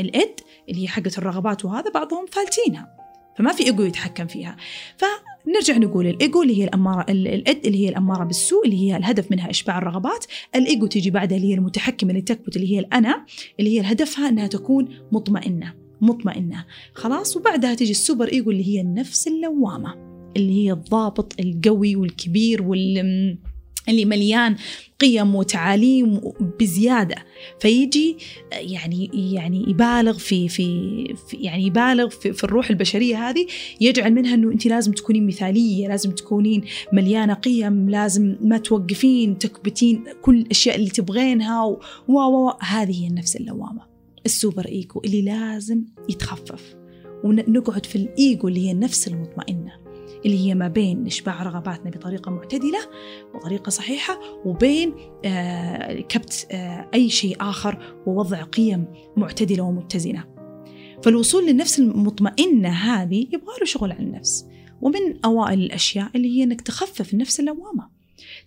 الإد 0.00 0.40
اللي 0.68 0.82
هي 0.82 0.88
حقة 0.88 1.10
الرغبات 1.18 1.64
وهذا 1.64 1.90
بعضهم 1.90 2.26
فالتينها. 2.26 2.97
فما 3.38 3.52
في 3.52 3.66
إيجو 3.66 3.82
يتحكم 3.82 4.26
فيها. 4.26 4.56
فنرجع 4.96 5.76
نقول 5.76 6.06
الإيجو 6.06 6.42
اللي 6.42 6.58
هي 6.58 6.64
الأمارة 6.64 7.10
الإد 7.10 7.66
اللي 7.66 7.84
هي 7.84 7.88
الأمارة 7.88 8.24
بالسوء 8.24 8.64
اللي 8.64 8.76
هي 8.76 8.96
الهدف 8.96 9.30
منها 9.30 9.50
إشباع 9.50 9.78
الرغبات. 9.78 10.24
الإيجو 10.54 10.86
تيجي 10.86 11.10
بعدها 11.10 11.36
اللي 11.36 11.48
هي 11.48 11.54
المتحكمة 11.54 12.10
اللي 12.10 12.22
تكبت 12.22 12.56
اللي 12.56 12.74
هي 12.74 12.78
الأنا 12.78 13.26
اللي 13.60 13.78
هي 13.78 13.92
هدفها 13.92 14.28
إنها 14.28 14.46
تكون 14.46 14.88
مطمئنة 15.12 15.74
مطمئنة. 16.00 16.64
خلاص؟ 16.94 17.36
وبعدها 17.36 17.74
تيجي 17.74 17.90
السوبر 17.90 18.28
إيجو 18.32 18.50
اللي 18.50 18.68
هي 18.68 18.80
النفس 18.80 19.28
اللوامة 19.28 19.94
اللي 20.36 20.52
هي 20.52 20.72
الضابط 20.72 21.40
القوي 21.40 21.96
والكبير 21.96 22.62
وال 22.62 23.38
اللي 23.88 24.04
مليان 24.04 24.56
قيم 25.00 25.34
وتعاليم 25.34 26.20
بزيادة. 26.60 27.16
فيجي 27.60 28.16
يعني 28.52 29.10
يعني 29.14 29.64
يبالغ 29.68 30.18
في 30.18 30.48
في, 30.48 31.14
في 31.28 31.36
يعني 31.36 31.66
يبالغ 31.66 32.08
في, 32.08 32.32
في 32.32 32.44
الروح 32.44 32.70
البشرية 32.70 33.28
هذه 33.28 33.46
يجعل 33.80 34.14
منها 34.14 34.34
إنه 34.34 34.52
انت 34.52 34.66
لازم 34.66 34.92
تكونين 34.92 35.26
مثالية 35.26 35.88
لازم 35.88 36.10
تكونين 36.10 36.64
مليانة 36.92 37.34
قيم 37.34 37.90
لازم 37.90 38.36
ما 38.40 38.58
توقفين 38.58 39.38
تكبتين 39.38 40.04
كل 40.22 40.38
الأشياء 40.38 40.76
اللي 40.76 40.90
تبغينها 40.90 41.64
و 41.64 41.80
و 42.08 42.50
هذه 42.60 43.02
هي 43.02 43.06
النفس 43.06 43.36
اللوامة. 43.36 43.82
السوبر 44.26 44.66
ايجو 44.66 45.00
اللي 45.04 45.22
لازم 45.22 45.84
يتخفف. 46.08 46.74
ونقعد 47.24 47.86
في 47.86 47.96
الإيجو 47.96 48.48
اللي 48.48 48.66
هي 48.66 48.72
النفس 48.72 49.08
المطمئنة. 49.08 49.87
اللي 50.26 50.46
هي 50.46 50.54
ما 50.54 50.68
بين 50.68 51.06
إشباع 51.06 51.42
رغباتنا 51.42 51.90
بطريقة 51.90 52.30
معتدلة 52.30 52.78
وطريقة 53.34 53.70
صحيحة 53.70 54.18
وبين 54.44 54.94
آه، 55.24 56.00
كبت 56.00 56.46
آه، 56.50 56.90
أي 56.94 57.10
شيء 57.10 57.36
آخر 57.40 58.02
ووضع 58.06 58.42
قيم 58.42 58.84
معتدلة 59.16 59.62
ومتزنة. 59.62 60.24
فالوصول 61.02 61.46
للنفس 61.46 61.78
المطمئنة 61.78 62.68
هذه 62.68 63.26
يبغى 63.32 63.58
له 63.60 63.64
شغل 63.64 63.92
على 63.92 64.02
النفس. 64.02 64.46
ومن 64.80 65.24
أوائل 65.24 65.60
الأشياء 65.60 66.10
اللي 66.14 66.38
هي 66.38 66.44
أنك 66.44 66.60
تخفف 66.60 67.12
النفس 67.14 67.40
اللوامة. 67.40 67.88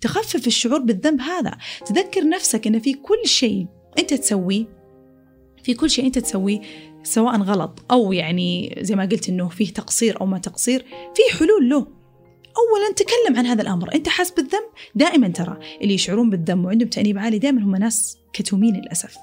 تخفف 0.01 0.47
الشعور 0.47 0.79
بالذنب 0.79 1.21
هذا. 1.21 1.57
تذكر 1.85 2.29
نفسك 2.29 2.67
أن 2.67 2.79
في 2.79 2.93
كل 2.93 3.25
شيء 3.25 3.67
أنت 3.99 4.13
تسويه 4.13 4.81
في 5.63 5.73
كل 5.73 5.89
شيء 5.89 6.05
أنت 6.05 6.19
تسويه 6.19 6.61
سواء 7.03 7.41
غلط 7.41 7.85
أو 7.91 8.13
يعني 8.13 8.77
زي 8.81 8.95
ما 8.95 9.03
قلت 9.03 9.29
إنه 9.29 9.49
فيه 9.49 9.73
تقصير 9.73 10.21
أو 10.21 10.25
ما 10.25 10.37
تقصير 10.37 10.85
في 11.15 11.37
حلول 11.37 11.69
له. 11.69 11.87
أولا 12.57 12.93
تكلم 12.95 13.37
عن 13.37 13.45
هذا 13.45 13.61
الأمر. 13.61 13.95
أنت 13.95 14.09
حاس 14.09 14.31
بالذنب؟ 14.31 14.63
دائما 14.95 15.27
ترى 15.27 15.59
اللي 15.81 15.93
يشعرون 15.93 16.29
بالذنب 16.29 16.65
وعندهم 16.65 16.89
تأنيب 16.89 17.17
عالي 17.17 17.39
دائما 17.39 17.61
هم 17.61 17.75
ناس 17.75 18.17
كتومين 18.33 18.75
للأسف. 18.75 19.17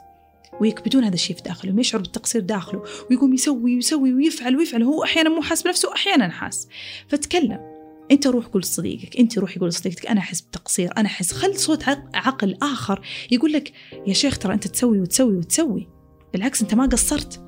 ويكبتون 0.60 1.04
هذا 1.04 1.14
الشيء 1.14 1.36
في 1.36 1.42
داخله 1.42 1.74
ويشعر 1.74 2.00
بالتقصير 2.00 2.40
داخله 2.40 2.82
ويقوم 3.10 3.34
يسوي 3.34 3.74
ويسوي 3.74 4.14
ويفعل 4.14 4.56
ويفعل 4.56 4.82
هو 4.82 5.04
أحيانا 5.04 5.30
مو 5.30 5.42
حاس 5.42 5.62
بنفسه 5.62 5.92
أحيانا 5.92 6.28
حاس. 6.28 6.68
فتكلم. 7.08 7.78
أنت 8.10 8.26
روح 8.26 8.46
قول 8.46 8.62
لصديقك 8.62 9.18
أنت 9.18 9.38
روح 9.38 9.58
قول 9.58 9.68
لصديقتك 9.68 10.06
أنا 10.06 10.20
أحس 10.20 10.40
بتقصير 10.40 10.90
أنا 10.96 11.06
أحس 11.06 11.32
خل 11.32 11.58
صوت 11.58 11.82
عقل 12.14 12.56
آخر 12.62 13.00
يقول 13.30 13.52
لك 13.52 13.72
يا 14.06 14.12
شيخ 14.12 14.38
ترى 14.38 14.54
أنت 14.54 14.66
تسوي 14.68 15.00
وتسوي 15.00 15.36
وتسوي. 15.36 15.88
بالعكس 16.32 16.62
أنت 16.62 16.74
ما 16.74 16.86
قصرت. 16.86 17.47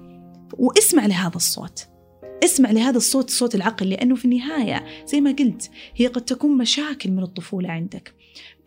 واسمع 0.60 1.06
لهذا 1.06 1.36
الصوت. 1.36 1.86
اسمع 2.44 2.70
لهذا 2.70 2.96
الصوت 2.96 3.30
صوت 3.30 3.54
العقل 3.54 3.90
لأنه 3.90 4.14
في 4.14 4.24
النهاية 4.24 4.84
زي 5.06 5.20
ما 5.20 5.32
قلت 5.32 5.70
هي 5.94 6.06
قد 6.06 6.24
تكون 6.24 6.58
مشاكل 6.58 7.10
من 7.10 7.22
الطفولة 7.22 7.68
عندك. 7.70 8.14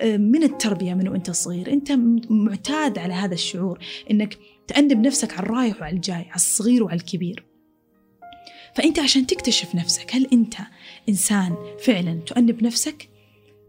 آه، 0.01 0.17
من 0.17 0.43
التربية 0.43 0.93
من 0.93 1.07
وأنت 1.07 1.31
صغير؟ 1.31 1.73
أنت 1.73 1.91
معتاد 2.29 2.97
على 2.97 3.13
هذا 3.13 3.33
الشعور 3.33 3.79
إنك 4.11 4.37
تأنب 4.67 5.05
نفسك 5.05 5.33
على 5.33 5.43
الرايح 5.43 5.81
وعلى 5.81 5.95
الجاي 5.95 6.15
على 6.15 6.35
الصغير 6.35 6.83
وعلى 6.83 6.97
الكبير. 6.97 7.45
فأنت 8.75 8.99
عشان 8.99 9.27
تكتشف 9.27 9.75
نفسك 9.75 10.15
هل 10.15 10.27
أنت 10.33 10.55
إنسان 11.09 11.55
فعلا 11.79 12.13
تؤنب 12.13 12.63
نفسك؟ 12.63 13.12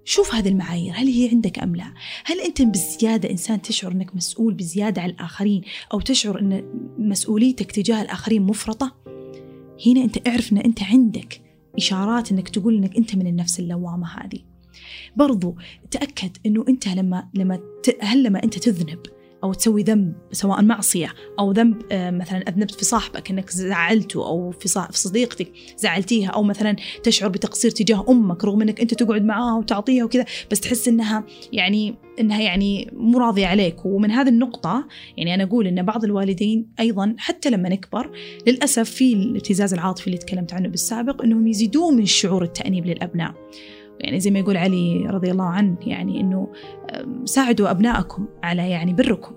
شوف 0.05 0.35
هذه 0.35 0.49
المعايير 0.49 0.95
هل 0.97 1.07
هي 1.07 1.29
عندك 1.29 1.59
أم 1.59 1.77
لا؟ 1.77 1.95
هل 2.25 2.41
أنت 2.41 2.63
بزيادة 2.63 3.31
إنسان 3.31 3.63
تشعر 3.63 3.93
أنك 3.93 4.17
مسؤول 4.17 4.55
بزيادة 4.55 5.03
على 5.03 5.13
الآخرين 5.13 5.63
أو 5.93 6.01
تشعر 6.01 6.41
أن 6.41 6.65
مسؤوليتك 6.99 7.73
تجاه 7.73 8.03
الآخرين 8.03 8.43
مفرطة؟ 8.43 8.97
هنا 9.87 10.05
أنت 10.05 10.29
اعرف 10.29 10.53
أن 10.53 10.59
أنت 10.59 10.83
عندك 10.83 11.41
إشارات 11.77 12.33
أنك 12.33 12.49
تقول 12.49 12.77
أنك 12.77 12.97
أنت 12.97 13.17
من 13.17 13.27
النفس 13.27 13.61
اللوامة 13.61 14.07
هذه. 14.07 14.39
برضو 15.17 15.57
تأكد 15.91 16.37
أنه 16.47 16.65
أنت 16.69 16.89
لما 16.89 17.29
لما 17.35 17.61
هل 18.01 18.23
لما 18.23 18.45
أنت 18.45 18.59
تذنب 18.59 18.99
أو 19.45 19.53
تسوي 19.53 19.83
ذنب 19.83 20.13
سواء 20.33 20.63
معصية 20.63 21.15
أو 21.39 21.53
ذنب 21.53 21.83
آه، 21.93 22.11
مثلا 22.11 22.39
أذنبت 22.39 22.75
في 22.75 22.85
صاحبك 22.85 23.31
أنك 23.31 23.51
زعلته 23.51 24.27
أو 24.27 24.51
في 24.51 24.69
صديقتك 24.91 25.53
زعلتيها 25.77 26.31
أو 26.31 26.43
مثلا 26.43 26.77
تشعر 27.03 27.29
بتقصير 27.29 27.71
تجاه 27.71 28.05
أمك 28.09 28.45
رغم 28.45 28.63
أنك 28.63 28.81
أنت 28.81 28.95
تقعد 28.95 29.25
معاها 29.25 29.59
وتعطيها 29.59 30.05
وكذا 30.05 30.25
بس 30.51 30.61
تحس 30.61 30.89
أنها 30.89 31.25
يعني 31.53 31.95
إنها 32.21 32.43
يعني 32.43 32.91
مو 32.93 33.19
راضية 33.19 33.47
عليك. 33.47 33.87
ومن 33.87 34.11
هذه 34.11 34.29
النقطة 34.29 34.87
يعني 35.17 35.35
أنا 35.35 35.45
أقول 35.45 35.67
إن 35.67 35.83
بعض 35.83 36.05
الوالدين 36.05 36.67
أيضا 36.81 37.15
حتى 37.19 37.51
لما 37.51 37.69
نكبر 37.69 38.11
للأسف 38.47 38.91
في 38.91 39.13
الابتزاز 39.13 39.75
العاطفي 39.75 40.07
اللي 40.07 40.19
تكلمت 40.19 40.53
عنه 40.55 40.69
بالسابق 40.69 41.23
إنهم 41.23 41.47
يزيدون 41.47 41.97
من 41.97 42.07
شعور 42.07 42.43
التأنيب 42.43 42.87
للأبناء. 42.87 43.35
يعني 44.05 44.21
زي 44.21 44.31
ما 44.31 44.39
يقول 44.39 44.57
علي 44.57 45.07
رضي 45.07 45.31
الله 45.31 45.45
عنه 45.45 45.77
يعني 45.87 46.21
إنه 46.21 46.53
ساعدوا 47.25 47.71
ابنائكم 47.71 48.27
على 48.43 48.71
يعني 48.71 48.93
بركم. 48.93 49.35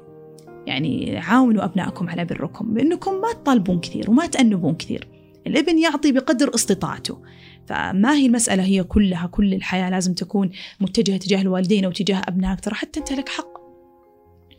يعني 0.65 1.17
عاونوا 1.17 1.65
ابنائكم 1.65 2.09
على 2.09 2.25
بركم 2.25 2.73
بانكم 2.73 3.13
ما 3.13 3.33
تطالبون 3.33 3.79
كثير 3.79 4.11
وما 4.11 4.25
تأنبون 4.25 4.75
كثير. 4.75 5.07
الإبن 5.47 5.77
يعطي 5.77 6.11
بقدر 6.11 6.55
استطاعته. 6.55 7.17
فما 7.65 8.15
هي 8.15 8.25
المسألة 8.25 8.63
هي 8.63 8.83
كلها 8.83 9.27
كل 9.27 9.53
الحياة 9.53 9.89
لازم 9.89 10.13
تكون 10.13 10.49
متجهة 10.81 11.17
تجاه 11.17 11.41
الوالدين 11.41 11.85
أو 11.85 11.91
تجاه 11.91 12.21
أبنائك 12.27 12.59
ترى 12.59 12.75
حتى 12.75 12.99
أنت 12.99 13.11
لك 13.11 13.29
حق. 13.29 13.57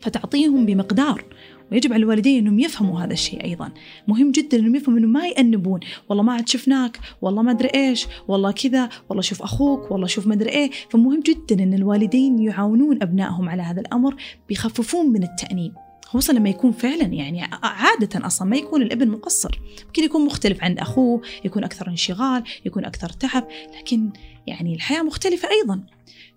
فتعطيهم 0.01 0.65
بمقدار. 0.65 1.23
ويجب 1.71 1.93
على 1.93 2.03
الوالدين 2.03 2.37
إنهم 2.37 2.59
يفهموا 2.59 2.99
هذا 2.99 3.13
الشيء 3.13 3.43
أيضا. 3.43 3.71
مهم 4.07 4.31
جدا 4.31 4.57
إنهم 4.57 4.75
يفهموا 4.75 4.99
إنه 4.99 5.07
ما 5.07 5.27
يأنبون. 5.27 5.79
والله 6.09 6.23
ما 6.23 6.33
عاد 6.33 6.49
شفناك 6.49 6.99
والله 7.21 7.41
ما 7.41 7.51
أدري 7.51 7.69
إيش 7.75 8.07
والله 8.27 8.51
كذا 8.51 8.89
والله 9.09 9.21
شوف 9.21 9.41
أخوك 9.41 9.91
والله 9.91 10.07
شوف 10.07 10.27
ما 10.27 10.33
أدري 10.33 10.49
إيه. 10.49 10.71
فمهم 10.89 11.19
جدا 11.19 11.63
إن 11.63 11.73
الوالدين 11.73 12.39
يعاونون 12.39 12.99
أبنائهم 13.01 13.49
على 13.49 13.61
هذا 13.61 13.81
الأمر 13.81 14.15
بيخففون 14.49 15.05
من 15.09 15.23
التأنيب. 15.23 15.73
خصوصا 16.05 16.33
لما 16.33 16.49
يكون 16.49 16.71
فعلا 16.71 17.03
يعني 17.03 17.41
عادة 17.63 18.25
أصلا 18.27 18.47
ما 18.47 18.57
يكون 18.57 18.81
الإبن 18.81 19.07
مقصر. 19.07 19.59
ممكن 19.85 20.03
يكون 20.03 20.25
مختلف 20.25 20.63
عن 20.63 20.77
أخوه 20.77 21.21
يكون 21.45 21.63
أكثر 21.63 21.87
انشغال 21.87 22.43
يكون 22.65 22.85
أكثر 22.85 23.09
تعب 23.09 23.47
لكن 23.79 24.09
يعني 24.49 24.75
الحياة 24.75 25.01
مختلفة 25.01 25.49
أيضا. 25.49 25.83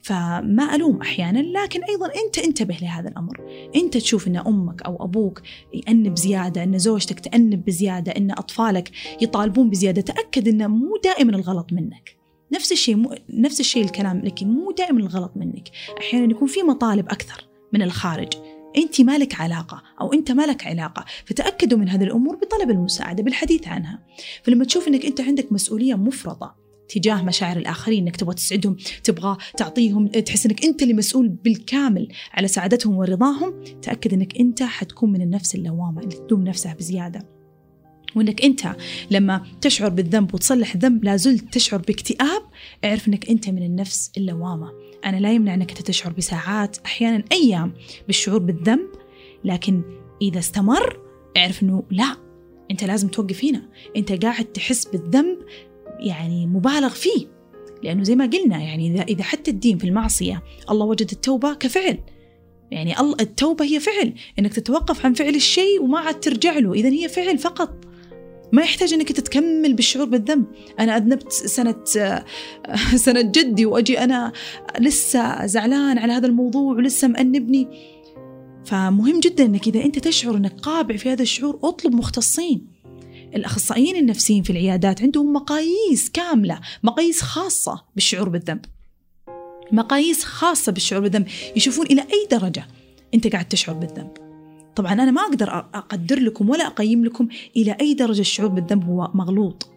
فما 0.02 0.74
ألوم 0.74 1.00
أحيانا 1.00 1.38
لكن 1.38 1.84
أيضا 1.84 2.06
أنت 2.06 2.38
انتبه 2.38 2.76
لهذا 2.82 3.08
الأمر. 3.08 3.40
أنت 3.76 3.96
تشوف 3.96 4.28
أن 4.28 4.36
أمك 4.36 4.82
أو 4.82 5.04
أبوك 5.04 5.42
يأنب 5.74 6.16
زيادة 6.16 6.62
أن 6.62 6.78
زوجتك 6.78 7.20
تأنب 7.20 7.64
بزيادة 7.64 8.12
أن 8.12 8.30
أطفالك 8.30 8.90
يطالبون 9.20 9.70
بزيادة 9.70 10.02
تأكد 10.02 10.48
أن 10.48 10.70
مو 10.70 10.96
دائما 11.04 11.36
الغلط 11.36 11.72
منك. 11.72 12.16
نفس 12.52 12.72
الشيء 12.72 12.96
مو 12.96 13.14
نفس 13.30 13.60
الشيء 13.60 13.84
الكلام 13.84 14.20
لكن 14.24 14.48
مو 14.48 14.70
دائما 14.70 15.00
الغلط 15.00 15.32
منك. 15.36 15.68
أحيانا 15.98 16.30
يكون 16.30 16.48
في 16.48 16.62
مطالب 16.62 17.06
أكثر 17.06 17.48
من 17.72 17.82
الخارج. 17.82 18.32
أنت 18.76 19.00
مالك 19.00 19.40
علاقة 19.40 19.82
أو 20.00 20.12
أنت 20.12 20.32
مالك 20.32 20.66
علاقة 20.66 21.04
فتأكدوا 21.26 21.78
من 21.78 21.88
هذه 21.88 22.04
الأمور 22.04 22.36
بطلب 22.36 22.70
المساعدة 22.70 23.22
بالحديث 23.22 23.68
عنها. 23.68 23.98
فلما 24.42 24.64
تشوف 24.64 24.88
إنك 24.88 25.06
أنت 25.06 25.20
عندك 25.20 25.52
مسؤولية 25.52 25.94
مفرطة 25.94 26.61
تجاه 26.92 27.22
مشاعر 27.22 27.56
الآخرين 27.56 28.02
إنك 28.02 28.16
تبغى 28.16 28.34
تسعدهم 28.34 28.76
تبغى 29.04 29.36
تعطيهم 29.56 30.08
تحس 30.08 30.46
إنك 30.46 30.64
أنت 30.64 30.82
اللي 30.82 30.94
مسؤول 30.94 31.28
بالكامل 31.28 32.08
على 32.32 32.48
سعادتهم 32.48 32.96
ورضاهم 32.96 33.64
تأكد 33.82 34.12
إنك 34.12 34.36
أنت 34.40 34.62
حتكون 34.62 35.12
من 35.12 35.22
النفس 35.22 35.54
اللوامة 35.54 36.00
اللي 36.02 36.14
تدوم 36.16 36.44
نفسها 36.44 36.74
بزيادة. 36.74 37.28
وإنك 38.16 38.44
أنت 38.44 38.76
لما 39.10 39.42
تشعر 39.60 39.88
بالذنب 39.88 40.34
وتصلح 40.34 40.74
الذنب 40.74 41.04
لا 41.04 41.16
زلت 41.16 41.54
تشعر 41.54 41.80
باكتئاب 41.80 42.42
اعرف 42.84 43.08
إنك 43.08 43.30
أنت 43.30 43.48
من 43.48 43.62
النفس 43.62 44.10
اللوامة. 44.16 44.72
أنا 45.04 45.16
لا 45.16 45.32
يمنع 45.32 45.54
إنك 45.54 45.72
تشعر 45.72 46.12
بساعات 46.12 46.76
أحيانا 46.86 47.24
أيام 47.32 47.72
بالشعور 48.06 48.38
بالذنب 48.38 48.88
لكن 49.44 49.82
إذا 50.22 50.38
استمر 50.38 51.00
اعرف 51.36 51.62
إنه 51.62 51.84
لا 51.90 52.16
أنت 52.70 52.84
لازم 52.84 53.08
توقف 53.08 53.44
هنا. 53.44 53.62
أنت 53.96 54.24
قاعد 54.24 54.44
تحس 54.44 54.84
بالذنب 54.84 55.38
يعني 56.06 56.46
مبالغ 56.46 56.88
فيه. 56.88 57.26
لأنه 57.82 58.02
زي 58.02 58.16
ما 58.16 58.26
قلنا 58.26 58.58
يعني 58.58 58.94
اذا 58.94 59.02
إذا 59.02 59.22
حتى 59.22 59.50
الدين 59.50 59.78
في 59.78 59.84
المعصية 59.84 60.42
الله 60.70 60.86
وجد 60.86 61.10
التوبة 61.12 61.54
كفعل. 61.54 61.98
يعني 62.70 63.00
الله 63.00 63.16
التوبة 63.20 63.64
هي 63.64 63.80
فعل. 63.80 64.14
إنك 64.38 64.54
تتوقف 64.54 65.06
عن 65.06 65.14
فعل 65.14 65.34
الشيء 65.34 65.82
وما 65.82 65.98
عاد 65.98 66.20
ترجع 66.20 66.58
له. 66.58 66.72
اذا 66.72 66.88
هي 66.88 67.08
فعل 67.08 67.38
فقط. 67.38 67.84
ما 68.52 68.62
يحتاج 68.62 68.92
إنك 68.92 69.12
تتكمل 69.12 69.74
بالشعور 69.74 70.06
بالذنب. 70.06 70.44
أنا 70.80 70.96
أذنبت 70.96 71.32
سنة 71.32 71.74
سنة 73.04 73.22
جدي 73.22 73.66
وأجي 73.66 73.98
أنا 73.98 74.32
لسه 74.80 75.46
زعلان 75.46 75.98
على 75.98 76.12
هذا 76.12 76.26
الموضوع 76.26 76.74
ولسه 76.74 77.08
مأنبني. 77.08 77.68
فمهم 78.64 79.20
جدا 79.20 79.44
إنك 79.44 79.68
إذا 79.68 79.84
أنت 79.84 79.98
تشعر 79.98 80.36
إنك 80.36 80.60
قابع 80.60 80.96
في 80.96 81.10
هذا 81.10 81.22
الشعور 81.22 81.58
أطلب 81.64 81.94
مختصين. 81.94 82.71
الأخصائيين 83.36 83.96
النفسيين 83.96 84.42
في 84.42 84.50
العيادات 84.50 85.02
عندهم 85.02 85.32
مقاييس 85.32 86.10
كاملة 86.12 86.60
مقاييس 86.82 87.22
خاصة 87.22 87.84
بالشعور 87.94 88.28
بالذنب. 88.28 88.64
مقاييس 89.72 90.24
خاصة 90.24 90.72
بالشعور 90.72 91.02
بالذنب. 91.02 91.26
يشوفون 91.56 91.86
إلى 91.86 92.00
أي 92.00 92.26
درجة 92.30 92.66
أنت 93.14 93.26
قاعد 93.26 93.48
تشعر 93.48 93.74
بالذنب. 93.74 94.10
طبعا 94.76 94.92
أنا 94.92 95.10
ما 95.10 95.22
أقدر 95.22 95.50
أقدر 95.74 96.18
لكم 96.18 96.50
ولا 96.50 96.66
أقيم 96.66 97.04
لكم 97.04 97.28
إلى 97.56 97.76
أي 97.80 97.94
درجة 97.94 98.20
الشعور 98.20 98.48
بالذنب 98.48 98.84
هو 98.84 99.10
مغلوط. 99.14 99.68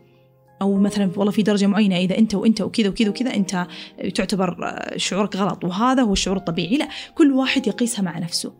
أو 0.62 0.76
مثلا 0.76 1.12
والله 1.16 1.32
في 1.32 1.44
درجة 1.44 1.66
معينة 1.66 1.98
إذا 1.98 2.18
أنت 2.18 2.36
وأنت 2.36 2.62
وكذا 2.62 2.90
وكذا 2.90 3.10
وكذا 3.10 3.36
أنت 3.36 3.68
تعتبر 4.16 4.76
شعورك 4.98 5.36
غلط 5.36 5.64
وهذا 5.64 6.02
هو 6.02 6.14
الشعور 6.14 6.38
الطبيعي. 6.38 6.78
لا 6.78 6.90
كل 7.16 7.32
واحد 7.32 7.68
يقيسها 7.68 8.02
مع 8.02 8.20
نفسه. 8.20 8.54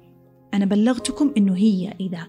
أنا 0.54 0.66
بلغتكم 0.66 1.34
إنه 1.38 1.56
هي 1.58 1.94
إذا 2.00 2.28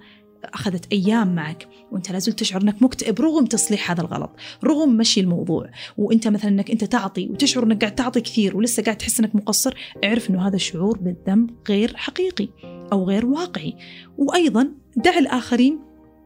أخذت 0.55 0.93
أيام 0.93 1.35
معك 1.35 1.69
وأنت 1.93 2.13
لازلت 2.13 2.39
تشعر 2.39 2.63
أنك 2.63 2.83
مكتئب 2.83 3.21
رغم 3.21 3.45
تصليح 3.47 3.91
هذا 3.91 4.01
الغلط 4.01 4.31
رغم 4.65 4.97
مشي 4.97 5.21
الموضوع. 5.21 5.71
وأنت 5.97 6.29
مثلا 6.29 6.51
أنك 6.51 6.71
أنت 6.71 6.85
تعطي 6.85 7.29
وتشعر 7.29 7.65
أنك 7.65 7.81
قاعد 7.81 7.95
تعطي 7.95 8.21
كثير 8.21 8.57
ولسه 8.57 8.83
قاعد 8.83 8.97
تحس 8.97 9.21
أنك 9.21 9.35
مقصر 9.35 9.75
اعرف 10.05 10.31
أنه 10.31 10.49
هذا 10.49 10.57
الشعور 10.57 10.99
بالذنب 10.99 11.51
غير 11.69 11.97
حقيقي 11.97 12.49
أو 12.93 13.05
غير 13.05 13.27
واقعي. 13.27 13.75
وأيضا 14.19 14.69
دع 14.97 15.19
الآخرين 15.19 15.79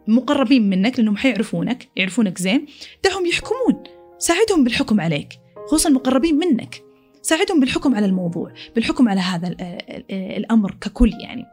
مقربين 0.08 0.70
منك 0.70 0.98
لأنهم 0.98 1.16
حيعرفونك 1.16 1.88
يعرفونك 1.96 2.38
زين. 2.38 2.66
دعهم 3.04 3.26
يحكمون. 3.26 3.82
ساعدهم 4.18 4.64
بالحكم 4.64 5.00
عليك 5.00 5.28
خصوصا 5.66 5.88
المقربين 5.88 6.38
منك. 6.38 6.82
ساعدهم 7.22 7.60
بالحكم 7.60 7.94
على 7.94 8.06
الموضوع 8.06 8.52
بالحكم 8.74 9.08
على 9.08 9.20
هذا 9.20 9.56
الأمر 10.10 10.76
ككل 10.80 11.12
يعني. 11.22 11.44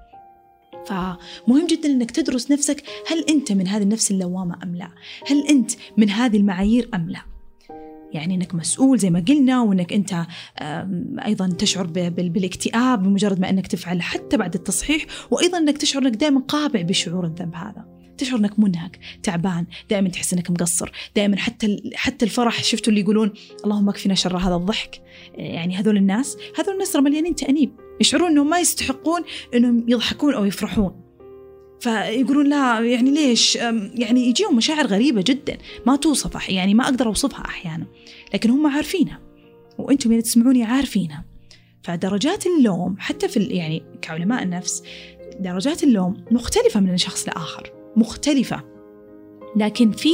فمهم 0.88 1.68
جدا 1.70 1.90
إنك 1.90 2.12
تدرس 2.12 2.52
نفسك 2.52 2.84
هل 3.08 3.26
أنت 3.30 3.52
من 3.52 3.68
هذه 3.68 3.84
النفس 3.84 4.12
اللوامة 4.12 4.60
أم 4.64 4.76
لا؟ 4.76 4.90
هل 5.28 5.48
أنت 5.48 5.72
من 5.98 6.10
هذه 6.10 6.38
المعايير 6.38 6.90
أم 6.94 7.10
لا؟ 7.10 7.22
يعني 8.12 8.36
إنك 8.36 8.56
مسؤول 8.56 9.00
زي 9.00 9.10
ما 9.10 9.24
قلنا 9.28 9.62
وإنك 9.62 9.94
أنت 9.94 10.26
أيضا 11.26 11.48
تشعر 11.48 11.88
بالاكتئاب 11.88 13.04
بمجرد 13.04 13.40
ما 13.40 13.50
إنك 13.50 13.68
تفعل 13.68 14.02
حتى 14.02 14.38
بعد 14.38 14.54
التصحيح 14.54 15.06
وأيضا 15.32 15.58
إنك 15.58 15.78
تشعر 15.78 16.02
إنك 16.02 16.16
دائما 16.16 16.40
قابع 16.40 16.82
بشعور 16.82 17.26
الذنب 17.26 17.56
هذا 17.56 17.86
تشعر 18.18 18.40
إنك 18.40 18.60
منهك 18.60 19.00
تعبان 19.24 19.66
دائما 19.90 20.10
تحس 20.10 20.34
إنك 20.34 20.52
مقصر 20.52 20.92
دائما 21.16 21.38
حتى 21.38 21.92
حتى 21.96 22.26
الفرح 22.26 22.64
شفتوا 22.64 22.90
اللي 22.90 23.02
يقولون 23.02 23.34
اللهم 23.66 23.90
اكفنا 23.90 24.16
شر 24.16 24.38
هذا 24.38 24.56
الضحك 24.56 25.02
يعني 25.34 25.76
هذول 25.76 25.98
الناس 25.98 26.38
هذول 26.60 26.74
الناس 26.74 26.96
مليانين 26.96 27.36
تأنيب 27.36 27.87
يشعرون 28.02 28.30
إنهم 28.30 28.50
ما 28.50 28.60
يستحقون 28.60 29.22
إنهم 29.54 29.86
يضحكون 29.88 30.34
أو 30.34 30.46
يفرحون. 30.46 31.08
فيقولون 31.80 32.50
لا 32.50 32.80
يعني 32.80 33.12
ليش؟ 33.12 33.56
يعني 33.96 34.28
يجيهم 34.28 34.56
مشاعر 34.56 34.88
غريبة 34.88 35.24
جدا 35.28 35.58
ما 35.86 35.96
توصف 35.96 36.50
يعني 36.50 36.74
ما 36.74 36.84
أقدر 36.84 37.08
أوصفها 37.08 37.46
أحيانا 37.46 37.86
لكن 38.34 38.50
هم 38.50 38.68
عارفينها 38.68 39.20
وأنتم 39.78 40.12
اللي 40.12 40.22
تسمعوني 40.22 40.64
عارفينها. 40.64 41.26
فدرجات 41.84 42.46
اللوم 42.48 42.96
حتى 43.00 43.28
في 43.28 43.40
يعني 43.40 43.84
كعلماء 44.02 44.44
النفس 44.44 44.84
درجات 45.40 45.84
اللوم 45.84 46.26
مختلفة 46.32 46.80
من 46.80 46.98
شخص 46.98 47.28
لآخر 47.28 47.72
مختلفة. 47.96 48.64
لكن 49.56 49.92
في 49.92 50.10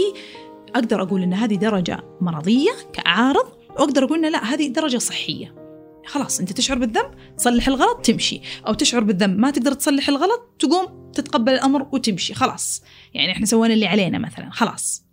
أقدر 0.76 1.02
أقول 1.02 1.24
أن 1.24 1.34
هذه 1.34 1.56
درجة 1.56 2.00
مرضية 2.22 2.72
كعارض 2.94 3.46
وأقدر 3.70 4.04
أقول 4.04 4.26
أن 4.26 4.32
لا 4.32 4.44
هذه 4.44 4.68
درجة 4.68 4.98
صحية. 4.98 5.63
خلاص 6.06 6.40
أنت 6.40 6.52
تشعر 6.52 6.78
بالذنب 6.78 7.12
تصلح 7.38 7.68
الغلط 7.68 8.06
تمشي. 8.06 8.42
أو 8.68 8.74
تشعر 8.74 9.04
بالذنب 9.04 9.40
ما 9.40 9.52
تقدر 9.52 9.74
تصلح 9.74 10.10
الغلط 10.10 10.56
تقوم 10.60 11.12
تتقبل 11.14 11.54
الأمر 11.54 11.88
وتمشي 11.92 12.34
خلاص. 12.34 12.84
يعني 13.14 13.32
إحنا 13.32 13.46
سوينا 13.46 13.74
اللي 13.74 13.86
علينا 13.86 14.18
مثلا 14.18 14.50
خلاص. 14.50 15.04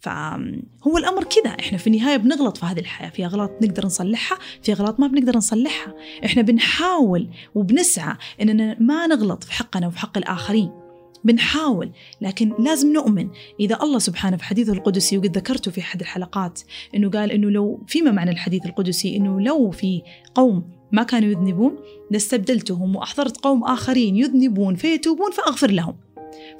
فهو 0.00 0.98
الأمر 0.98 1.24
كذا. 1.24 1.50
إحنا 1.60 1.78
في 1.78 1.86
النهاية 1.86 2.16
بنغلط 2.16 2.56
في 2.56 2.66
هذه 2.66 2.80
الحياة. 2.80 3.10
في 3.10 3.24
أغلاط 3.24 3.50
نقدر 3.62 3.86
نصلحها 3.86 4.38
في 4.62 4.72
أغلاط 4.72 5.00
ما 5.00 5.06
بنقدر 5.06 5.36
نصلحها. 5.36 5.94
إحنا 6.24 6.42
بنحاول 6.42 7.30
وبنسعى 7.54 8.16
إننا 8.40 8.76
ما 8.80 9.06
نغلط 9.06 9.44
في 9.44 9.52
حقنا 9.52 9.86
وفي 9.86 9.98
حق 9.98 10.18
الآخرين. 10.18 10.79
بنحاول 11.24 11.90
لكن 12.20 12.52
لازم 12.58 12.92
نؤمن. 12.92 13.28
إذا 13.60 13.78
الله 13.82 13.98
سبحانه 13.98 14.36
في 14.36 14.44
حديثه 14.44 14.72
القدسي 14.72 15.18
وقد 15.18 15.36
ذكرته 15.36 15.70
في 15.70 15.80
أحد 15.80 16.00
الحلقات 16.00 16.60
أنه 16.94 17.10
قال 17.10 17.32
أنه 17.32 17.50
لو 17.50 17.80
فيما 17.86 18.10
معنى 18.10 18.30
الحديث 18.30 18.66
القدسي؟ 18.66 19.16
أنه 19.16 19.40
لو 19.40 19.70
في 19.70 20.02
قوم 20.34 20.64
ما 20.92 21.02
كانوا 21.02 21.28
يذنبون 21.28 21.76
لاستبدلتهم 22.10 22.96
وأحضرت 22.96 23.36
قوم 23.36 23.64
آخرين 23.64 24.16
يذنبون 24.16 24.74
فيتوبون 24.74 25.30
فأغفر 25.30 25.70
لهم. 25.70 25.96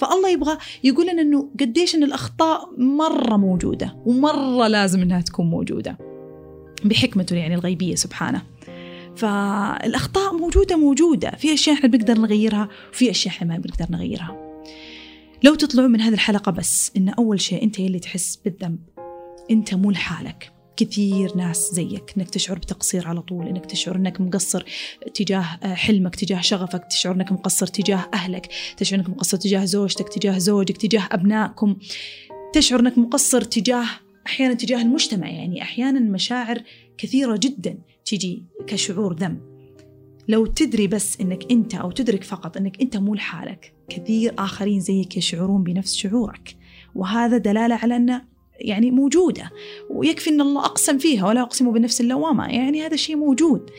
فالله 0.01 0.31
يبغى 0.31 0.59
يقول 0.85 1.07
لنا 1.07 1.23
أنه 1.23 1.49
قديش 1.61 1.95
أن 1.95 2.03
الأخطاء 2.03 2.71
مرة 2.79 3.37
موجودة 3.37 3.97
ومرة 4.07 4.69
لازم 4.69 5.03
أنها 5.03 5.21
تكون 5.21 5.47
موجودة. 5.47 5.99
بحكمته 6.85 7.37
يعني 7.37 7.55
الغيبية 7.55 7.95
سبحانه. 7.95 8.43
فالأخطاء 9.17 10.37
موجودة 10.37 10.77
موجودة. 10.77 11.31
في 11.31 11.55
أشياء 11.55 11.77
إحنا 11.77 11.89
بنقدر 11.89 12.19
نغيرها 12.19 12.69
وفي 12.93 13.11
أشياء 13.11 13.35
إحنا 13.35 13.49
ما 13.49 13.59
بنقدر 13.59 13.87
نغيرها. 13.91 14.40
لو 15.43 15.55
تطلعوا 15.55 15.89
من 15.89 16.01
هذه 16.01 16.15
الحلقة 16.15 16.53
بس 16.53 16.93
إن 16.97 17.09
أول 17.09 17.41
شيء 17.41 17.63
أنت 17.63 17.79
اللي 17.79 17.99
تحس 17.99 18.37
بالذنب. 18.37 18.79
أنت 19.51 19.75
مو 19.75 19.91
لحالك. 19.91 20.53
كثير 20.77 21.37
ناس 21.37 21.71
زيك 21.73 22.15
إنك 22.17 22.31
تشعر 22.31 22.59
بتقصير 22.59 23.09
على 23.09 23.23
طول 23.23 23.47
إنك 23.47 23.67
تشعر 23.67 23.97
إنك 23.97 24.21
مقصر 24.21 24.65
تجاه 25.15 25.43
حلمك 25.75 26.17
تجاه 26.17 26.41
شغفك 26.41 26.85
تشعر 26.91 27.15
إنك 27.15 27.33
مقصر 27.33 27.67
تجاه 27.67 28.09
أهلك 28.15 28.49
تشعر 28.77 28.99
إنك 28.99 29.11
مقصر 29.11 29.37
تجاه 29.37 29.65
زوجتك 29.65 30.09
تجاه 30.09 30.39
زوجك 30.39 30.77
تجاه 30.77 31.09
أبنائكم. 31.13 31.77
تشعر 32.53 32.81
إنك 32.81 32.99
مقصر 32.99 33.41
تجاه 33.41 33.87
أحيانا 34.27 34.55
تجاه 34.55 34.83
المجتمع 34.83 35.29
يعني 35.29 35.63
أحيانا 35.63 36.01
مشاعر 36.01 36.63
كثيرة 36.99 37.37
جدا 37.43 37.79
تجي 38.05 38.45
كشعور 38.67 39.15
ذنب. 39.15 39.50
لو 40.31 40.47
تدري 40.47 40.87
بس 40.87 41.21
إنك 41.21 41.51
أنت 41.51 41.75
أو 41.75 41.91
تدرك 41.91 42.25
فقط 42.25 42.57
إنك 42.57 42.81
أنت 42.81 42.97
مو 42.97 43.15
لحالك. 43.15 43.75
كثير 43.89 44.35
آخرين 44.39 44.81
زيك 44.81 45.17
يشعرون 45.17 45.63
بنفس 45.63 45.97
شعورك. 45.97 46.57
وهذا 46.95 47.37
دلالة 47.37 47.75
على 47.75 47.97
أن 47.97 48.21
يعني 48.61 48.91
موجودة. 48.91 49.51
ويكفي 49.91 50.31
أن 50.31 50.41
الله 50.41 50.65
أقسم 50.65 50.99
فيها 50.99 51.29
ولا 51.29 51.43
أقسم 51.43 51.73
بنفس 51.73 52.01
اللوامة. 52.01 52.47
يعني 52.47 52.83
هذا 52.83 52.95
الشيء 52.95 53.17
موجود. 53.17 53.71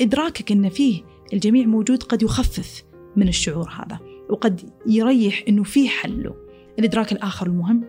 إدراكك 0.00 0.52
أن 0.52 0.68
فيه 0.68 1.02
الجميع 1.32 1.66
موجود 1.66 2.02
قد 2.02 2.22
يخفف 2.22 2.84
من 3.16 3.28
الشعور 3.28 3.68
هذا. 3.70 3.98
وقد 4.30 4.70
يريح 4.86 5.44
أنه 5.48 5.62
في 5.62 5.88
حل. 5.88 6.22
له 6.22 6.34
الإدراك 6.78 7.12
الآخر 7.12 7.46
المهم 7.46 7.84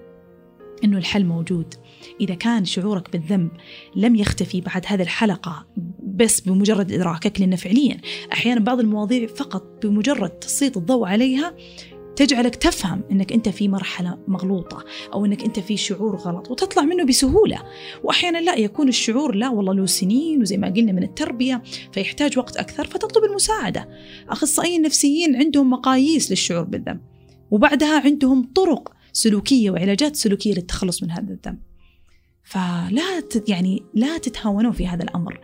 أنه 0.84 0.98
الحل 0.98 1.26
موجود. 1.26 1.74
إذا 2.22 2.36
كان 2.36 2.66
شعورك 2.66 3.12
بالذنب 3.12 3.52
لم 3.96 4.16
يختفي 4.16 4.62
بعد 4.62 4.84
هذه 4.88 5.02
الحلقة 5.02 5.68
بس 6.04 6.40
بمجرد 6.40 6.92
إدراكك 6.92 7.40
لأن 7.42 7.56
فعليا 7.56 7.98
أحيانا 8.34 8.60
بعض 8.60 8.80
المواضيع 8.80 9.28
فقط 9.28 9.86
بمجرد 9.86 10.30
تسليط 10.30 10.78
الضوء 10.78 11.08
عليها 11.08 11.54
تجعلك 12.16 12.56
تفهم 12.56 13.04
إنك 13.12 13.34
أنت 13.34 13.50
في 13.50 13.68
مرحلة 13.68 14.18
مغلوطة 14.28 14.86
أو 15.14 15.26
إنك 15.26 15.44
أنت 15.44 15.60
في 15.60 15.78
شعور 15.78 16.16
غلط 16.16 16.52
وتطلع 16.52 16.84
منه 16.84 17.04
بسهولة. 17.04 17.64
واحيانا 18.04 18.38
لا 18.38 18.56
يكون 18.56 18.88
الشعور 18.88 19.36
لا 19.36 19.50
والله 19.50 19.74
له 19.74 19.86
سنين 19.86 20.42
وزي 20.42 20.58
ما 20.58 20.68
قلنا 20.68 20.92
من 20.92 21.04
التربية 21.04 21.64
فيحتاج 21.92 22.38
وقت 22.38 22.58
أكثر 22.58 22.88
فتطلب 22.88 23.24
المساعدة. 23.24 23.90
أخصائيين 24.30 24.82
نفسيين 24.82 25.36
عندهم 25.36 25.70
مقاييس 25.70 26.30
للشعور 26.30 26.64
بالذنب 26.64 27.02
وبعدها 27.52 28.00
عندهم 28.00 28.52
طرق 28.56 28.94
سلوكية 29.14 29.72
وعلاجات 29.72 30.16
سلوكية 30.16 30.54
للتخلص 30.54 31.04
من 31.04 31.12
هذا 31.12 31.34
الذنب. 31.34 31.73
فلا 32.44 33.24
يعني 33.48 33.84
لا 33.94 34.18
تتهاونوا 34.18 34.72
في 34.72 34.88
هذا 34.88 35.04
الأمر. 35.04 35.40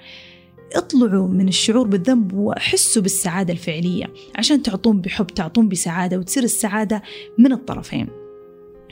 اطلعوا 0.75 1.27
من 1.27 1.47
الشعور 1.47 1.87
بالذنب 1.87 2.33
وحسوا 2.33 3.01
بالسعادة 3.01 3.53
الفعلية. 3.53 4.13
عشان 4.35 4.63
تعطون 4.63 5.01
بحب 5.01 5.27
تعطون 5.27 5.69
بسعادة 5.69 6.17
وتصير 6.17 6.43
السعادة 6.43 7.01
من 7.37 7.51
الطرفين. 7.51 8.07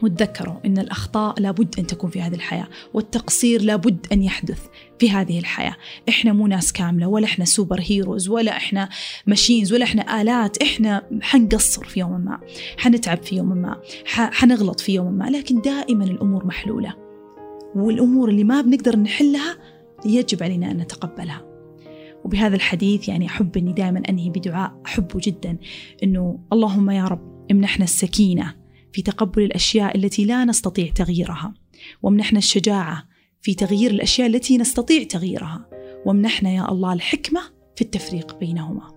وتذكروا 0.04 0.56
أن 0.66 0.78
الأخطاء 0.78 1.40
لابد 1.40 1.80
أن 1.80 1.88
تكون 1.88 2.10
في 2.10 2.22
هذه 2.22 2.36
الحياة 2.36 2.68
والتقصير 2.94 3.62
لابد 3.62 4.08
أن 4.12 4.24
يحدث 4.24 4.60
في 5.00 5.12
هذه 5.12 5.40
الحياة. 5.40 5.76
إحنا 6.10 6.34
مو 6.34 6.48
ناس 6.48 6.74
كاملة 6.74 7.08
ولا 7.08 7.26
إحنا 7.26 7.46
سوبر 7.46 7.80
هيروز 7.82 8.30
ولا 8.30 8.58
إحنا 8.58 8.90
ماشينز 9.28 9.74
ولا 9.74 9.84
إحنا 9.84 10.22
آلات. 10.22 10.64
إحنا 10.64 11.08
حنقصر 11.22 11.84
في 11.86 12.00
يوم 12.00 12.12
ما 12.12 12.40
حنتعب 12.78 13.24
في 13.24 13.36
يوم 13.36 13.58
ما 13.58 13.82
حنغلط 14.16 14.80
في 14.80 14.94
يوم 14.94 15.14
ما. 15.14 15.30
لكن 15.30 15.62
دائما 15.62 16.04
الأمور 16.04 16.46
محلولة. 16.46 17.07
والأمور 17.76 18.30
اللي 18.30 18.44
ما 18.44 18.62
بنقدر 18.62 19.00
نحلها 19.00 19.58
يجب 20.06 20.44
علينا 20.44 20.72
أن 20.72 20.78
نتقبلها. 20.78 21.46
وبهذا 22.26 22.56
الحديث 22.56 23.10
يعني 23.10 23.26
أحب 23.26 23.58
أني 23.58 23.74
دائما 23.74 24.02
أنهي 24.10 24.30
بدعاء 24.30 24.82
أحبه 24.86 25.20
جدا 25.24 25.58
أنه 26.04 26.40
اللهم 26.54 26.90
يا 26.90 27.06
رب 27.06 27.48
امنحنا 27.52 27.84
السكينة 27.84 28.56
في 28.94 29.02
تقبل 29.02 29.44
الأشياء 29.44 29.98
التي 29.98 30.26
لا 30.26 30.46
نستطيع 30.46 30.92
تغييرها 30.92 31.54
وامنحنا 32.04 32.40
الشجاعة 32.40 33.04
في 33.42 33.54
تغيير 33.54 33.92
الأشياء 33.92 34.28
التي 34.28 34.58
نستطيع 34.58 35.04
تغييرها 35.04 35.70
وامنحنا 36.06 36.54
يا 36.54 36.72
الله 36.72 36.94
الحكمة 36.94 37.42
في 37.76 37.82
التفريق 37.82 38.40
بينهما. 38.40 38.97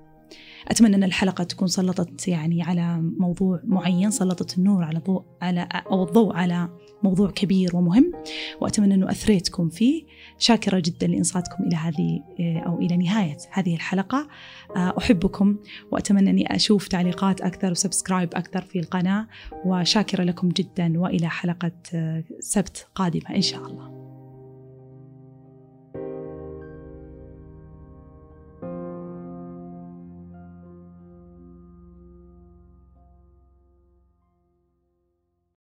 أتمنى 0.71 0.97
أن 0.97 1.05
الحلقة 1.05 1.45
تكون 1.45 1.69
سلطت 1.69 2.29
يعني 2.29 2.63
على 2.63 3.01
موضوع 3.01 3.61
معين 3.65 4.11
سلطت 4.11 4.59
النور 4.59 4.85
على 4.85 4.99
ضوء 4.99 5.25
على 5.43 5.69
أو 5.73 6.05
الضوء 6.05 6.37
على 6.37 6.69
موضوع 7.03 7.31
كبير 7.31 7.77
ومهم 7.77 8.13
وأتمنى 8.61 8.95
أنه 8.95 9.11
أثريتكم 9.11 9.69
فيه. 9.69 10.05
شاكرة 10.39 10.83
جدا 10.85 11.07
لإنصاتكم 11.07 11.65
إلى 11.65 11.77
هذه 11.77 12.21
أو 12.67 12.79
إلى 12.79 12.97
نهاية 12.97 13.37
هذه 13.51 13.75
الحلقة. 13.75 14.29
أحبكم 14.77 15.57
وأتمنى 15.91 16.31
أني 16.31 16.57
أشوف 16.57 16.89
تعليقات 16.89 17.41
أكثر 17.41 17.71
وسبسكرايب 17.71 18.35
أكثر 18.35 18.63
في 18.63 18.79
القناة. 18.79 19.27
وشاكرة 19.65 20.25
لكم 20.25 20.49
جدا 20.49 21.01
وإلى 21.01 21.29
حلقة 21.29 21.73
سبت 22.41 22.89
قادمة 22.95 23.37
إن 23.37 23.43
شاء 23.43 23.67
الله. 23.67 24.00